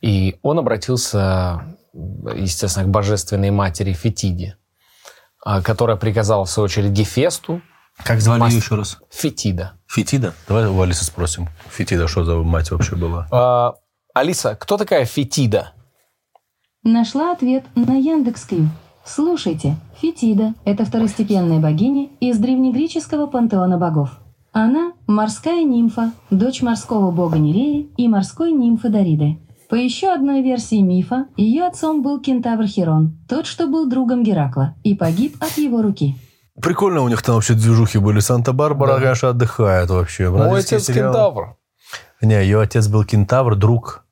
И 0.01 0.39
он 0.43 0.59
обратился, 0.59 1.77
естественно, 1.93 2.87
к 2.87 2.89
божественной 2.89 3.51
матери 3.51 3.93
Фетиде, 3.93 4.57
а, 5.45 5.61
которая 5.61 5.99
приказала, 5.99 6.47
в 6.47 6.51
свою 6.51 6.65
очередь, 6.65 6.93
Гефесту, 6.93 7.61
Как 8.05 8.21
звали 8.21 8.41
Мастер. 8.41 8.57
ее 8.59 8.63
еще 8.65 8.75
раз? 8.77 8.99
Фетида. 9.11 9.73
Фетида? 9.87 10.35
Давай 10.49 10.67
у 10.67 10.81
Алисы 10.81 11.05
спросим. 11.05 11.49
Фетида, 11.71 12.09
что 12.09 12.25
за 12.25 12.37
мать 12.37 12.71
вообще 12.71 12.97
была? 12.97 13.27
А, 13.31 13.75
Алиса, 14.15 14.57
кто 14.57 14.77
такая 14.77 15.05
Фетида? 15.05 15.73
Нашла 16.83 17.33
ответ 17.33 17.65
на 17.75 17.97
Яндекс.Кью. 17.97 18.69
Слушайте, 19.05 19.77
Фетида– 20.01 20.55
это 20.65 20.85
второстепенная 20.85 21.59
богиня 21.59 22.09
из 22.21 22.39
древнегреческого 22.39 23.27
пантеона 23.27 23.79
богов. 23.79 24.19
Она– 24.53 24.93
морская 25.07 25.63
нимфа, 25.65 26.13
дочь 26.31 26.63
морского 26.63 27.11
бога 27.11 27.39
Нереи 27.39 27.91
и 27.97 28.09
морской 28.09 28.53
нимфы 28.53 28.89
Дариды. 28.89 29.39
По 29.69 29.77
еще 29.77 30.13
одной 30.13 30.43
версии 30.43 30.81
мифа, 30.81 31.27
ее 31.37 31.65
отцом 31.65 32.03
был 32.03 32.21
кентавр 32.21 32.67
Херон, 32.67 33.17
тот, 33.29 33.47
что 33.47 33.69
был 33.69 33.89
другом 33.89 34.25
Геракла, 34.25 34.75
и 34.83 34.97
погиб 34.97 35.37
от 35.41 35.57
его 35.59 35.81
руки. 35.83 36.17
Прикольно 36.61 37.01
у 37.03 37.09
них 37.09 37.23
там 37.23 37.35
вообще 37.37 37.55
движухи 37.55 37.99
были. 37.99 38.21
Санта-Барбара, 38.21 38.95
Да. 38.95 39.01
конечно, 39.01 39.29
отдыхает 39.31 39.91
вообще. 39.91 40.29
Мой 40.31 40.49
Бразильский 40.49 40.77
отец 40.77 40.87
сериал. 40.87 41.13
кентавр. 41.13 41.57
Не, 42.23 42.35
ее 42.43 42.61
отец 42.61 42.87
был 42.89 43.05
кентавр, 43.05 43.55
друг 43.57 44.05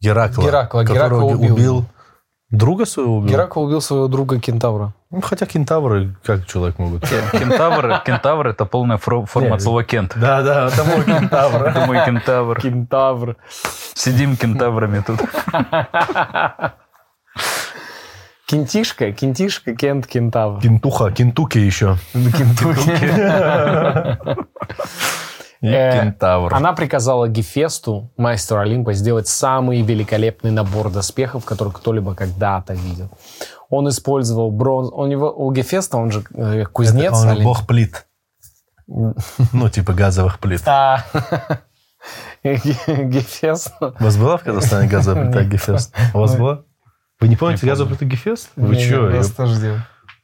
Геракла. 0.00 0.42
Геракла. 0.42 0.82
которого 0.84 1.30
Геракла 1.34 1.52
убил. 1.52 1.84
Друга 2.48 2.84
своего 2.86 3.18
убил? 3.18 3.30
Геракл 3.30 3.62
убил 3.62 3.80
своего 3.80 4.08
друга 4.08 4.40
кентавра. 4.40 4.92
Ну, 5.10 5.20
хотя 5.20 5.46
кентавры, 5.46 6.16
как 6.24 6.46
человек 6.46 6.78
могут? 6.78 7.02
Кентавр, 7.08 8.00
кентавр 8.04 8.48
это 8.48 8.64
полная 8.64 8.96
форма 8.96 9.54
от 9.54 9.62
слова 9.62 9.84
кент. 9.84 10.12
Да, 10.16 10.42
да, 10.42 10.66
это 10.68 10.82
мой 10.84 11.04
кентавр. 11.04 11.62
Это 11.64 11.86
мой 11.86 12.04
кентавр. 12.04 12.60
Кентавр. 12.60 13.36
Сидим 13.94 14.36
кентаврами 14.36 15.00
тут. 15.06 15.20
Кентишка, 18.50 19.12
кентишка, 19.12 19.76
кент, 19.76 20.08
кентавр. 20.08 20.60
Кентуха, 20.60 21.12
кентуки 21.12 21.58
еще. 21.58 21.98
Э, 25.62 26.00
Кентавр. 26.00 26.52
Она 26.54 26.72
приказала 26.72 27.28
Гефесту, 27.28 28.10
мастеру 28.16 28.60
Олимпа, 28.60 28.92
сделать 28.94 29.28
самый 29.28 29.82
великолепный 29.82 30.50
набор 30.50 30.90
доспехов, 30.90 31.44
который 31.44 31.72
кто-либо 31.72 32.16
когда-то 32.16 32.72
видел. 32.74 33.10
Он 33.68 33.88
использовал 33.88 34.50
бронз... 34.50 34.90
У, 34.90 35.06
него, 35.06 35.30
у 35.30 35.52
Гефеста, 35.52 35.98
он 35.98 36.10
же 36.10 36.24
э, 36.34 36.64
кузнец. 36.64 37.12
Он 37.12 37.28
Олимп. 37.28 37.44
бог 37.44 37.66
плит. 37.68 38.08
Ну, 38.88 39.68
типа 39.70 39.92
газовых 39.92 40.40
плит. 40.40 40.62
А, 40.66 41.04
Гефест. 42.42 43.72
У 43.80 44.02
вас 44.02 44.16
была 44.16 44.38
в 44.38 44.42
Казахстане 44.42 44.88
газовая 44.88 45.26
плита 45.26 45.44
Гефест? 45.44 45.94
У 46.14 46.18
вас 46.18 46.34
была? 46.34 46.64
Вы 47.20 47.28
не 47.28 47.36
помните 47.36 47.66
газовую 47.66 47.96
плиту 47.96 48.10
Гефест? 48.10 48.50
Вы 48.56 48.76
Не, 48.76 48.82
что? 48.82 49.08
не, 49.08 49.10
просто 49.10 49.46
ждем. 49.46 49.82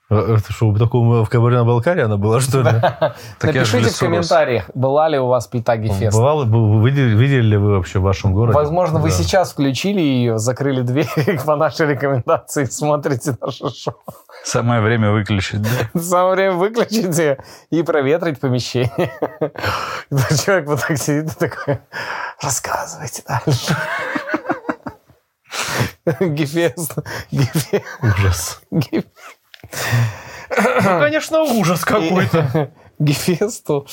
Это 0.08 0.52
что, 0.52 0.70
в 0.70 0.78
таком 0.78 1.24
в 1.24 1.28
Кабардино-Балкарии 1.28 2.04
она 2.04 2.16
была, 2.16 2.40
что 2.40 2.60
ли? 2.60 2.66
Я 2.70 3.12
Напишите 3.42 3.90
в 3.90 3.98
комментариях, 3.98 4.70
была 4.72 5.08
ли 5.08 5.18
у 5.18 5.26
вас 5.26 5.48
плита 5.48 5.76
Гефест. 5.76 6.16
Бывало, 6.16 6.44
видели, 6.86 7.42
ли 7.42 7.56
вы 7.56 7.72
вообще 7.72 7.98
в 7.98 8.02
вашем 8.02 8.32
городе? 8.32 8.54
Возможно, 8.54 9.00
вы 9.00 9.10
сейчас 9.10 9.50
включили 9.52 10.00
ее, 10.00 10.38
закрыли 10.38 10.82
дверь 10.82 11.08
по 11.44 11.56
нашей 11.56 11.88
рекомендации 11.88 12.62
и 12.62 12.66
смотрите 12.66 13.36
наше 13.42 13.68
шоу. 13.74 13.94
Самое 14.44 14.80
время 14.80 15.10
выключить, 15.10 15.60
да? 15.60 16.00
Самое 16.00 16.34
время 16.34 16.52
выключить 16.52 17.38
и 17.70 17.82
проветрить 17.82 18.38
помещение. 18.38 19.10
Человек 20.44 20.68
вот 20.68 20.80
так 20.86 20.96
сидит 20.98 21.32
и 21.32 21.34
такой, 21.34 21.80
рассказывайте 22.40 23.24
дальше. 23.26 23.76
Гефест. 26.20 26.96
Ужас. 28.02 28.60
Ну, 28.70 29.02
конечно, 31.00 31.42
ужас 31.42 31.84
какой-то. 31.84 32.70
Гефесту. 32.98 33.86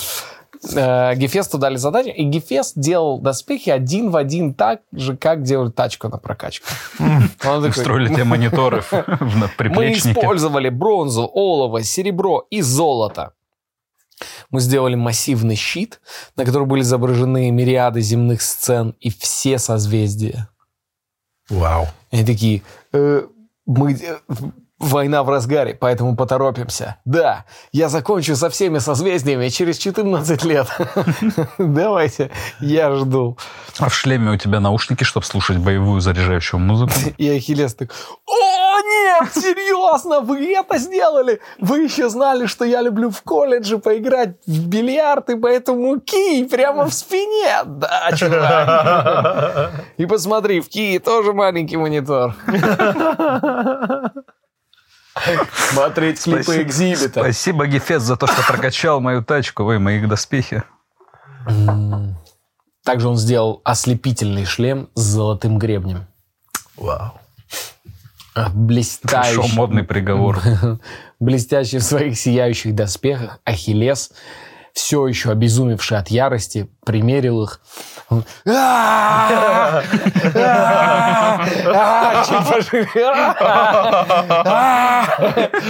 э, 0.75 1.15
Гефесту 1.15 1.57
дали 1.57 1.75
задачу, 1.77 2.09
и 2.09 2.23
Гефест 2.23 2.73
делал 2.79 3.19
доспехи 3.19 3.69
один 3.69 4.11
в 4.11 4.15
один 4.15 4.53
так 4.53 4.81
же, 4.93 5.17
как 5.17 5.41
делают 5.43 5.75
тачку 5.75 6.07
на 6.09 6.17
прокачку. 6.17 6.67
Устроили 7.79 8.07
тебе 8.13 8.23
мониторы 8.23 8.81
в- 8.81 8.91
Мы 9.75 9.91
использовали 10.19 10.69
бронзу, 10.69 11.29
олово, 11.33 11.83
серебро 11.83 12.45
и 12.49 12.61
золото. 12.61 13.33
Мы 14.51 14.61
сделали 14.61 14.95
массивный 14.95 15.55
щит, 15.55 15.99
на 16.37 16.45
котором 16.45 16.67
были 16.67 16.81
изображены 16.81 17.49
мириады 17.51 17.99
земных 17.99 18.41
сцен 18.41 18.95
и 18.99 19.09
все 19.09 19.57
созвездия. 19.57 20.47
Вау. 21.49 21.87
Они 22.13 22.23
такие, 22.23 22.61
«Э, 22.91 23.27
мы, 23.65 23.93
э, 23.93 24.19
война 24.83 25.23
в 25.23 25.29
разгаре, 25.29 25.73
поэтому 25.73 26.15
поторопимся. 26.15 26.97
Да, 27.05 27.45
я 27.71 27.89
закончу 27.89 28.35
со 28.35 28.49
всеми 28.49 28.79
созвездиями 28.79 29.49
через 29.49 29.77
14 29.77 30.43
лет. 30.43 30.67
Давайте, 31.57 32.31
я 32.59 32.93
жду. 32.95 33.37
А 33.79 33.89
в 33.89 33.95
шлеме 33.95 34.31
у 34.31 34.37
тебя 34.37 34.59
наушники, 34.59 35.03
чтобы 35.03 35.25
слушать 35.25 35.57
боевую 35.57 36.01
заряжающую 36.01 36.59
музыку. 36.59 36.93
И 37.17 37.29
Ахиллес 37.29 37.73
так, 37.75 37.91
о, 38.27 38.79
нет, 38.81 39.33
серьезно, 39.33 40.19
вы 40.19 40.53
это 40.53 40.77
сделали? 40.77 41.39
Вы 41.59 41.83
еще 41.83 42.09
знали, 42.09 42.45
что 42.45 42.65
я 42.65 42.81
люблю 42.81 43.09
в 43.09 43.21
колледже 43.21 43.77
поиграть 43.77 44.35
в 44.45 44.67
бильярд, 44.67 45.29
и 45.29 45.35
поэтому 45.35 45.99
кий 45.99 46.45
прямо 46.45 46.85
в 46.85 46.93
спине. 46.93 47.63
Да, 47.65 48.11
чувак. 48.15 49.71
И 49.97 50.05
посмотри, 50.05 50.61
в 50.61 50.69
кии 50.69 50.97
тоже 50.97 51.33
маленький 51.33 51.77
монитор. 51.77 52.35
Смотреть 55.69 56.23
клипы 56.23 56.61
экзибита. 56.61 57.21
Спасибо, 57.21 57.67
Гефест, 57.67 58.05
за 58.05 58.15
то, 58.17 58.27
что 58.27 58.41
прокачал 58.47 58.99
мою 58.99 59.23
тачку, 59.23 59.63
вы, 59.63 59.79
мои 59.79 60.03
доспехи. 60.05 60.63
Также 62.83 63.07
он 63.07 63.17
сделал 63.17 63.61
ослепительный 63.63 64.45
шлем 64.45 64.89
с 64.95 65.01
золотым 65.01 65.57
гребнем. 65.57 66.05
Вау. 66.75 67.13
А, 68.35 68.45
Пришел 68.45 68.59
Блистающий. 68.65 69.55
модный 69.55 69.83
приговор. 69.83 70.41
блестящий 71.19 71.77
в 71.77 71.83
своих 71.83 72.17
сияющих 72.17 72.73
доспехах, 72.75 73.39
Ахиллес, 73.45 74.11
все 74.73 75.07
еще 75.07 75.31
обезумевший 75.31 75.97
от 75.97 76.09
ярости, 76.09 76.69
примерил 76.85 77.43
их. 77.43 77.61
«А! 78.45 79.81
А! 80.35 81.41
А!» 81.65 82.23
чуть 82.25 82.47
пошире. 82.47 82.87
«А! 83.05 85.05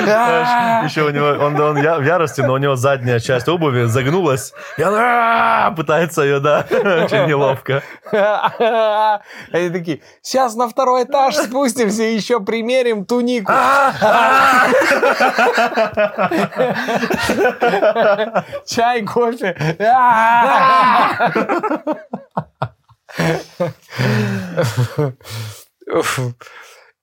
А! 0.08 0.84
Еще 0.84 1.04
у 1.04 1.10
него, 1.10 1.46
он, 1.46 1.56
в 1.56 2.04
ярости, 2.04 2.42
но 2.42 2.54
у 2.54 2.58
него 2.58 2.76
задняя 2.76 3.20
часть 3.20 3.48
обуви 3.48 3.86
загнулась, 3.86 4.54
и 4.78 4.84
он 4.84 5.76
пытается 5.76 6.24
ее, 6.24 6.40
да, 6.40 6.66
очень 6.70 7.28
неловко. 7.28 7.84
А!» 8.12 8.52
Они 9.52 9.70
такие, 9.70 10.02
сейчас 10.22 10.56
на 10.56 10.68
второй 10.68 11.04
этаж 11.04 11.36
спустимся 11.36 12.04
и 12.04 12.16
еще 12.16 12.40
примерим 12.40 13.06
тунику. 13.06 13.52
Чай, 18.66 18.93
кофе. 19.02 19.56
А! 19.80 21.32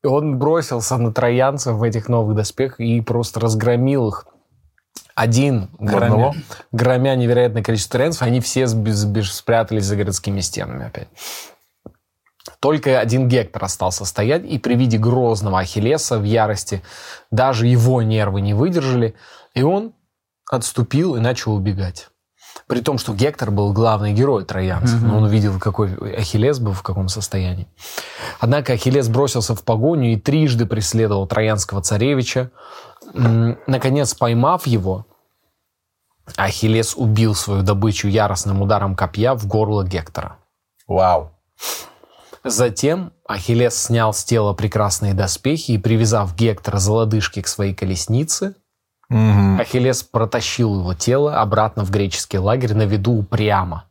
И 0.02 0.06
Он 0.06 0.38
бросился 0.38 0.96
на 0.96 1.12
троянцев 1.12 1.74
в 1.74 1.82
этих 1.82 2.08
новых 2.08 2.34
доспехах 2.36 2.80
и 2.80 3.00
просто 3.00 3.40
разгромил 3.40 4.08
их. 4.08 4.26
Один, 5.14 5.68
громя, 5.78 6.32
громя 6.72 7.14
невероятное 7.14 7.62
количество 7.62 7.98
троянцев, 7.98 8.22
они 8.22 8.40
все 8.40 8.66
спрятались 8.66 9.84
за 9.84 9.96
городскими 9.96 10.40
стенами 10.40 10.86
опять. 10.86 11.08
Только 12.60 12.98
один 12.98 13.28
Гектор 13.28 13.64
остался 13.64 14.04
стоять, 14.04 14.44
и 14.44 14.58
при 14.58 14.74
виде 14.74 14.96
грозного 14.98 15.58
Ахиллеса 15.60 16.18
в 16.18 16.24
ярости 16.24 16.82
даже 17.30 17.66
его 17.66 18.02
нервы 18.02 18.40
не 18.40 18.54
выдержали, 18.54 19.14
и 19.54 19.62
он 19.62 19.92
отступил 20.50 21.16
и 21.16 21.20
начал 21.20 21.54
убегать. 21.54 22.08
При 22.66 22.80
том, 22.80 22.98
что 22.98 23.14
Гектор 23.14 23.50
был 23.50 23.72
главный 23.72 24.12
герой 24.12 24.44
троянцев, 24.44 25.00
но 25.02 25.18
он 25.18 25.24
увидел, 25.24 25.58
какой 25.58 25.94
Ахиллес 26.16 26.58
был, 26.58 26.72
в 26.72 26.82
каком 26.82 27.08
состоянии. 27.08 27.68
Однако 28.38 28.74
Ахиллес 28.74 29.08
бросился 29.08 29.54
в 29.54 29.64
погоню 29.64 30.12
и 30.12 30.16
трижды 30.16 30.66
преследовал 30.66 31.26
троянского 31.26 31.82
царевича. 31.82 32.50
Наконец, 33.14 34.14
поймав 34.14 34.66
его, 34.66 35.06
Ахиллес 36.36 36.94
убил 36.96 37.34
свою 37.34 37.62
добычу 37.62 38.08
яростным 38.08 38.62
ударом 38.62 38.94
копья 38.94 39.34
в 39.34 39.46
горло 39.46 39.84
Гектора. 39.84 40.38
Вау. 40.86 41.32
Затем 42.44 43.12
Ахиллес 43.28 43.76
снял 43.76 44.14
с 44.14 44.24
тела 44.24 44.54
прекрасные 44.54 45.12
доспехи 45.14 45.72
и, 45.72 45.78
привязав 45.78 46.34
Гектора 46.34 46.78
за 46.78 46.92
лодыжки 46.92 47.42
к 47.42 47.48
своей 47.48 47.74
колеснице, 47.74 48.54
Ахиллес 49.10 50.02
протащил 50.02 50.78
его 50.80 50.94
тело 50.94 51.40
обратно 51.40 51.84
в 51.84 51.90
греческий 51.90 52.38
лагерь 52.38 52.74
на 52.74 52.82
виду 52.82 53.12
упрямо 53.12 53.84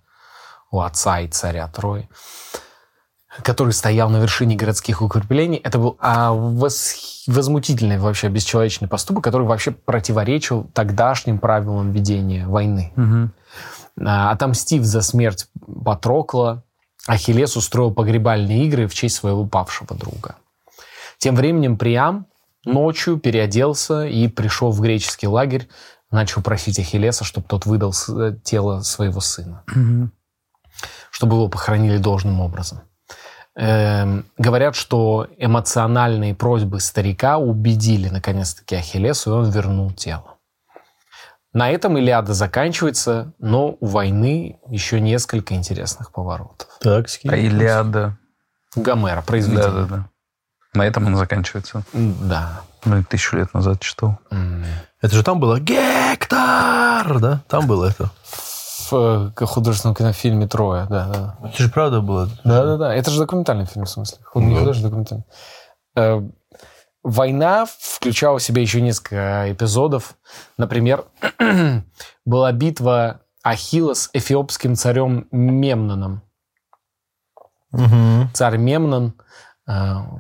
у 0.72 0.80
отца 0.82 1.20
и 1.20 1.28
царя 1.28 1.68
Трои, 1.68 2.08
который 3.44 3.74
стоял 3.74 4.10
на 4.10 4.18
вершине 4.18 4.56
городских 4.56 5.02
укреплений. 5.02 5.58
Это 5.58 5.78
был 5.78 5.98
а, 6.00 6.32
вос- 6.32 7.24
возмутительный 7.28 7.98
вообще 7.98 8.30
бесчеловечный 8.30 8.88
поступок, 8.88 9.24
который 9.24 9.46
вообще 9.46 9.72
противоречил 9.72 10.70
тогдашним 10.74 11.38
правилам 11.40 11.92
ведения 11.92 12.48
войны. 12.48 12.94
А, 14.02 14.32
Отомстив 14.32 14.84
за 14.84 15.02
смерть 15.02 15.48
Патрокла, 15.84 16.64
Ахиллес 17.08 17.58
устроил 17.58 17.92
погребальные 17.92 18.66
игры 18.66 18.88
в 18.88 18.94
честь 18.94 19.16
своего 19.16 19.46
павшего 19.46 19.96
друга. 19.96 20.36
Тем 21.18 21.36
временем 21.36 21.78
Приам 21.78 22.28
ночью 22.66 23.18
переоделся 23.18 24.06
и 24.06 24.28
пришел 24.28 24.72
в 24.72 24.82
греческий 24.82 25.28
лагерь, 25.28 25.70
начал 26.12 26.42
просить 26.42 26.80
Ахиллеса, 26.80 27.24
чтобы 27.24 27.48
тот 27.48 27.66
выдал 27.66 27.94
э, 28.10 28.36
тело 28.44 28.82
своего 28.82 29.20
сына, 29.20 29.64
чтобы 31.12 31.36
его 31.36 31.48
похоронили 31.50 31.98
должным 31.98 32.42
образом. 32.42 32.82
Эм, 33.56 34.26
говорят, 34.38 34.76
что 34.76 35.28
эмоциональные 35.38 36.34
просьбы 36.34 36.80
старика 36.80 37.38
убедили 37.38 38.08
наконец-таки 38.10 38.76
Ахиллесу, 38.76 39.32
и 39.32 39.34
он 39.34 39.50
вернул 39.50 39.92
тело. 39.92 40.36
На 41.52 41.72
этом 41.72 41.98
Илиада 41.98 42.34
заканчивается, 42.34 43.34
но 43.40 43.76
у 43.80 43.86
войны 43.88 44.60
еще 44.68 45.00
несколько 45.00 45.56
интересных 45.56 46.12
поворотов. 46.12 46.68
Так, 46.80 47.08
А. 47.28 47.36
Илиада. 47.36 48.18
Гомера, 48.76 49.24
произведение. 49.24 49.68
Да-да-да. 49.68 50.10
На 50.74 50.86
этом 50.86 51.08
он 51.08 51.16
заканчивается. 51.16 51.84
Да. 51.94 52.62
Блин, 52.86 53.04
тысячу 53.04 53.38
лет 53.38 53.54
назад 53.54 53.80
читал. 53.82 54.20
Это 55.02 55.16
же 55.16 55.24
там 55.24 55.40
было 55.40 55.60
Гектор, 55.60 57.20
да? 57.20 57.42
Там 57.48 57.68
было 57.68 57.86
это. 57.86 58.10
В 58.92 59.32
э, 59.40 59.46
художественном 59.46 59.96
кинофильме 59.96 60.48
«Трое», 60.48 60.88
да, 60.90 61.08
да. 61.08 61.38
Это 61.50 61.64
же 61.64 61.70
правда 61.70 62.02
было. 62.02 62.28
Да, 62.44 62.64
да, 62.66 62.78
да. 62.78 62.96
Это 62.96 63.12
же 63.12 63.20
документальный 63.20 63.66
фильм, 63.66 63.86
в 63.86 63.90
смысле. 63.90 64.18
Худ- 64.26 64.42
Не 64.44 64.54
Да. 64.56 64.60
художественный, 64.62 64.90
документальный. 64.90 65.26
Э, 65.96 66.22
Война 67.04 67.66
включала 67.66 68.40
в 68.40 68.44
себя 68.44 68.62
еще 68.62 68.82
несколько 68.82 69.46
эпизодов. 69.54 70.16
Например, 70.58 71.06
была 72.26 72.52
битва 72.52 73.22
Ахилла 73.42 73.94
с 73.94 74.10
эфиопским 74.12 74.76
царем 74.76 75.28
Мемноном. 75.32 76.24
Мгм. 77.72 78.30
Царь 78.34 78.58
Мемнон 78.58 79.14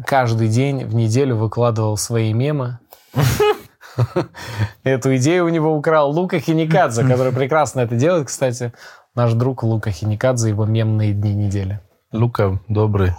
каждый 0.06 0.48
день 0.48 0.86
в 0.86 0.94
неделю 0.94 1.36
выкладывал 1.36 1.98
свои 1.98 2.34
мемы. 2.34 2.80
Эту 4.84 5.16
идею 5.18 5.46
у 5.46 5.50
него 5.50 5.76
украл 5.76 6.12
Лука 6.12 6.40
Хиникадзе, 6.40 7.04
который 7.08 7.34
прекрасно 7.34 7.82
это 7.82 7.96
делает, 7.96 8.28
кстати. 8.28 8.74
Наш 9.16 9.34
друг 9.34 9.64
Лука 9.64 9.92
Хиникадзе, 9.92 10.50
его 10.50 10.66
мемные 10.66 11.14
дни 11.14 11.34
недели. 11.34 11.80
Лука 12.12 12.60
добрый. 12.68 13.14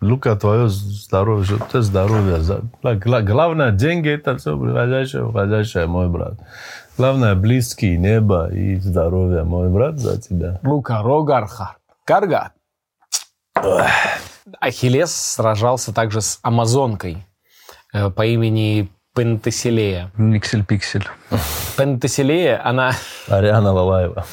Лука, 0.00 0.34
твое 0.34 0.68
здоровье, 0.68 1.58
ты 1.70 1.80
здоровье. 1.80 2.38
Главное, 2.82 3.70
деньги 3.70 4.08
это 4.08 4.36
все 4.36 4.58
приходящее, 4.58 5.24
уходящее, 5.24 5.86
мой 5.86 6.08
брат. 6.08 6.34
Главное, 6.98 7.36
близкие, 7.36 7.96
небо 7.96 8.48
и 8.52 8.76
здоровье, 8.76 9.44
мой 9.44 9.68
брат, 9.68 9.98
за 9.98 10.20
тебя. 10.20 10.58
Лука 10.64 11.02
Рогархар. 11.02 11.78
Карга. 12.04 12.50
Ахиллес 14.60 15.14
сражался 15.14 15.92
также 15.92 16.20
с 16.20 16.38
амазонкой 16.42 17.26
э, 17.92 18.10
по 18.10 18.24
имени 18.24 18.90
Пентеселея. 19.14 20.10
Миксель-пиксель. 20.16 21.06
Пентеселея, 21.76 22.66
она, 22.66 22.92
Ариана 23.28 23.72
Лалаева. 23.72 24.24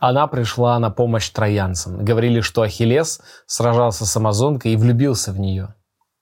она 0.00 0.26
пришла 0.26 0.78
на 0.78 0.90
помощь 0.90 1.28
троянцам. 1.30 2.04
Говорили, 2.04 2.40
что 2.40 2.62
Ахиллес 2.62 3.20
сражался 3.46 4.04
с 4.04 4.16
амазонкой 4.16 4.72
и 4.72 4.76
влюбился 4.76 5.32
в 5.32 5.38
нее, 5.38 5.74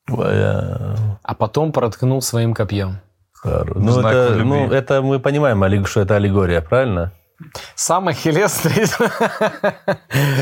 Твоя... 0.06 1.18
а 1.22 1.34
потом 1.34 1.72
проткнул 1.72 2.20
своим 2.20 2.52
копьем. 2.52 3.00
Ну 3.44 4.00
это, 4.00 4.34
ну, 4.36 4.70
это 4.70 5.02
мы 5.02 5.18
понимаем, 5.20 5.84
что 5.86 6.00
это 6.00 6.16
аллегория, 6.16 6.60
правильно? 6.62 7.12
Сам 7.74 8.08
Ахиллес 8.08 8.52
встретил, 8.52 9.06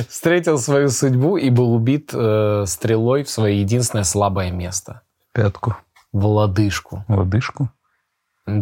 встретил 0.08 0.58
свою 0.58 0.88
судьбу 0.90 1.36
и 1.36 1.50
был 1.50 1.72
убит 1.74 2.10
э, 2.12 2.64
стрелой 2.66 3.24
в 3.24 3.30
свое 3.30 3.60
единственное 3.60 4.04
слабое 4.04 4.50
место 4.50 5.02
Пятку.– 5.32 5.76
в 6.12 6.26
лодыжку. 6.26 7.04
Лодыжку. 7.08 7.70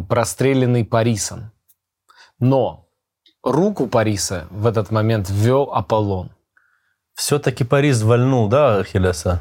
простреленный 0.09 0.85
Парисом. 0.85 1.51
Но 2.39 2.87
руку 3.43 3.87
Париса 3.87 4.47
в 4.51 4.67
этот 4.67 4.91
момент 4.91 5.29
ввел 5.29 5.71
Аполлон. 5.73 6.31
Все-таки 7.15 7.65
Парис 7.65 8.03
вальнул, 8.03 8.49
да, 8.49 8.79
Ахиллеса? 8.79 9.41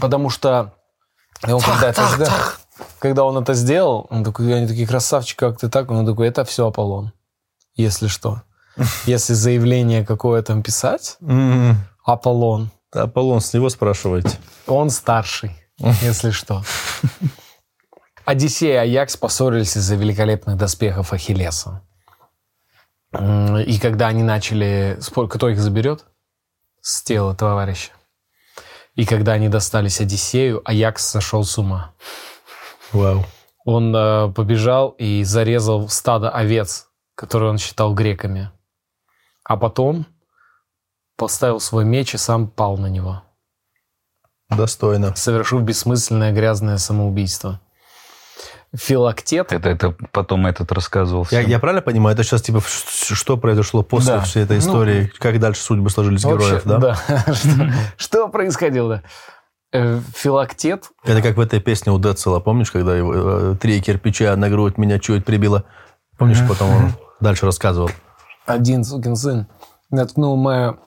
Потому 0.00 0.30
что 0.30 0.74
он 1.42 1.60
когда, 1.60 1.88
это 1.88 2.06
сделал, 2.14 2.32
когда 2.98 3.24
он 3.24 3.38
это 3.38 3.54
сделал, 3.54 4.06
он 4.10 4.22
такой, 4.22 4.54
они 4.54 4.68
такие, 4.68 4.86
красавчик, 4.86 5.38
как 5.38 5.58
ты 5.58 5.68
так? 5.68 5.90
Он 5.90 6.06
такой, 6.06 6.28
это 6.28 6.44
все 6.44 6.66
Аполлон, 6.66 7.12
если 7.74 8.08
что. 8.08 8.42
Если 9.06 9.34
заявление 9.34 10.04
какое 10.04 10.42
там 10.42 10.62
писать, 10.62 11.18
Аполлон, 12.04 12.70
Аполлон, 12.92 13.40
с 13.40 13.52
него 13.52 13.68
спрашивайте. 13.68 14.38
он 14.66 14.90
старший, 14.90 15.56
если 15.78 16.30
что. 16.30 16.64
Одиссей 18.24 18.72
и 18.72 18.76
Аякс 18.76 19.16
поссорились 19.16 19.76
из-за 19.76 19.96
великолепных 19.96 20.56
доспехов 20.56 21.12
Ахиллеса. 21.12 21.82
И 23.12 23.78
когда 23.80 24.08
они 24.08 24.22
начали 24.22 24.98
спор, 25.00 25.28
кто 25.28 25.48
их 25.48 25.58
заберет 25.58 26.04
с 26.80 27.02
тела 27.02 27.34
товарища. 27.34 27.90
И 28.94 29.04
когда 29.04 29.32
они 29.32 29.48
достались 29.48 30.00
Одиссею, 30.00 30.62
Аякс 30.64 31.04
сошел 31.04 31.44
с 31.44 31.58
ума. 31.58 31.94
Вау. 32.92 33.24
Он 33.64 33.94
э, 33.94 34.32
побежал 34.32 34.90
и 34.90 35.22
зарезал 35.22 35.88
стадо 35.88 36.30
овец, 36.30 36.88
которые 37.20 37.50
он 37.50 37.58
считал 37.58 37.92
греками. 37.92 38.50
А 39.44 39.58
потом 39.58 40.06
поставил 41.18 41.60
свой 41.60 41.84
меч 41.84 42.14
и 42.14 42.16
сам 42.16 42.48
пал 42.48 42.78
на 42.78 42.86
него, 42.86 43.22
Достойно. 44.48 45.14
совершив 45.14 45.60
бессмысленное 45.60 46.32
грязное 46.32 46.78
самоубийство. 46.78 47.60
Филактет 48.74 49.52
Это, 49.52 49.68
это 49.68 49.90
потом 50.12 50.46
этот 50.46 50.72
рассказывал. 50.72 51.26
Я, 51.30 51.40
я 51.40 51.58
правильно 51.58 51.82
понимаю, 51.82 52.14
это 52.14 52.22
сейчас 52.22 52.40
типа 52.40 52.62
что 52.62 53.36
произошло 53.36 53.82
после 53.82 54.14
Да. 54.14 54.20
всей 54.22 54.44
этой 54.44 54.56
Ну, 54.56 54.62
истории, 54.62 55.12
как 55.18 55.38
дальше 55.40 55.60
судьбы 55.60 55.90
сложились 55.90 56.24
героев, 56.24 56.64
Вообще, 56.64 56.96
да? 57.58 57.74
что, 57.98 58.28
происходило? 58.28 59.02
Э, 59.72 60.00
Филактет, 60.16 60.88
Это 61.04 61.20
как 61.20 61.36
в 61.36 61.40
этой 61.40 61.60
песне 61.60 61.92
у 61.92 61.98
Децела, 61.98 62.40
помнишь, 62.40 62.70
когда 62.70 62.96
его 62.96 63.12
э, 63.14 63.56
три 63.60 63.82
кирпича 63.82 64.34
на 64.36 64.48
грудь 64.48 64.78
меня 64.78 64.98
чуть 64.98 65.26
прибило? 65.26 65.64
Помнишь, 66.16 66.40
потом 66.48 66.70
он 66.70 66.92
дальше 67.20 67.46
рассказывал? 67.46 67.90
один 68.46 68.84
сукин 68.84 69.16
сын, 69.16 69.46
наткнул 69.90 70.36
мое 70.36 70.78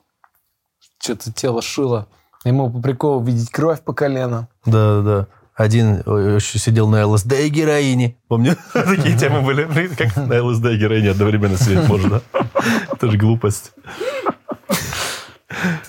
что-то 1.00 1.32
тело 1.32 1.62
шило. 1.62 2.06
Ему 2.44 2.70
по 2.70 2.80
приколу 2.80 3.22
видеть 3.22 3.50
кровь 3.50 3.80
по 3.82 3.92
колено. 3.92 4.48
Да, 4.66 5.00
да. 5.02 5.26
Один 5.54 5.98
еще 5.98 6.58
сидел 6.58 6.88
на 6.88 7.06
ЛСД 7.06 7.32
и 7.32 7.48
героине. 7.48 8.16
Помню, 8.28 8.56
такие 8.72 9.16
темы 9.16 9.42
были. 9.42 9.64
Блин, 9.64 9.94
Как 9.96 10.16
на 10.16 10.42
ЛСД 10.42 10.66
и 10.66 10.76
героине 10.76 11.10
одновременно 11.10 11.56
сидеть 11.56 11.88
можно, 11.88 12.20
да? 12.32 12.40
Это 12.92 13.10
же 13.10 13.16
глупость. 13.16 13.72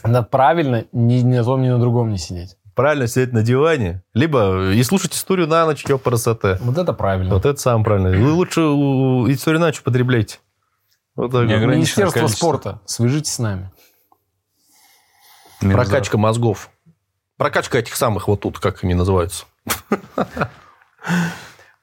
Надо 0.04 0.24
правильно 0.24 0.86
ни 0.92 1.22
на 1.24 1.44
том, 1.44 1.62
ни 1.62 1.70
на 1.70 1.80
другом 1.80 2.12
не 2.12 2.18
сидеть. 2.18 2.58
Правильно 2.76 3.08
сидеть 3.08 3.32
на 3.32 3.42
диване, 3.42 4.04
либо 4.14 4.72
и 4.72 4.84
слушать 4.84 5.14
историю 5.14 5.48
на 5.48 5.66
ночь, 5.66 5.86
ёпарасоте. 5.88 6.58
Вот 6.62 6.78
это 6.78 6.92
правильно. 6.92 7.34
Вот 7.34 7.46
это 7.46 7.60
самое 7.60 7.86
правильное. 7.86 8.20
Вы 8.20 8.32
лучше 8.34 8.60
историю 8.62 9.62
на 9.62 9.68
ночь 9.68 9.82
потребляйте. 9.82 10.40
Вот 11.16 11.32
так 11.32 11.48
Министерство 11.48 12.20
количество. 12.20 12.46
спорта, 12.46 12.82
свяжитесь 12.86 13.34
с 13.34 13.40
нами. 13.40 13.72
Минздрав. 15.62 15.88
Прокачка 15.88 16.18
мозгов. 16.18 16.70
Прокачка 17.38 17.80
этих 17.80 17.96
самых 17.96 18.28
вот 18.28 18.42
тут, 18.42 18.60
как 18.60 18.84
они 18.84 18.94
называются. 18.94 19.46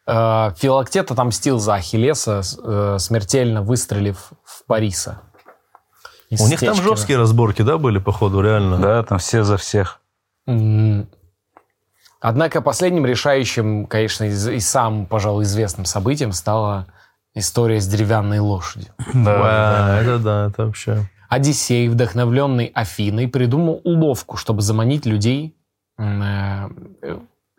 Э, 0.05 0.53
Филактет 0.57 1.11
отомстил 1.13 1.61
за 1.61 1.75
Ахиллеса, 1.75 2.43
э, 2.63 2.97
смертельно 2.99 3.63
выстрелив 3.63 4.33
в 4.45 4.65
Париса. 4.67 5.23
У 6.29 6.49
них 6.49 6.61
там 6.61 6.75
жесткие 6.75 7.19
разборки, 7.19 7.63
да, 7.63 7.79
были, 7.79 7.99
походу, 7.99 8.41
реально? 8.41 8.79
Да, 8.79 9.03
там 9.05 9.19
все 9.19 9.45
за 9.45 9.57
всех. 9.57 10.02
Однако 12.21 12.63
последним 12.63 13.05
решающим, 13.05 13.87
конечно, 13.87 14.25
и, 14.25 14.57
и 14.57 14.61
самым, 14.61 15.07
пожалуй, 15.07 15.45
известным 15.45 15.85
событием 15.85 16.33
стала 16.33 16.87
история 17.35 17.81
с 17.81 17.87
деревянной 17.89 18.39
лошадью. 18.39 18.93
Ва, 19.13 20.01
это 20.01 20.19
да, 20.19 20.47
это 20.49 20.67
вообще... 20.67 21.09
Одиссей, 21.29 21.89
вдохновленный 21.89 22.67
Афиной, 22.75 23.27
придумал 23.27 23.81
уловку, 23.85 24.37
чтобы 24.37 24.61
заманить 24.61 25.07
людей 25.07 25.57
э, 25.99 26.69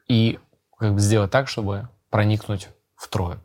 и 0.08 0.40
как 0.78 0.94
бы 0.94 1.00
сделать 1.00 1.32
так, 1.32 1.48
чтобы 1.48 1.90
проникнуть 2.12 2.70
в 2.96 3.08
Трою. 3.08 3.42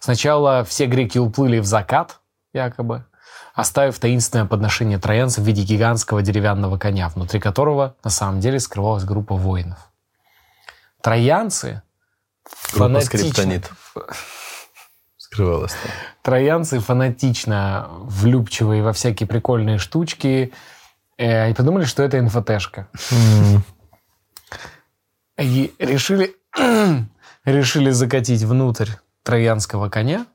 Сначала 0.00 0.64
все 0.64 0.86
греки 0.86 1.18
уплыли 1.18 1.58
в 1.58 1.66
закат, 1.66 2.20
якобы, 2.54 3.04
оставив 3.58 3.98
таинственное 3.98 4.46
подношение 4.46 5.00
троянцев 5.00 5.42
в 5.42 5.46
виде 5.48 5.64
гигантского 5.64 6.22
деревянного 6.22 6.78
коня, 6.78 7.08
внутри 7.08 7.40
которого 7.40 7.96
на 8.04 8.10
самом 8.10 8.38
деле 8.38 8.60
скрывалась 8.60 9.02
группа 9.02 9.34
воинов. 9.34 9.90
Троянцы 11.02 11.82
Группа 12.72 13.00
фанатично-. 13.00 13.62
Скрывалась 15.16 15.72
там. 15.72 15.90
Троянцы 16.22 16.78
фанатично 16.78 17.88
влюбчивые 17.90 18.84
во 18.84 18.92
всякие 18.92 19.26
прикольные 19.26 19.78
штучки 19.78 20.52
э, 21.16 21.50
и 21.50 21.54
подумали, 21.54 21.84
что 21.84 22.04
это 22.04 22.20
инфотешка. 22.20 22.86
И 25.36 25.74
решили, 25.80 26.36
решили 27.44 27.90
закатить 27.90 28.44
внутрь 28.44 28.90
троянского 29.24 29.88
коня. 29.88 30.26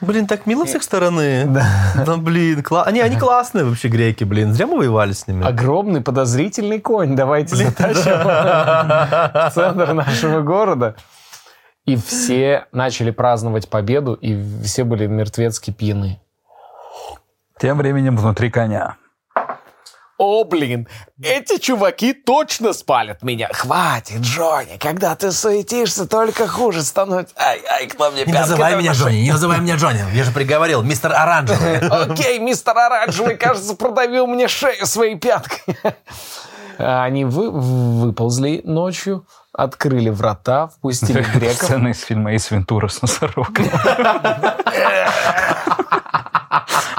Блин, 0.00 0.26
так 0.26 0.46
мило 0.46 0.64
с 0.66 0.74
их 0.74 0.82
стороны. 0.82 1.44
Да. 1.46 2.16
блин, 2.16 2.60
кла- 2.60 2.84
они, 2.84 3.00
они 3.00 3.16
классные 3.18 3.64
вообще 3.64 3.88
греки, 3.88 4.24
блин. 4.24 4.54
Зря 4.54 4.66
мы 4.66 4.78
воевали 4.78 5.12
с 5.12 5.26
ними. 5.26 5.44
Огромный 5.46 6.00
подозрительный 6.00 6.80
конь. 6.80 7.14
Давайте 7.16 7.56
затащим 7.56 8.22
в 8.24 9.50
центр 9.54 9.92
нашего 9.92 10.40
города. 10.40 10.96
И 11.84 11.96
все 11.96 12.66
начали 12.72 13.10
праздновать 13.10 13.68
победу, 13.68 14.14
и 14.14 14.40
все 14.62 14.84
были 14.84 15.06
мертвецки 15.06 15.70
пьяны. 15.70 16.20
Тем 17.58 17.78
временем 17.78 18.16
внутри 18.16 18.50
коня. 18.50 18.96
О, 20.22 20.44
блин, 20.44 20.86
эти 21.22 21.56
чуваки 21.58 22.12
точно 22.12 22.74
спалят 22.74 23.22
меня. 23.22 23.48
Хватит, 23.54 24.20
Джонни, 24.20 24.76
когда 24.78 25.16
ты 25.16 25.32
суетишься, 25.32 26.06
только 26.06 26.46
хуже 26.46 26.82
становится. 26.82 27.34
Ай, 27.38 27.62
ай, 27.66 27.86
кто 27.86 28.10
мне 28.10 28.26
Не 28.26 28.32
называй 28.34 28.76
меня 28.76 28.92
Джонни, 28.92 29.16
не 29.16 29.32
называй 29.32 29.60
меня 29.60 29.76
Джонни. 29.76 30.04
Я 30.14 30.24
же 30.24 30.30
приговорил, 30.32 30.82
мистер 30.82 31.14
Оранжевый. 31.14 31.78
Окей, 31.90 32.38
мистер 32.38 32.76
Оранжевый, 32.76 33.38
кажется, 33.38 33.74
продавил 33.74 34.26
мне 34.26 34.46
шею 34.46 34.84
своей 34.84 35.16
пяткой. 35.16 35.74
А 36.76 37.04
Они 37.04 37.24
вы, 37.24 37.50
выползли 37.50 38.60
ночью, 38.62 39.26
открыли 39.54 40.10
врата, 40.10 40.68
впустили 40.68 41.22
греков. 41.34 41.62
Сцена 41.62 41.88
из 41.88 42.02
фильма 42.02 42.32
«Эйс 42.32 42.50
Вентура» 42.50 42.88
с 42.88 43.00
носорогом. 43.00 43.70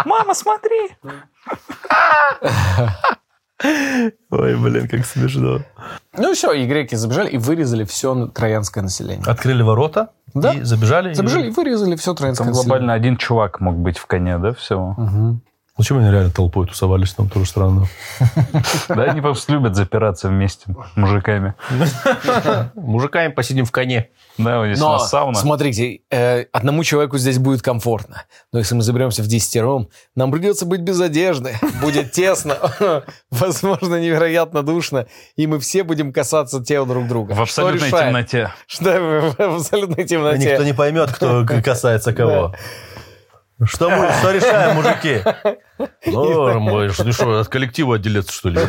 Мама, 0.05 0.33
смотри! 0.33 0.89
Ой, 4.31 4.55
блин, 4.57 4.87
как 4.87 5.05
смешно. 5.05 5.59
Ну 6.17 6.33
все, 6.33 6.51
и 6.53 6.65
греки 6.65 6.95
забежали 6.95 7.29
и 7.29 7.37
вырезали 7.37 7.83
все 7.83 8.27
троянское 8.27 8.81
население. 8.83 9.23
Открыли 9.27 9.61
ворота 9.61 10.09
Да. 10.33 10.53
и 10.53 10.61
забежали. 10.63 11.11
и- 11.11 11.13
Забежали 11.13 11.47
и 11.47 11.51
вырезали 11.51 11.95
все 11.95 12.13
троянское 12.15 12.45
Там 12.45 12.53
население. 12.53 12.69
глобально 12.69 12.93
один 12.93 13.17
чувак 13.17 13.59
мог 13.59 13.75
быть 13.75 13.99
в 13.99 14.07
коне, 14.07 14.37
да, 14.39 14.53
всего? 14.53 14.95
Мгм. 15.81 15.83
Зачем 15.83 15.97
они 15.97 16.11
реально 16.11 16.31
толпой 16.31 16.67
тусовались, 16.67 17.13
там 17.13 17.29
тоже 17.29 17.45
странно. 17.45 17.87
Да, 18.87 19.03
они 19.03 19.21
просто 19.21 19.53
любят 19.53 19.75
запираться 19.75 20.27
вместе 20.27 20.65
мужиками. 20.95 21.55
Мужиками 22.75 23.31
посидим 23.31 23.65
в 23.65 23.71
коне. 23.71 24.09
Да, 24.37 24.59
вот 24.59 24.67
здесь 24.67 24.81
у 24.81 24.89
нас 24.89 25.09
сауна. 25.09 25.37
смотрите, 25.37 26.01
э, 26.11 26.45
одному 26.51 26.83
человеку 26.83 27.17
здесь 27.17 27.37
будет 27.37 27.61
комфортно. 27.61 28.23
Но 28.51 28.59
если 28.59 28.75
мы 28.75 28.81
заберемся 28.81 29.23
в 29.23 29.27
десятером, 29.27 29.89
нам 30.15 30.31
придется 30.31 30.65
быть 30.65 30.81
без 30.81 30.99
одежды. 30.99 31.55
Будет 31.81 32.11
тесно, 32.11 32.57
возможно, 33.31 33.99
невероятно 33.99 34.63
душно, 34.63 35.07
и 35.35 35.47
мы 35.47 35.59
все 35.59 35.83
будем 35.83 36.13
касаться 36.13 36.63
тел 36.63 36.85
друг 36.85 37.07
друга. 37.07 37.33
В 37.33 37.41
абсолютной 37.41 37.89
темноте. 37.89 38.51
Что 38.67 38.99
в 38.99 39.35
в 39.37 39.55
абсолютной 39.55 40.03
темноте. 40.05 40.51
Никто 40.51 40.63
не 40.63 40.73
поймет, 40.73 41.11
кто 41.11 41.45
касается 41.63 42.13
кого. 42.13 42.53
Что, 43.63 43.89
мы, 43.89 44.11
что 44.19 44.31
решаем, 44.31 44.75
мужики? 44.75 45.21
Ну, 46.05 46.89
что, 46.89 47.39
от 47.39 47.47
коллектива 47.47 47.95
отделиться, 47.95 48.31
что 48.33 48.49
ли? 48.49 48.59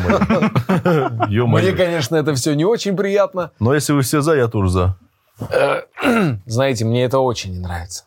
Мне, 1.28 1.72
конечно, 1.72 2.16
это 2.16 2.34
все 2.34 2.54
не 2.54 2.64
очень 2.64 2.96
приятно. 2.96 3.50
Но 3.58 3.74
если 3.74 3.92
вы 3.92 4.02
все 4.02 4.20
за, 4.20 4.34
я 4.34 4.48
тоже 4.48 4.68
за. 4.70 4.96
Знаете, 6.46 6.84
мне 6.84 7.04
это 7.04 7.18
очень 7.18 7.52
не 7.52 7.58
нравится. 7.58 8.04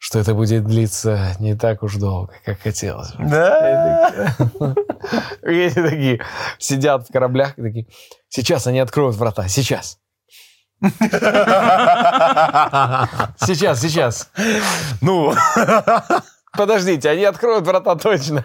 Что 0.00 0.20
это 0.20 0.32
будет 0.34 0.64
длиться 0.64 1.34
не 1.40 1.56
так 1.56 1.82
уж 1.82 1.96
долго, 1.96 2.32
как 2.44 2.60
хотелось. 2.60 3.12
бы. 3.14 3.24
Да? 3.24 4.34
И 5.42 5.56
эти 5.56 5.74
такие 5.82 6.20
сидят 6.58 7.08
в 7.08 7.12
кораблях 7.12 7.58
и 7.58 7.62
такие, 7.62 7.86
сейчас 8.28 8.68
они 8.68 8.78
откроют 8.78 9.16
врата, 9.16 9.48
сейчас. 9.48 9.98
Сейчас, 13.40 13.80
сейчас. 13.80 14.30
Ну, 15.00 15.34
Подождите, 16.58 17.08
они 17.08 17.22
откроют 17.22 17.64
врата 17.64 17.94
точно. 17.94 18.42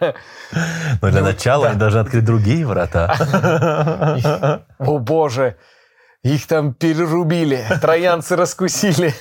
но 1.01 1.09
для 1.09 1.23
начала 1.23 1.69
они 1.69 1.79
должны 1.79 1.97
открыть 1.97 2.23
другие 2.23 2.63
врата. 2.63 4.61
О 4.77 4.99
боже, 4.99 5.57
их 6.21 6.45
там 6.45 6.75
перерубили, 6.75 7.65
троянцы 7.81 8.35
раскусили 8.35 9.15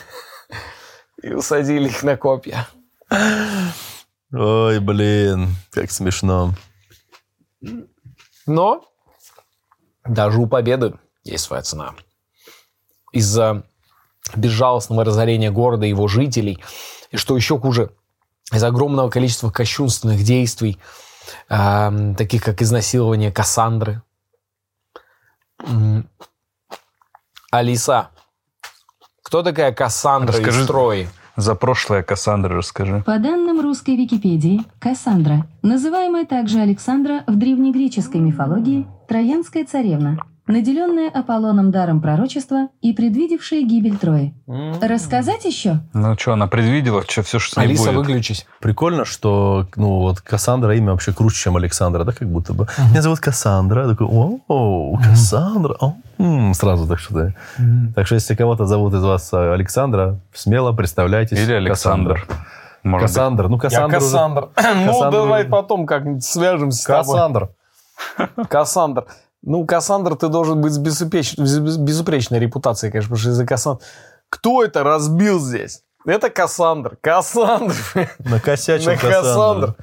и 1.22 1.32
усадили 1.32 1.88
их 1.88 2.02
на 2.02 2.18
копья. 2.18 2.68
Ой, 4.30 4.78
блин, 4.78 5.56
как 5.70 5.90
смешно. 5.90 6.52
Но 8.44 8.84
даже 10.04 10.38
у 10.38 10.46
победы 10.46 10.92
есть 11.24 11.44
своя 11.44 11.62
цена. 11.62 11.94
Из-за 13.10 13.62
безжалостного 14.36 15.02
разорения 15.02 15.50
города 15.50 15.86
и 15.86 15.88
его 15.88 16.08
жителей, 16.08 16.62
и 17.10 17.16
что 17.16 17.34
еще 17.34 17.58
хуже, 17.58 17.90
из 18.52 18.62
огромного 18.62 19.08
количества 19.08 19.50
кощунственных 19.50 20.22
действий, 20.22 20.78
эм, 21.48 22.14
таких 22.14 22.42
как 22.42 22.62
изнасилование 22.62 23.32
Кассандры. 23.32 24.02
Алиса, 27.50 28.10
кто 29.22 29.42
такая 29.42 29.72
Кассандра 29.72 30.32
Расскажи. 30.36 30.62
из 30.62 30.66
Трои? 30.66 31.08
За 31.36 31.54
прошлое 31.54 32.02
Кассандра 32.02 32.54
расскажи. 32.54 33.02
По 33.06 33.18
данным 33.18 33.62
русской 33.62 33.96
Википедии, 33.96 34.60
Кассандра, 34.78 35.46
называемая 35.62 36.26
также 36.26 36.60
Александра 36.60 37.24
в 37.26 37.36
древнегреческой 37.36 38.20
мифологии, 38.20 38.86
троянская 39.08 39.64
царевна, 39.64 40.18
наделенная 40.46 41.08
Аполлоном 41.08 41.70
даром 41.70 42.00
пророчества 42.00 42.68
и 42.80 42.92
предвидевшая 42.92 43.62
гибель 43.62 43.96
Трои. 43.96 44.34
Рассказать 44.80 45.44
еще? 45.44 45.80
Ну 45.94 46.16
что, 46.18 46.32
она 46.32 46.46
предвидела, 46.48 47.02
что 47.08 47.22
все, 47.22 47.38
что 47.38 47.54
с 47.54 47.56
ней 47.58 47.64
Алиса, 47.66 47.92
будет. 47.92 48.06
выключись. 48.06 48.46
Прикольно, 48.60 49.04
что, 49.04 49.66
ну, 49.76 49.98
вот 50.00 50.20
Кассандра 50.20 50.76
имя 50.76 50.92
вообще 50.92 51.12
круче, 51.12 51.36
чем 51.36 51.56
Александра, 51.56 52.04
да, 52.04 52.12
как 52.12 52.28
будто 52.28 52.52
бы. 52.54 52.66
Меня 52.90 53.02
зовут 53.02 53.20
Кассандра. 53.20 53.82
Я 53.82 53.88
такой, 53.88 54.06
о, 54.08 54.96
Кассандра. 55.02 55.76
о, 55.80 55.94
м, 56.18 56.54
Сразу 56.54 56.86
так 56.88 56.98
что-то. 56.98 57.34
Так 57.94 58.06
что, 58.06 58.16
если 58.16 58.34
кого-то 58.34 58.66
зовут 58.66 58.94
из 58.94 59.02
вас 59.02 59.32
э, 59.32 59.52
Александра, 59.54 60.18
смело 60.34 60.72
представляйтесь. 60.72 61.38
Или 61.38 61.52
Александр. 61.52 62.14
Кассандра. 62.14 62.46
Может 62.82 63.06
быть. 63.06 63.14
Кассандр. 63.14 63.48
Ну, 63.48 63.54
Я 63.56 63.60
Кассандра. 63.60 63.86
уже- 63.98 64.06
Кассандр. 64.06 64.48
Ну, 64.86 65.10
давай 65.10 65.44
потом 65.44 65.86
как-нибудь 65.86 66.24
свяжемся 66.24 66.82
с 66.82 66.84
тобой. 66.84 67.04
Кассандр. 67.14 67.48
Кассандр. 68.48 69.04
Ну, 69.42 69.64
Кассандр, 69.66 70.14
ты 70.16 70.28
должен 70.28 70.60
быть 70.60 70.72
с 70.72 70.78
безупреч- 70.78 71.36
без- 71.38 71.76
безупречной 71.76 72.38
репутацией, 72.38 72.92
конечно, 72.92 73.08
потому 73.08 73.20
что 73.20 73.30
из-за 73.30 73.46
Кассандр... 73.46 73.82
Кто 74.28 74.62
это 74.64 74.82
разбил 74.84 75.40
здесь? 75.40 75.82
Это 76.06 76.30
Кассандр. 76.30 76.96
Кассандр. 77.00 77.74
Накосячил 78.20 78.92
На 78.92 78.96
Кассандр. 78.96 79.74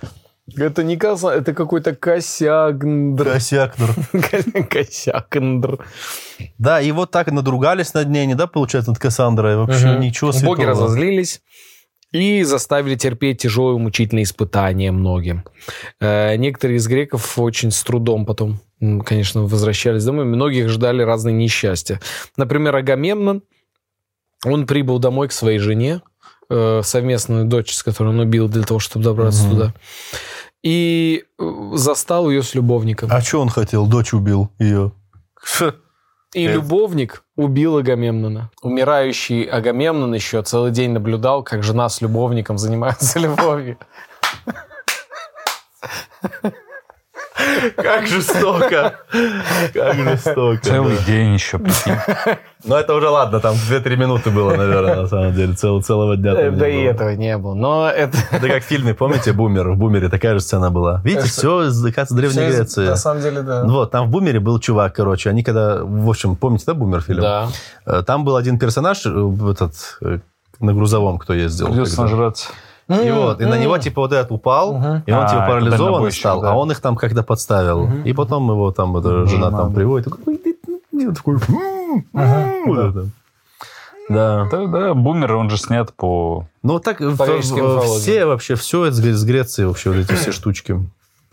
Это 0.58 0.84
не 0.84 0.98
Кассандр, 0.98 1.38
это 1.38 1.54
какой-то 1.54 1.94
Косякндр. 1.96 3.24
Косякнер. 3.34 4.68
Косякндр. 4.68 5.86
Да, 6.58 6.82
и 6.82 6.92
вот 6.92 7.12
так 7.12 7.32
надругались 7.32 7.94
над 7.94 8.10
ней, 8.10 8.26
не 8.26 8.36
да, 8.36 8.48
получается, 8.48 8.92
над 8.92 9.00
Кассандрой. 9.00 9.58
Вообще 9.58 9.88
Мгм. 9.92 10.00
ничего 10.00 10.32
святого. 10.32 10.56
Боги 10.56 10.66
разозлились 10.66 11.42
и 12.12 12.44
заставили 12.44 12.96
терпеть 12.96 13.42
тяжелые 13.42 13.78
мучительные 13.78 14.24
испытания 14.24 14.92
многим. 14.92 15.44
Э, 16.00 16.36
Некоторые 16.38 16.78
из 16.78 16.88
греков 16.88 17.38
очень 17.38 17.72
с 17.72 17.84
трудом 17.84 18.26
потом, 18.26 18.60
конечно, 18.80 19.44
возвращались 19.44 20.04
домой. 20.06 20.26
Многих 20.26 20.70
ждали 20.70 21.04
разные 21.04 21.34
несчастья. 21.36 22.00
Например, 22.38 22.76
Агамемнон, 22.76 23.44
он 24.46 24.66
прибыл 24.66 25.00
домой 25.00 25.28
к 25.28 25.32
своей 25.34 25.60
жене, 25.60 26.02
э, 26.50 26.82
совместную 26.84 27.46
дочь, 27.46 27.74
с 27.74 27.84
которой 27.84 28.10
он 28.10 28.20
убил 28.20 28.48
для 28.48 28.64
того, 28.64 28.80
чтобы 28.80 29.06
добраться 29.06 29.44
Мгм. 29.44 29.52
туда. 29.52 29.74
И 30.64 31.26
э, 31.38 31.72
застал 31.76 32.30
ее 32.30 32.42
с 32.42 32.56
любовником. 32.56 33.10
А 33.12 33.22
что 33.22 33.40
он 33.42 33.50
хотел? 33.50 33.86
Дочь 33.86 34.14
убил 34.14 34.50
ее. 34.60 34.92
И 36.34 36.46
Э. 36.46 36.54
любовник 36.54 37.24
убил 37.36 37.78
Агамемнона. 37.78 38.52
Умирающий 38.62 39.44
Агамемнон 39.44 40.14
еще 40.14 40.42
целый 40.44 40.72
день 40.72 40.92
наблюдал, 40.92 41.44
как 41.44 41.64
жена 41.64 41.90
с 41.90 42.02
любовником 42.02 42.58
занимаются 42.58 43.18
любовью. 43.26 43.78
Как 47.76 48.08
жестоко. 48.08 48.96
Как 49.74 49.96
жестоко. 49.96 50.60
Целый 50.62 50.98
день 51.06 51.34
еще, 51.34 51.58
прикинь. 51.60 51.96
Ну, 52.66 52.76
это 52.76 52.94
уже 52.94 53.08
ладно, 53.10 53.40
там 53.40 53.56
2-3 53.56 53.96
минуты 53.96 54.30
было, 54.32 54.54
наверное, 54.56 54.96
на 54.96 55.08
самом 55.08 55.34
деле. 55.34 55.54
Цел, 55.54 55.82
целого 55.82 56.18
дня 56.18 56.36
там 56.36 56.54
не 56.54 56.60
Да 56.60 56.68
и 56.68 56.74
было. 56.84 56.92
этого 56.92 57.10
не 57.12 57.38
было. 57.38 57.54
Но 57.54 57.90
это... 57.90 58.18
Это 58.32 58.48
как 58.48 58.64
в 58.64 58.66
фильме, 58.66 58.94
помните, 58.94 59.32
«Бумер»? 59.34 59.70
В 59.72 59.78
«Бумере» 59.78 60.10
такая 60.10 60.34
же 60.34 60.42
сцена 60.42 60.70
была. 60.70 61.02
Видите, 61.04 61.28
все 61.28 61.68
из, 61.68 61.84
оказывается, 61.86 62.16
Древней 62.16 62.54
Греции. 62.54 62.88
На 62.88 62.96
самом 62.98 63.22
деле, 63.22 63.42
да. 63.42 63.64
Вот, 63.64 63.92
там 63.92 64.08
в 64.08 64.12
«Бумере» 64.12 64.40
был 64.40 64.60
чувак, 64.60 64.94
короче. 64.96 65.30
Они 65.30 65.44
когда... 65.44 65.84
В 65.84 66.10
общем, 66.10 66.36
помните, 66.36 66.66
да, 66.68 66.74
«Бумер» 66.74 67.02
фильм? 67.02 67.22
Да. 67.22 67.48
Э, 67.86 68.04
Там 68.06 68.26
был 68.26 68.36
один 68.36 68.60
персонаж, 68.60 69.06
э, 69.06 69.10
этот, 69.52 69.74
э, 70.02 70.20
на 70.60 70.74
грузовом, 70.74 71.18
кто 71.18 71.34
ездил. 71.34 71.68
Придется 71.68 71.96
когда. 71.96 72.50
Нажраться. 72.90 73.08
И 73.08 73.12
вот, 73.12 73.42
и 73.42 73.46
на 73.46 73.58
него, 73.58 73.78
типа, 73.78 74.02
вот 74.02 74.12
этот 74.12 74.32
упал, 74.32 74.74
Мгм. 74.78 75.04
и 75.06 75.12
он, 75.12 75.20
А, 75.24 75.28
типа, 75.30 75.38
это 75.42 75.48
парализованный 75.48 75.78
дальнобойщик, 75.78 76.20
стал, 76.20 76.42
да. 76.42 76.52
а 76.52 76.56
он 76.56 76.72
их 76.72 76.80
там 76.82 76.96
как-то 76.96 77.24
подставил. 77.24 77.90
И 78.04 78.14
потом 78.14 78.50
его 78.50 78.72
там, 78.72 78.98
эта 78.98 79.26
жена 79.26 79.52
там 79.52 79.74
приводит, 79.74 80.06
такой, 80.10 80.24
«Ой, 80.28 80.38
ты, 80.38 80.58
ну, 80.68 81.00
и 81.02 81.06
он 81.08 81.16
такой, 81.16 81.38
это. 82.90 83.10
Да. 84.10 84.48
Да, 84.52 84.66
да, 84.66 84.94
бумер, 84.96 85.36
он 85.36 85.50
же 85.52 85.58
снят 85.58 85.94
по... 85.94 86.48
Ну, 86.64 86.74
вот 86.74 86.84
так 86.84 87.00
в- 87.00 87.16
По 87.16 87.26
в- 87.26 87.42
все 87.42 88.26
вообще, 88.26 88.56
все 88.56 88.88
из 88.88 89.00
Гре- 89.00 89.14
с 89.14 89.24
Греции 89.24 89.66
вообще, 89.66 89.92
вот 89.92 90.00
эти 90.00 90.14
все 90.14 90.32
штучки. 90.32 90.80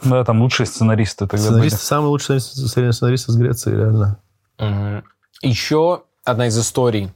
Да, 0.04 0.24
там 0.24 0.42
лучшие 0.42 0.66
сценаристы 0.66 1.26
тогда 1.26 1.42
Сценаристы, 1.46 1.78
самые 1.78 2.08
лучшие 2.10 2.38
сценаристы 2.40 2.92
сценаристы 2.92 3.32
из 3.32 3.36
Греции, 3.36 3.70
реально. 3.74 4.18
Мгм. 4.58 5.04
Еще 5.40 6.02
одна 6.22 6.48
из 6.48 6.58
историй. 6.58 7.12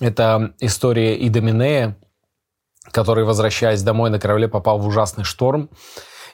Это 0.00 0.52
история 0.60 1.14
Идоминея, 1.26 1.96
который, 2.90 3.24
возвращаясь 3.24 3.82
домой 3.82 4.10
на 4.10 4.18
корабле, 4.18 4.48
попал 4.48 4.78
в 4.78 4.86
ужасный 4.86 5.24
шторм. 5.24 5.68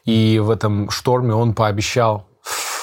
И 0.05 0.38
в 0.38 0.50
этом 0.50 0.90
шторме 0.90 1.34
он 1.34 1.55
пообещал, 1.55 2.26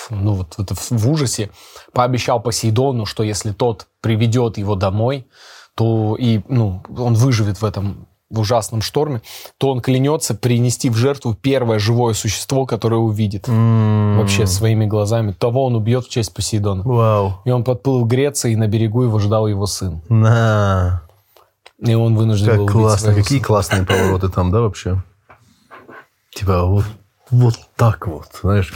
ну 0.10 0.34
вот 0.34 0.56
это 0.58 0.76
в 0.76 0.92
в 0.92 1.10
ужасе, 1.10 1.50
пообещал 1.94 2.42
Посейдону, 2.42 3.06
что 3.06 3.24
если 3.24 3.52
тот 3.52 3.88
приведет 4.02 4.58
его 4.58 4.76
домой, 4.76 5.28
то 5.76 6.16
и 6.18 6.42
ну, 6.48 6.84
он 6.98 7.14
выживет 7.14 7.62
в 7.62 7.66
этом 7.66 8.08
ужасном 8.30 8.82
шторме, 8.82 9.22
то 9.58 9.70
он 9.70 9.82
клянется 9.82 10.36
принести 10.36 10.90
в 10.90 10.96
жертву 10.96 11.34
первое 11.34 11.80
живое 11.80 12.14
существо, 12.14 12.66
которое 12.66 12.98
увидит 12.98 13.48
вообще 13.48 14.46
своими 14.46 14.86
глазами. 14.86 15.32
Того 15.32 15.66
он 15.66 15.76
убьет 15.76 16.06
в 16.06 16.10
честь 16.10 16.34
Посейдона. 16.34 16.84
Вау. 16.84 17.42
И 17.46 17.52
он 17.52 17.64
подплыл 17.64 18.06
к 18.06 18.08
Греции, 18.08 18.54
и 18.54 18.56
на 18.56 18.68
берегу 18.68 19.04
его 19.04 19.20
ждал 19.20 19.48
его 19.48 19.66
сын. 19.66 20.02
На. 20.10 21.02
И 21.82 21.94
он 21.94 22.16
вынужден 22.16 22.58
был 22.58 22.66
Как 22.66 22.76
убить 22.76 22.88
классно. 22.88 23.14
Какие 23.14 23.40
классные 23.40 23.86
повороты 23.86 24.30
там, 24.30 24.52
да, 24.52 24.62
вообще? 24.62 25.02
Типа 26.32 26.64
вот, 26.66 26.86
вот 27.32 27.56
так 27.76 28.08
вот, 28.08 28.28
знаешь. 28.42 28.74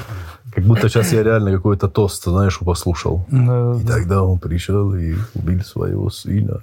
Как 0.54 0.64
будто 0.66 0.88
сейчас 0.88 1.12
я 1.12 1.24
реально 1.24 1.52
какой-то 1.52 1.88
тост, 1.88 2.24
знаешь, 2.24 2.60
послушал. 2.60 3.26
Да, 3.30 3.76
И 3.76 3.86
тогда 3.86 4.24
он 4.24 4.40
пришел 4.40 4.94
и 4.94 5.16
убил 5.34 5.62
своего 5.64 6.10
сына. 6.10 6.62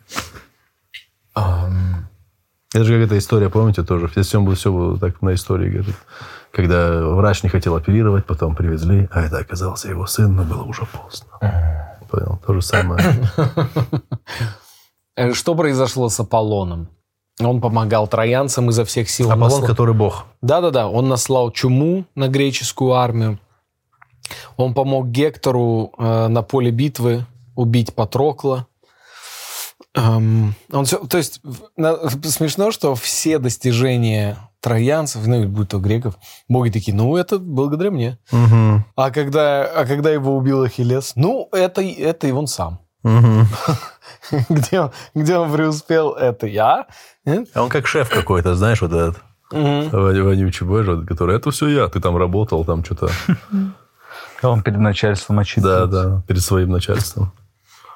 Это 1.35 2.85
же 2.85 2.95
как 2.95 3.07
эта 3.07 3.19
история, 3.19 3.51
помните, 3.51 3.83
тоже. 3.83 4.07
Все, 4.09 4.23
все, 4.23 4.41
было, 4.41 4.55
все 4.55 4.73
было 4.73 4.99
так 4.99 5.21
на 5.23 5.35
истории. 5.35 5.71
говорит. 5.71 5.97
Когда 6.53 7.03
врач 7.05 7.43
не 7.43 7.49
хотел 7.49 7.75
оперировать, 7.75 8.27
потом 8.27 8.55
привезли, 8.55 9.09
а 9.13 9.23
это 9.23 9.39
оказался 9.39 9.89
его 9.89 10.07
сын, 10.07 10.35
но 10.35 10.45
было 10.45 10.63
уже 10.63 10.83
поздно. 10.87 11.99
Понял? 12.09 12.41
То 12.47 12.55
же 12.55 12.63
самое. 12.63 13.03
Э, 15.29 15.33
Что 15.33 15.55
произошло 15.55 16.09
с 16.09 16.19
Аполлоном? 16.21 16.89
Он 17.41 17.61
помогал 17.61 18.07
троянцам 18.07 18.69
изо 18.71 18.85
всех 18.85 19.09
сил. 19.09 19.27
Он 19.29 19.33
Аполлон, 19.33 19.61
наслал- 19.61 19.67
который 19.67 19.95
бог. 19.95 20.27
Да-да-да, 20.43 20.89
он 20.89 21.09
наслал 21.09 21.51
чуму 21.51 22.05
на 22.15 22.29
греческую 22.29 22.93
армию. 22.93 23.39
Он 24.57 24.75
помог 24.75 25.07
Гектору 25.09 25.93
э, 25.99 26.29
на 26.29 26.43
поле 26.43 26.71
битвы 26.71 27.25
убить 27.57 27.95
Патрокла. 27.95 28.67
Эм, 29.95 30.55
он 30.73 30.85
всё- 30.85 31.05
то 31.07 31.19
есть 31.19 31.41
на- 31.77 31.97
смешно, 32.25 32.71
что 32.71 32.95
все 32.95 33.39
достижения 33.39 34.37
троянцев, 34.61 35.27
ну, 35.27 35.47
будь 35.49 35.71
то 35.71 35.79
греков, 35.79 36.17
боги 36.49 36.71
такие, 36.71 36.95
ну, 36.95 37.17
это 37.17 37.39
благодаря 37.39 37.91
мне. 37.91 38.19
Мгм. 38.31 38.85
А 38.95 39.11
когда, 39.11 39.65
а 39.65 39.87
когда 39.87 40.11
его 40.11 40.37
убил 40.37 40.63
Ахиллес, 40.63 41.13
ну, 41.17 41.49
это, 41.53 41.81
это 41.83 42.27
и 42.27 42.33
он 42.33 42.47
сам. 42.47 42.79
Мгм. 43.03 43.47
где, 44.49 44.81
он, 44.81 44.91
где 45.15 45.37
он 45.37 45.53
преуспел, 45.53 46.13
это 46.13 46.47
я. 46.47 46.87
Э? 47.25 47.45
А 47.55 47.63
он 47.63 47.69
как 47.69 47.87
шеф 47.87 48.09
какой-то, 48.11 48.55
знаешь, 48.55 48.81
вот 48.83 48.93
этот 48.93 49.17
вон- 49.51 49.91
вонючий 49.91 50.67
боже, 50.67 51.05
который, 51.07 51.37
это 51.37 51.51
все 51.51 51.69
я, 51.69 51.89
ты 51.89 52.01
там 52.01 52.17
работал, 52.17 52.65
там 52.65 52.85
что-то. 52.85 53.11
Он 54.43 54.63
перед 54.63 54.79
начальством 54.79 55.37
Да, 55.37 55.43
отчитывается. 55.43 55.87
да, 55.87 56.23
перед 56.27 56.41
своим 56.43 56.71
начальством. 56.71 57.31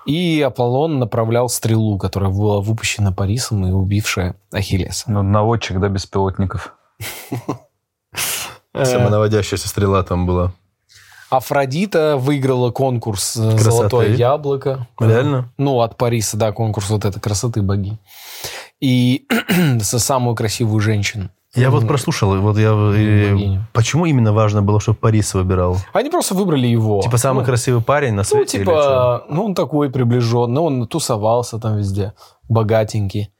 И 0.04 0.42
Аполлон 0.42 0.98
направлял 0.98 1.48
стрелу, 1.48 1.96
которая 1.98 2.30
была 2.30 2.60
выпущена 2.60 3.12
Парисом 3.12 3.66
и 3.66 3.70
убившая 3.70 4.34
Ахиллеса. 4.52 5.10
Ну, 5.10 5.22
наводчик, 5.22 5.80
да, 5.80 5.88
беспилотников. 5.88 6.74
Э, 8.74 8.84
Самонаводящаяся 8.84 9.68
стрела 9.68 10.02
там 10.02 10.26
была. 10.26 10.52
Афродита 11.36 12.16
выиграла 12.16 12.70
конкурс 12.70 13.36
э, 13.36 13.50
Красоты. 13.52 13.70
«Золотое 13.70 14.14
яблоко». 14.14 14.86
Реально? 14.98 15.52
Ну, 15.58 15.80
от 15.80 15.96
Париса, 15.96 16.36
да, 16.36 16.52
конкурс 16.52 16.90
вот 16.90 17.04
это 17.04 17.20
красоты 17.20 17.62
боги. 17.62 17.98
И 18.80 19.26
за 19.80 19.98
самую 19.98 20.36
красивую 20.36 20.80
женщину. 20.80 21.30
Я 21.54 21.70
вот 21.70 21.86
прослушал, 21.86 22.36
вот 22.40 22.58
я... 22.58 22.72
и-. 22.96 23.58
Почему 23.72 24.06
именно 24.06 24.32
важно 24.32 24.60
было, 24.62 24.80
чтобы 24.80 24.98
Парис 24.98 25.34
выбирал? 25.34 25.78
Они 25.92 26.10
просто 26.10 26.34
выбрали 26.34 26.66
его. 26.66 27.00
Типа 27.00 27.16
самый 27.16 27.40
Ну, 27.40 27.44
красивый 27.46 27.80
парень 27.80 28.12
на 28.12 28.22
Ну, 28.22 28.24
свете? 28.24 28.58
чё? 28.58 28.64
типа, 28.64 29.24
ну, 29.28 29.44
он 29.44 29.54
такой 29.54 29.88
приближенный, 29.90 30.60
он 30.60 30.88
тусовался 30.88 31.58
там 31.60 31.76
везде, 31.76 32.12
богатенький. 32.48 33.30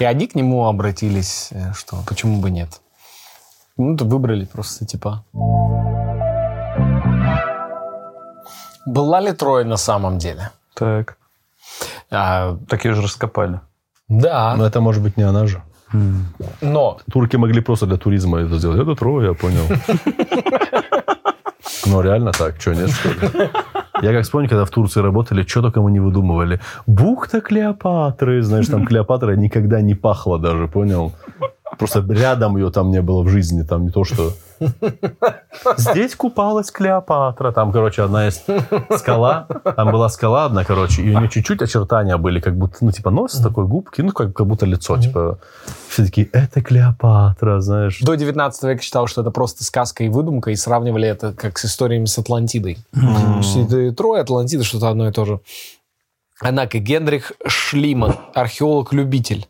И 0.00 0.04
они 0.04 0.26
к 0.26 0.34
нему 0.34 0.66
обратились, 0.66 1.48
э, 1.52 1.72
что 1.74 1.98
почему 2.08 2.40
бы 2.40 2.50
нет. 2.50 2.80
Ну, 3.76 3.96
то 3.96 4.04
выбрали 4.04 4.44
просто, 4.44 4.84
типа... 4.84 5.24
Была 8.86 9.20
ли 9.20 9.32
Троя 9.32 9.64
на 9.64 9.76
самом 9.76 10.18
деле? 10.18 10.50
Так. 10.74 11.16
А, 12.10 12.56
Так 12.68 12.84
ее 12.84 12.94
же 12.94 13.02
раскопали. 13.02 13.60
да, 14.08 14.54
Но 14.56 14.64
это 14.66 14.80
может 14.80 15.02
быть 15.02 15.16
не 15.16 15.22
она 15.24 15.46
же. 15.46 15.62
но 16.60 16.98
Турки 17.12 17.36
могли 17.36 17.60
просто 17.60 17.86
для 17.86 17.96
туризма 17.96 18.38
это 18.40 18.58
сделать. 18.58 18.80
Это 18.80 18.94
Троя, 18.94 19.28
я 19.28 19.34
понял. 19.34 19.64
Ну, 21.86 22.00
реально 22.02 22.32
так. 22.32 22.60
Что, 22.60 22.74
нет, 22.74 22.90
что 22.90 23.08
ли? 23.08 23.50
Я 24.02 24.12
как 24.12 24.22
вспомню, 24.24 24.48
когда 24.48 24.64
в 24.64 24.70
Турции 24.70 25.00
работали, 25.02 25.42
что 25.46 25.62
только 25.62 25.80
мы 25.82 25.90
не 25.90 26.00
выдумывали. 26.00 26.60
Бухта 26.86 27.40
Клеопатры. 27.40 28.42
Знаешь, 28.42 28.66
там 28.68 28.86
Клеопатра 28.86 29.36
никогда 29.36 29.80
не 29.82 29.94
пахла 29.94 30.38
даже, 30.38 30.68
понял? 30.68 31.12
Просто 31.78 32.00
рядом 32.08 32.56
ее 32.56 32.70
там 32.70 32.90
не 32.90 33.02
было 33.02 33.22
в 33.22 33.28
жизни. 33.28 33.62
Там 33.62 33.82
не 33.84 33.90
то, 33.90 34.04
что... 34.04 34.32
Здесь 35.76 36.14
купалась 36.14 36.70
Клеопатра. 36.70 37.52
Там, 37.52 37.72
короче, 37.72 38.02
одна 38.02 38.26
есть 38.26 38.44
скала. 38.96 39.46
Там 39.76 39.90
была 39.90 40.08
скала 40.08 40.44
одна, 40.44 40.64
короче, 40.64 41.02
и 41.02 41.14
у 41.14 41.18
нее 41.18 41.28
чуть-чуть 41.28 41.62
очертания 41.62 42.16
были, 42.16 42.40
как 42.40 42.56
будто, 42.56 42.76
ну, 42.80 42.92
типа 42.92 43.10
нос 43.10 43.32
такой, 43.40 43.66
губки, 43.66 44.02
ну, 44.02 44.12
как, 44.12 44.32
как 44.32 44.46
будто 44.46 44.66
лицо, 44.66 44.98
типа... 44.98 45.38
Все 45.88 46.04
такие, 46.04 46.28
это 46.32 46.62
Клеопатра, 46.62 47.60
знаешь. 47.60 48.00
до 48.00 48.14
19 48.14 48.62
века 48.62 48.82
считал, 48.82 49.06
что 49.06 49.22
это 49.22 49.30
просто 49.30 49.64
сказка 49.64 50.04
и 50.04 50.08
выдумка, 50.08 50.50
и 50.50 50.56
сравнивали 50.56 51.08
это 51.08 51.32
как 51.32 51.58
с 51.58 51.64
историями 51.64 52.04
с 52.04 52.16
Атлантидой. 52.18 52.78
Что 53.42 53.62
это 53.62 53.92
Троя, 53.92 54.22
Атлантида, 54.22 54.62
что-то 54.62 54.88
одно 54.88 55.08
и 55.08 55.12
то 55.12 55.24
же. 55.24 55.40
Однако 56.40 56.78
Генрих 56.78 57.32
Шлиман, 57.46 58.14
археолог-любитель, 58.34 59.46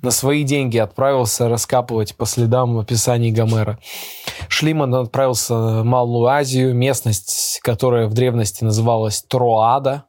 на 0.00 0.10
свои 0.10 0.44
деньги 0.44 0.78
отправился 0.78 1.48
раскапывать 1.48 2.16
по 2.16 2.26
следам 2.26 2.78
описаний 2.78 3.30
Гомера. 3.30 3.78
Шлиман 4.48 4.94
отправился 4.94 5.54
в 5.54 5.84
Малую 5.84 6.26
Азию, 6.26 6.74
местность, 6.74 7.60
которая 7.62 8.06
в 8.06 8.14
древности 8.14 8.64
называлась 8.64 9.22
Троада. 9.22 10.04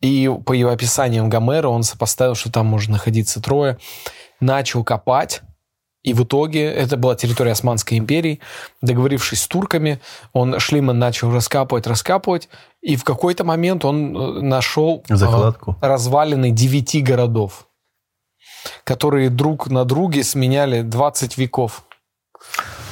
И 0.00 0.30
по 0.44 0.52
его 0.52 0.70
описаниям 0.70 1.28
Гомера 1.28 1.68
он 1.68 1.82
сопоставил, 1.82 2.34
что 2.34 2.50
там 2.50 2.66
может 2.66 2.90
находиться 2.90 3.40
Троя. 3.40 3.78
Начал 4.40 4.84
копать, 4.84 5.42
и 6.04 6.12
в 6.12 6.22
итоге 6.22 6.66
это 6.66 6.98
была 6.98 7.16
территория 7.16 7.52
Османской 7.52 7.96
империи. 7.96 8.40
Договорившись 8.82 9.42
с 9.42 9.48
турками, 9.48 10.00
он 10.34 10.60
Шлиман 10.60 10.98
начал 10.98 11.32
раскапывать, 11.32 11.86
раскапывать, 11.86 12.50
и 12.82 12.96
в 12.96 13.04
какой-то 13.04 13.42
момент 13.42 13.86
он 13.86 14.14
э, 14.14 14.40
нашел 14.42 15.02
э, 15.08 15.16
Закладку. 15.16 15.76
развалины 15.80 16.50
девяти 16.50 17.00
городов, 17.00 17.66
которые 18.84 19.30
друг 19.30 19.68
на 19.70 19.84
друге 19.84 20.22
сменяли 20.24 20.82
20 20.82 21.36
веков. 21.38 21.84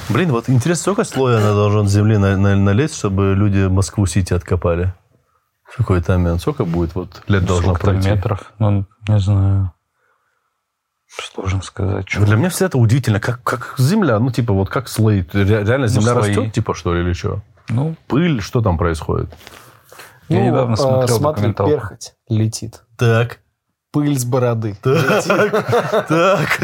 Блин, 0.09 0.31
вот 0.31 0.49
интересно, 0.49 0.81
сколько 0.93 1.03
слоя 1.05 1.37
она 1.37 1.53
должен 1.53 1.87
земли 1.87 2.17
на- 2.17 2.35
на- 2.37 2.55
налезть, 2.55 2.97
чтобы 2.97 3.33
люди 3.35 3.67
Москву-Сити 3.67 4.33
откопали? 4.33 4.93
В 5.63 5.77
какой-то 5.77 6.17
момент. 6.17 6.41
Сколько 6.41 6.65
будет? 6.65 6.93
Вот 6.93 7.23
лет 7.27 7.45
должно 7.45 7.73
Сколько 7.75 7.91
пройти. 7.91 8.09
метров? 8.09 8.53
Ну, 8.59 8.85
не 9.07 9.19
знаю. 9.19 9.71
Сложно 11.07 11.61
сказать. 11.61 12.07
чё. 12.07 12.25
Для 12.25 12.35
меня 12.35 12.49
все 12.49 12.65
это 12.65 12.77
удивительно. 12.77 13.19
Как, 13.19 13.41
как 13.43 13.75
земля, 13.77 14.19
ну, 14.19 14.31
типа, 14.31 14.53
вот 14.53 14.69
как 14.69 14.87
слои. 14.87 15.23
Ре- 15.31 15.63
Реально 15.63 15.87
земля 15.87 16.13
слои. 16.13 16.29
растет, 16.29 16.53
типа, 16.53 16.73
что 16.73 16.93
ли, 16.93 17.01
или 17.01 17.13
что? 17.13 17.41
Ну, 17.69 17.95
Пыль, 18.07 18.41
что 18.41 18.61
там 18.61 18.77
происходит? 18.77 19.29
Я 20.27 20.41
недавно 20.45 20.73
э, 20.73 20.77
смотрел 20.77 21.17
смотри, 21.17 21.53
перхоть 21.53 22.13
летит. 22.29 22.81
Так, 22.97 23.39
Пыль 23.93 24.17
с 24.17 24.25
бороды. 24.25 24.75
так, 24.83 25.23
так. 26.07 26.59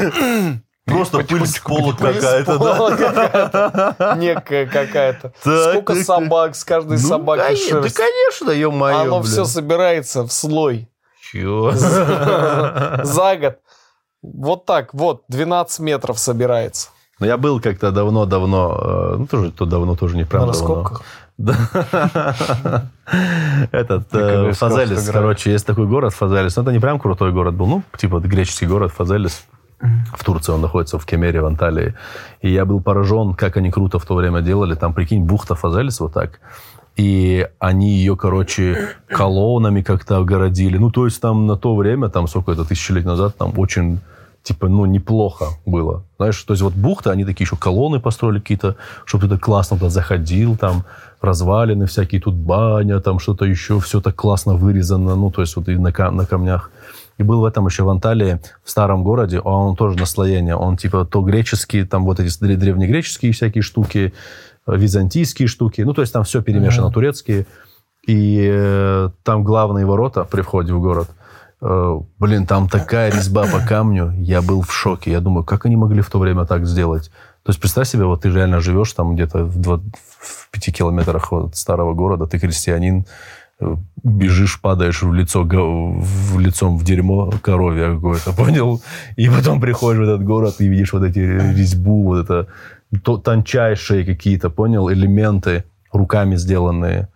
Просто 0.85 1.19
пыль 1.19 1.45
с 1.45 1.59
пола 1.59 1.93
какая-то, 1.93 2.57
да? 2.57 4.15
Некая 4.17 4.65
какая-то. 4.65 5.31
Сколько 5.39 5.93
собак, 6.03 6.55
с 6.55 6.63
каждой 6.63 6.97
Ну, 6.99 7.07
собаки 7.07 7.43
конечно, 7.43 7.75
да, 7.75 7.81
шерсть. 7.83 7.97
конечно, 7.97 8.49
ё-моё, 8.51 9.01
Оно 9.01 9.21
все 9.21 9.45
собирается 9.45 10.23
в 10.23 10.31
слой. 10.33 10.89
Чё? 11.31 11.71
За 11.75 13.35
год. 13.37 13.57
Вот 14.23 14.65
так, 14.65 14.93
вот, 14.95 15.21
12 15.27 15.79
метров 15.81 16.17
собирается. 16.17 16.89
Ну, 17.19 17.27
я 17.27 17.37
был 17.37 17.61
как-то 17.61 17.91
давно-давно, 17.91 18.79
э, 18.81 19.15
ну, 19.19 19.27
тоже 19.27 19.51
то 19.51 19.65
давно, 19.65 19.95
тоже 19.95 20.17
не 20.17 20.23
прям 20.25 20.51
давно. 20.51 20.99
Да. 21.39 22.89
Этот 23.71 24.13
э, 24.13 24.51
Фазелис, 24.51 25.09
короче, 25.09 25.51
есть 25.51 25.65
такой 25.65 25.87
город 25.87 26.13
Фазелис. 26.13 26.57
Но 26.57 26.63
это 26.63 26.71
не 26.73 26.79
прям 26.79 26.99
крутой 26.99 27.31
город 27.31 27.55
был, 27.55 27.65
ну, 27.65 27.83
типа 27.97 28.19
греческий 28.19 28.67
город 28.67 28.91
Фазелис. 28.91 29.45
В 30.13 30.25
Турции 30.25 30.51
он 30.51 30.59
находится, 30.59 30.99
в 30.99 31.05
Кемере, 31.05 31.41
в 31.41 31.45
Анталии. 31.45 31.95
И 32.41 32.51
я 32.51 32.65
был 32.65 32.81
поражен, 32.81 33.33
как 33.33 33.55
они 33.55 33.71
круто 33.71 33.97
в 33.97 34.05
то 34.05 34.15
время 34.15 34.41
делали. 34.41 34.75
Там, 34.75 34.93
прикинь, 34.93 35.23
бухта 35.23 35.55
Фазелис 35.55 36.01
вот 36.01 36.13
так. 36.13 36.41
И 36.97 37.47
они 37.59 37.91
ее, 37.91 38.17
короче, 38.17 38.89
колоннами 39.07 39.81
как-то 39.81 40.17
огородили. 40.17 40.77
Ну, 40.77 40.91
то 40.91 41.05
есть 41.05 41.21
там 41.21 41.47
на 41.47 41.55
то 41.55 41.73
время, 41.73 42.09
там 42.09 42.27
сколько 42.27 42.51
это, 42.51 42.65
тысячи 42.65 42.91
лет 42.91 43.05
назад, 43.05 43.37
там 43.37 43.57
очень, 43.57 44.01
типа, 44.49 44.67
ну, 44.67 44.85
неплохо 44.85 45.45
было. 45.65 46.03
Знаешь, 46.17 46.41
то 46.43 46.53
есть 46.53 46.63
вот 46.63 46.73
бухта, 46.73 47.11
они 47.11 47.23
такие 47.23 47.45
еще 47.45 47.55
колонны 47.55 47.99
построили 47.99 48.39
какие-то, 48.39 48.75
чтобы 49.05 49.25
ты 49.25 49.35
так 49.35 49.41
классно 49.41 49.77
туда 49.77 49.89
заходил, 49.89 50.57
там 50.57 50.83
развалины 51.21 51.85
всякие, 51.85 52.19
тут 52.19 52.33
баня, 52.33 52.99
там 52.99 53.19
что-то 53.19 53.45
еще, 53.45 53.79
все 53.79 54.01
так 54.01 54.15
классно 54.15 54.55
вырезано, 54.55 55.15
ну, 55.15 55.29
то 55.29 55.41
есть 55.41 55.55
вот 55.55 55.69
и 55.69 55.75
на, 55.75 55.91
на 56.11 56.25
камнях. 56.25 56.71
И 57.19 57.23
был 57.23 57.41
в 57.41 57.45
этом 57.45 57.67
еще 57.67 57.83
в 57.83 57.89
Анталии, 57.89 58.39
в 58.63 58.69
старом 58.69 59.03
городе, 59.03 59.39
а 59.43 59.49
он 59.49 59.75
тоже 59.75 59.99
наслоение. 59.99 60.55
Он 60.55 60.77
типа 60.77 61.05
то 61.05 61.21
греческие, 61.21 61.85
там 61.85 62.05
вот 62.05 62.19
эти 62.19 62.29
дре- 62.43 62.55
древнегреческие 62.55 63.33
всякие 63.33 63.61
штуки, 63.61 64.13
э, 64.65 64.75
византийские 64.75 65.47
штуки. 65.47 65.81
Ну, 65.81 65.93
то 65.93 66.01
есть 66.01 66.13
там 66.13 66.23
все 66.23 66.41
перемешано, 66.41 66.91
турецкие. 66.91 67.45
И 68.07 68.49
э, 68.51 69.09
там 69.23 69.43
главные 69.43 69.85
ворота 69.85 70.23
при 70.23 70.41
входе 70.41 70.73
в 70.73 70.81
город. 70.81 71.09
Э, 71.61 71.99
блин, 72.19 72.45
там 72.45 72.69
такая 72.69 73.11
резьба 73.11 73.45
по 73.45 73.59
камню. 73.59 74.11
Я 74.17 74.41
был 74.41 74.61
в 74.61 74.71
шоке. 74.71 75.11
Я 75.11 75.19
думаю, 75.19 75.43
как 75.43 75.65
они 75.65 75.75
могли 75.75 76.01
в 76.01 76.09
то 76.09 76.19
время 76.19 76.45
так 76.45 76.65
сделать? 76.65 77.11
То 77.43 77.51
есть 77.51 77.59
представь 77.59 77.87
себе, 77.87 78.05
вот 78.05 78.21
ты 78.21 78.29
реально 78.29 78.59
живешь 78.59 78.93
там 78.93 79.15
где-то 79.15 79.45
в, 79.45 79.57
два- 79.57 79.81
в 80.19 80.49
пяти 80.51 80.71
километрах 80.71 81.31
от 81.33 81.55
старого 81.55 81.93
города, 81.93 82.25
ты 82.27 82.39
крестьянин, 82.39 83.05
э, 83.61 83.75
бежишь, 84.03 84.59
падаешь 84.61 85.01
в 85.01 85.13
лицо, 85.13 85.43
в 85.43 86.39
лицом 86.39 86.77
в 86.77 86.83
дерьмо 86.83 87.31
коровье 87.41 87.95
какое-то, 87.95 88.33
понял? 88.37 88.81
И 89.17 89.29
потом 89.29 89.59
приходишь 89.61 89.99
в 89.99 90.03
этот 90.03 90.23
город 90.23 90.55
и 90.59 90.67
видишь 90.67 90.93
вот 90.93 91.03
эти 91.03 91.19
резьбу, 91.19 92.03
вот 92.03 92.19
это 92.29 92.47
то- 93.03 93.17
тончайшие 93.17 94.05
какие-то, 94.05 94.49
понял, 94.49 94.89
элементы, 94.91 95.63
руками 95.91 96.35
сделанные. 96.37 97.07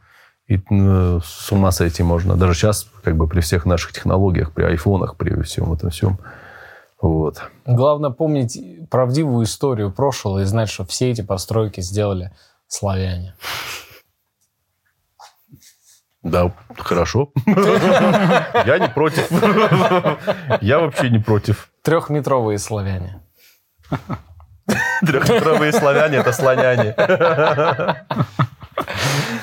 И 0.48 0.60
ну, 0.70 1.22
с 1.22 1.52
ума 1.52 1.72
сойти 1.72 2.04
можно. 2.04 2.36
Даже 2.36 2.54
сейчас, 2.54 2.88
как 3.04 3.16
бы 3.16 3.28
при 3.28 3.40
всех 3.40 3.66
наших 3.66 3.94
технологиях, 3.94 4.52
при 4.52 4.64
айфонах, 4.64 5.16
при 5.16 5.42
всем 5.44 5.72
этом 5.74 5.90
всем. 5.90 6.20
Вот. 7.02 7.42
Главное 7.66 8.12
помнить 8.12 8.60
правдивую 8.90 9.46
историю 9.46 9.92
прошлого 9.92 10.40
и 10.40 10.46
знать, 10.46 10.70
что 10.70 10.86
все 10.86 11.12
эти 11.12 11.22
постройки 11.22 11.82
сделали 11.82 12.32
славяне. 12.68 13.36
Да, 16.22 16.54
хорошо. 16.78 17.32
Я 17.46 18.80
не 18.80 18.88
против. 18.88 19.30
Я 20.62 20.80
вообще 20.80 21.10
не 21.10 21.20
против. 21.20 21.70
Трехметровые 21.82 22.58
славяне. 22.58 23.22
Трехметровые 25.02 25.74
славяне– 25.74 26.18
это 26.20 26.32
слоняне. 26.32 26.96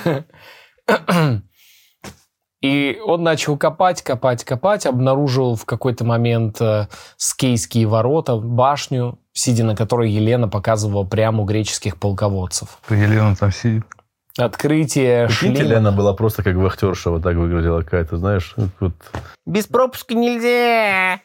И 2.63 3.01
он 3.05 3.23
начал 3.23 3.57
копать, 3.57 4.03
копать, 4.03 4.45
копать, 4.45 4.85
обнаружил 4.85 5.57
в 5.57 5.65
какой-то 5.65 6.05
момент 6.05 6.61
э, 6.61 6.89
скейские 7.17 7.87
ворота, 7.87 8.37
башню, 8.37 9.19
сидя 9.33 9.65
на 9.65 9.75
которой 9.75 10.11
Елена 10.11 10.47
показывала 10.47 11.05
прямо 11.05 11.43
у 11.43 11.47
греческих 11.47 11.97
полководцев. 11.97 12.79
Елена 12.91 13.35
там 13.35 13.51
сидит. 13.51 13.85
Открытие 14.39 15.27
Прикиньте, 15.27 15.61
шлема. 15.63 15.75
Лена 15.75 15.93
была 15.93 16.13
просто 16.13 16.43
как 16.43 16.55
вахтерша, 16.57 17.11
вот 17.11 17.23
так 17.23 17.37
выглядела 17.37 17.83
какая-то, 17.83 18.17
знаешь, 18.19 18.55
вот 18.79 18.93
Без 19.47 19.67
пропуска 19.67 20.15
нельзя. 20.15 21.21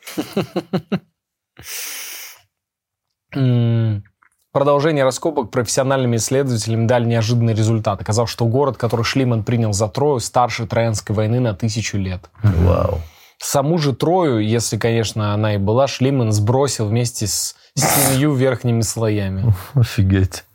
Продолжение 4.56 5.04
раскопок 5.04 5.52
профессиональными 5.52 6.16
исследователями 6.16 6.88
дали 6.88 7.04
неожиданный 7.04 7.54
результат. 7.54 8.00
Оказалось, 8.00 8.32
что 8.32 8.46
город, 8.46 8.78
который 8.78 9.04
Шлиман 9.04 9.44
принял 9.44 9.74
за 9.74 9.90
Трою, 9.90 10.22
старше 10.22 10.66
Троянской 10.66 11.14
войны 11.14 11.42
на 11.42 11.54
тысячу 11.54 11.98
лет. 11.98 12.30
вау. 12.42 13.02
Саму 13.38 13.78
же 13.80 13.94
Трою, 13.94 14.40
если, 14.40 14.78
конечно, 14.78 15.34
она 15.34 15.56
и 15.56 15.58
была, 15.58 15.90
Шлиман 15.90 16.32
сбросил 16.32 16.88
вместе 16.88 17.28
с 17.28 17.58
семью 17.76 18.34
верхними 18.34 18.80
слоями. 18.80 19.54
Офигеть. 19.74 20.46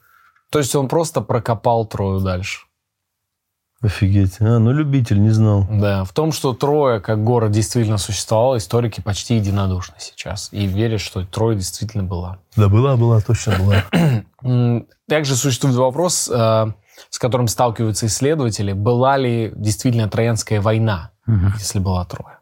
То 0.48 0.60
есть 0.60 0.74
он 0.74 0.88
просто 0.88 1.20
прокопал 1.20 1.84
Трою 1.84 2.20
дальше. 2.20 2.60
Офигеть. 3.82 4.36
А, 4.40 4.58
ну 4.58 4.72
любитель, 4.72 5.22
не 5.22 5.30
знал. 5.30 5.66
Да, 5.70 6.04
в 6.04 6.12
том, 6.12 6.32
что 6.32 6.52
Троя 6.52 7.00
как 7.00 7.24
город 7.24 7.50
действительно 7.50 7.96
существовал, 7.96 8.58
историки 8.58 9.00
почти 9.00 9.36
единодушны 9.36 9.94
сейчас. 9.98 10.50
И 10.52 10.66
верят, 10.66 11.00
что 11.00 11.24
Троя 11.24 11.56
действительно 11.56 12.04
была. 12.04 12.38
Да 12.56 12.68
была, 12.68 12.96
была, 12.96 13.20
точно 13.20 13.56
была. 13.58 14.84
Также 15.08 15.34
существует 15.34 15.76
вопрос, 15.76 16.28
э, 16.28 16.66
с 17.08 17.18
которым 17.18 17.48
сталкиваются 17.48 18.04
исследователи, 18.06 18.74
была 18.74 19.16
ли 19.16 19.50
действительно 19.56 20.10
Троянская 20.10 20.60
война, 20.60 21.12
если 21.58 21.78
была 21.78 22.04
Троя. 22.04 22.40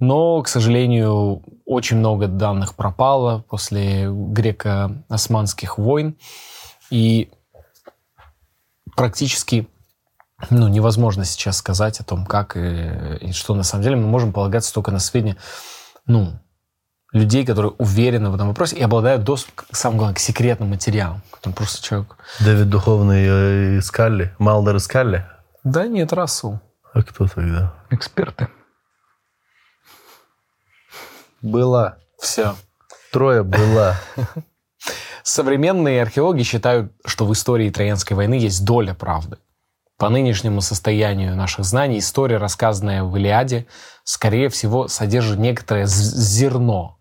Но, 0.00 0.42
к 0.42 0.48
сожалению, 0.48 1.42
очень 1.64 1.98
много 1.98 2.26
данных 2.26 2.74
пропало 2.74 3.44
после 3.48 4.08
греко-османских 4.08 5.78
войн. 5.78 6.16
И 6.90 7.30
практически 8.96 9.68
ну, 10.50 10.68
невозможно 10.68 11.24
сейчас 11.24 11.58
сказать 11.58 12.00
о 12.00 12.04
том, 12.04 12.26
как 12.26 12.56
и, 12.56 13.18
и 13.20 13.32
что 13.32 13.54
на 13.54 13.62
самом 13.62 13.84
деле. 13.84 13.96
Мы 13.96 14.06
можем 14.06 14.32
полагаться 14.32 14.72
только 14.74 14.90
на 14.90 14.98
сведения 14.98 15.36
ну, 16.06 16.38
людей, 17.12 17.46
которые 17.46 17.72
уверены 17.78 18.30
в 18.30 18.34
этом 18.34 18.48
вопросе 18.48 18.76
и 18.76 18.82
обладают 18.82 19.24
доступом, 19.24 19.66
самое 19.70 19.98
главное, 19.98 20.16
к 20.16 20.18
секретным 20.18 20.70
материалам. 20.70 21.22
Там 21.40 21.52
просто 21.52 21.82
человек... 21.82 22.16
Дэвид 22.40 22.68
Духовный 22.68 23.24
э, 23.26 23.78
искали, 23.78 24.34
Малдер 24.38 24.76
искали. 24.76 25.26
Да 25.62 25.86
нет, 25.86 26.12
Рассел. 26.12 26.60
А 26.92 27.02
кто 27.02 27.26
тогда? 27.26 27.74
Эксперты. 27.90 28.48
Была. 31.40 31.98
Все. 32.18 32.56
Трое 33.12 33.42
была. 33.42 33.96
Современные 35.22 36.02
археологи 36.02 36.42
считают, 36.42 36.92
что 37.06 37.26
в 37.26 37.32
истории 37.32 37.70
Троянской 37.70 38.16
войны 38.16 38.34
есть 38.34 38.64
доля 38.64 38.94
правды. 38.94 39.38
По 39.96 40.08
нынешнему 40.08 40.60
состоянию 40.60 41.36
наших 41.36 41.64
знаний 41.64 41.98
история, 41.98 42.38
рассказанная 42.38 43.04
в 43.04 43.16
Илиаде, 43.16 43.66
скорее 44.02 44.48
всего, 44.48 44.88
содержит 44.88 45.38
некоторое 45.38 45.86
зерно 45.86 46.98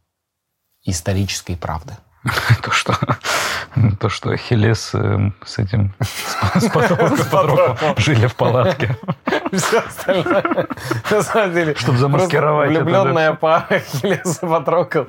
исторической 0.83 1.55
правды. 1.55 1.93
То, 2.63 2.71
что, 2.71 2.95
то, 3.99 4.09
что 4.09 4.31
Ахиллес 4.31 4.93
эм, 4.93 5.33
с 5.45 5.57
этим 5.59 5.93
с 6.01 6.69
Патроком 6.69 7.97
жили 7.97 8.27
в 8.27 8.35
палатке. 8.35 8.95
Все 9.51 9.79
остальное, 9.79 10.67
на 11.09 11.21
самом 11.21 11.53
деле, 11.53 11.75
Чтобы 11.75 11.97
замаскировать 11.97 12.71
это, 12.71 12.83
влюбленная 12.83 13.33
пара 13.33 13.65
Ахиллес 13.69 14.39
и 14.41 14.45
Патрокл 14.45 15.03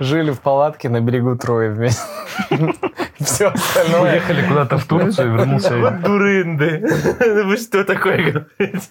жили 0.00 0.30
в 0.30 0.40
палатке 0.40 0.88
на 0.88 1.00
берегу 1.00 1.36
Трои 1.36 1.68
вместе. 1.68 2.02
Все 3.20 3.48
остальное... 3.48 4.12
Уехали 4.12 4.46
куда-то 4.46 4.78
в 4.78 4.84
Турцию 4.84 5.28
и 5.28 5.36
вернулся. 5.36 5.90
Дурынды. 6.04 6.84
Вы 7.44 7.56
что 7.56 7.84
такое 7.84 8.32
говорите? 8.32 8.88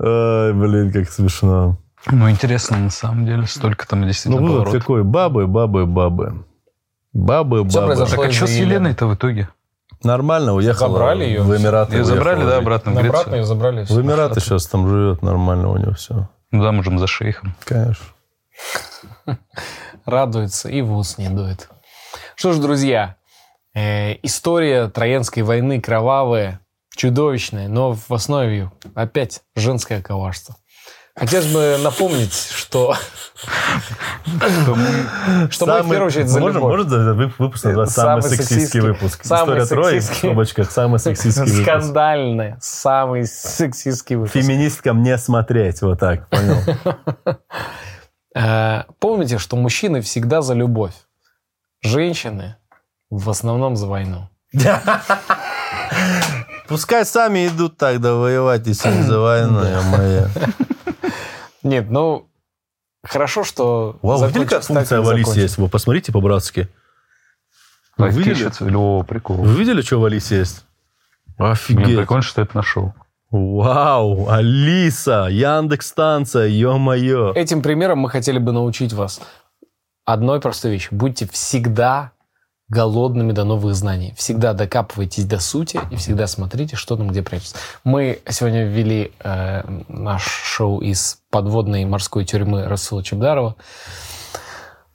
Ай, 0.00 0.52
блин, 0.52 0.92
как 0.92 1.08
смешно. 1.10 1.78
Ну, 2.06 2.30
интересно, 2.30 2.78
на 2.78 2.90
самом 2.90 3.26
деле, 3.26 3.46
столько 3.46 3.86
там 3.86 4.00
Ну, 4.00 4.06
действительно 4.06 4.40
вывод 4.42 4.64
поворот. 4.64 4.82
какой? 4.82 5.02
Бабы, 5.04 5.46
бабы, 5.46 5.86
бабы. 5.86 6.44
Бабы, 7.12 7.64
бабы. 7.64 7.86
произошло 7.86 8.22
Так 8.22 8.30
а 8.30 8.32
что 8.32 8.46
с 8.46 8.50
Елены. 8.50 8.68
Еленой-то 8.70 9.06
в 9.06 9.14
итоге? 9.14 9.48
Нормально, 10.04 10.54
уехала 10.54 10.88
Забрали 10.90 11.24
её? 11.24 11.42
в 11.42 11.56
Эмираты. 11.56 11.96
Ее 11.96 12.04
забрали, 12.04 12.44
да, 12.44 12.58
обратно 12.58 12.92
в 12.92 12.98
Обратно 12.98 13.30
ее 13.30 13.36
Грецию? 13.38 13.44
забрали. 13.44 13.84
В 13.84 14.00
Эмираты 14.00 14.40
сейчас 14.40 14.66
там 14.68 14.88
живет 14.88 15.22
нормально 15.22 15.68
у 15.70 15.76
него 15.76 15.92
все. 15.94 16.28
Ну, 16.52 16.62
Замужем 16.62 16.98
за 16.98 17.06
шейхом. 17.08 17.54
Конечно. 17.64 18.04
радуется 20.04 20.68
и 20.68 20.80
в 20.82 20.92
ус 20.96 21.18
не 21.18 21.28
дует. 21.28 21.68
Что 22.36 22.52
ж, 22.52 22.58
друзья, 22.58 23.16
э, 23.74 24.14
история 24.22 24.88
Троянской 24.88 25.42
войны 25.42 25.80
кровавая, 25.80 26.60
чудовищная, 26.96 27.68
но 27.68 27.92
в 27.92 28.10
основе 28.12 28.50
ее 28.56 28.72
опять 28.94 29.42
женское 29.56 30.00
коварство. 30.00 30.56
Хотелось 31.18 31.46
бы 31.52 31.76
напомнить, 31.82 32.32
что, 32.32 32.94
что 35.50 35.66
мы 35.66 35.82
в 35.82 35.90
первую 35.90 36.06
очередь 36.06 36.28
за 36.28 36.40
за- 36.40 37.14
вы- 37.14 37.32
выпуск 37.38 37.64
назвать 37.64 37.90
самый, 37.90 38.22
сексистский 38.22 38.80
выпуск? 38.80 39.24
История 39.24 39.64
Трои, 39.66 39.98
в 39.98 40.04
скобочках, 40.04 40.70
самый 40.70 40.98
сексистский 41.00 41.42
выпуск. 41.44 41.62
Скандальный, 41.62 42.54
самый 42.60 43.26
сексистский 43.26 44.16
выпуск. 44.16 44.34
Феминисткам 44.34 45.02
не 45.02 45.18
смотреть, 45.18 45.82
вот 45.82 45.98
так, 45.98 46.28
понял? 46.28 46.58
Э, 48.34 48.82
Помните, 49.00 49.38
что 49.38 49.56
мужчины 49.56 50.00
всегда 50.00 50.42
за 50.42 50.54
любовь. 50.54 50.92
Женщины 51.82 52.56
в 53.10 53.30
основном 53.30 53.74
за 53.74 53.86
войну. 53.88 54.28
Пускай 56.68 57.04
сами 57.06 57.48
идут 57.48 57.78
тогда 57.78 58.14
воевать, 58.14 58.66
если 58.66 58.90
не 58.92 59.02
за 59.02 59.18
войну, 59.18 59.60
моя. 59.96 60.28
Нет, 61.62 61.90
ну, 61.90 62.28
хорошо, 63.02 63.44
что... 63.44 63.98
Вау, 64.02 64.26
видели, 64.26 64.44
как 64.44 64.62
функция 64.62 65.00
в 65.00 65.08
Алисе 65.08 65.42
есть? 65.42 65.58
Вы 65.58 65.68
посмотрите 65.68 66.12
по-братски. 66.12 66.68
Вы 67.96 68.10
видели? 68.10 68.50
О, 68.74 69.02
прикол. 69.02 69.36
Вы 69.36 69.54
видели, 69.58 69.82
что 69.82 70.00
в 70.00 70.04
Алисе 70.04 70.38
есть? 70.38 70.64
Офигеть. 71.36 71.98
прикольно, 71.98 72.22
что 72.22 72.42
это 72.42 72.56
нашел. 72.56 72.94
Вау, 73.30 74.28
Алиса, 74.30 75.28
Яндекс 75.30 75.88
станция, 75.88 76.46
ё-моё. 76.46 77.32
Этим 77.34 77.62
примером 77.62 77.98
мы 77.98 78.08
хотели 78.08 78.38
бы 78.38 78.52
научить 78.52 78.92
вас 78.92 79.20
одной 80.06 80.40
простой 80.40 80.72
вещи. 80.72 80.88
Будьте 80.90 81.28
всегда 81.30 82.12
голодными 82.68 83.32
до 83.32 83.44
новых 83.44 83.74
знаний. 83.74 84.14
Всегда 84.16 84.52
докапывайтесь 84.52 85.24
до 85.24 85.38
сути 85.40 85.80
и 85.90 85.96
всегда 85.96 86.26
смотрите, 86.26 86.76
что 86.76 86.96
там 86.96 87.08
где 87.08 87.22
прячется. 87.22 87.56
Мы 87.84 88.20
сегодня 88.28 88.66
ввели 88.66 89.12
э, 89.20 89.62
наш 89.88 90.22
шоу 90.24 90.80
из 90.80 91.20
подводной 91.30 91.84
морской 91.84 92.24
тюрьмы 92.24 92.64
Расула 92.66 93.02
Чебдарова. 93.02 93.56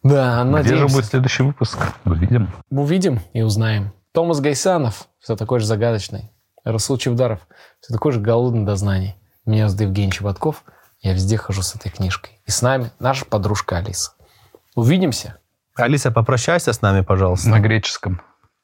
Да, 0.04 0.41
Где 0.44 0.45
же 0.45 0.52
надеемся. 0.52 0.95
будет 0.95 1.06
следующий 1.06 1.44
выпуск? 1.44 1.78
Увидим. 2.06 2.54
Увидим 2.70 3.22
и 3.34 3.41
узнаем. 3.41 3.94
Томас 4.12 4.40
Гайсанов 4.41 5.08
все 5.20 5.36
такой 5.36 5.60
же 5.60 5.66
загадочный. 5.66 6.30
Расул 6.64 6.98
Чевдаров 6.98 7.41
все 7.80 7.94
такой 7.94 8.12
же 8.12 8.20
голодный 8.20 8.66
до 8.66 8.76
знаний. 8.76 9.16
Меня 9.45 9.68
зовут 9.68 9.82
Евгений 9.82 10.12
Чеботков. 10.12 10.64
Я 11.02 11.14
везде 11.14 11.38
хожу 11.38 11.62
с 11.62 11.76
этой 11.76 11.90
книжкой. 11.90 12.40
И 12.45 12.52
с 12.52 12.62
нами 12.62 12.91
наша 13.00 13.26
подружка 13.26 13.78
Алиса. 13.78 14.12
Увидимся. 14.76 15.38
Алиса, 15.76 16.12
попрощайся 16.12 16.72
с 16.74 16.82
нами, 16.82 17.02
пожалуйста. 17.02 17.50
На 17.50 17.60
греческом. 17.60 18.22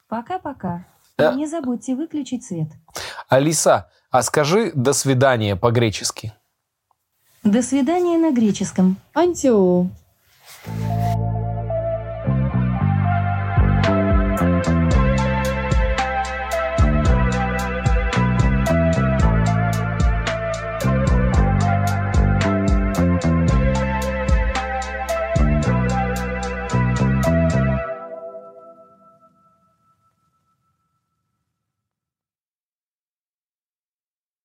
Пока-пока. 0.08 0.86
Э. 1.18 1.34
Не 1.34 1.48
забудьте 1.48 1.96
выключить 1.96 2.46
свет. 2.46 2.68
Алиса, 3.28 3.90
а 4.12 4.22
скажи 4.22 4.72
«до 4.74 4.94
свидания» 4.94 5.56
по-гречески. 5.56 6.34
До 7.44 7.62
свидания 7.62 8.18
на 8.18 8.32
греческом. 8.32 8.98
Антио. 9.14 9.88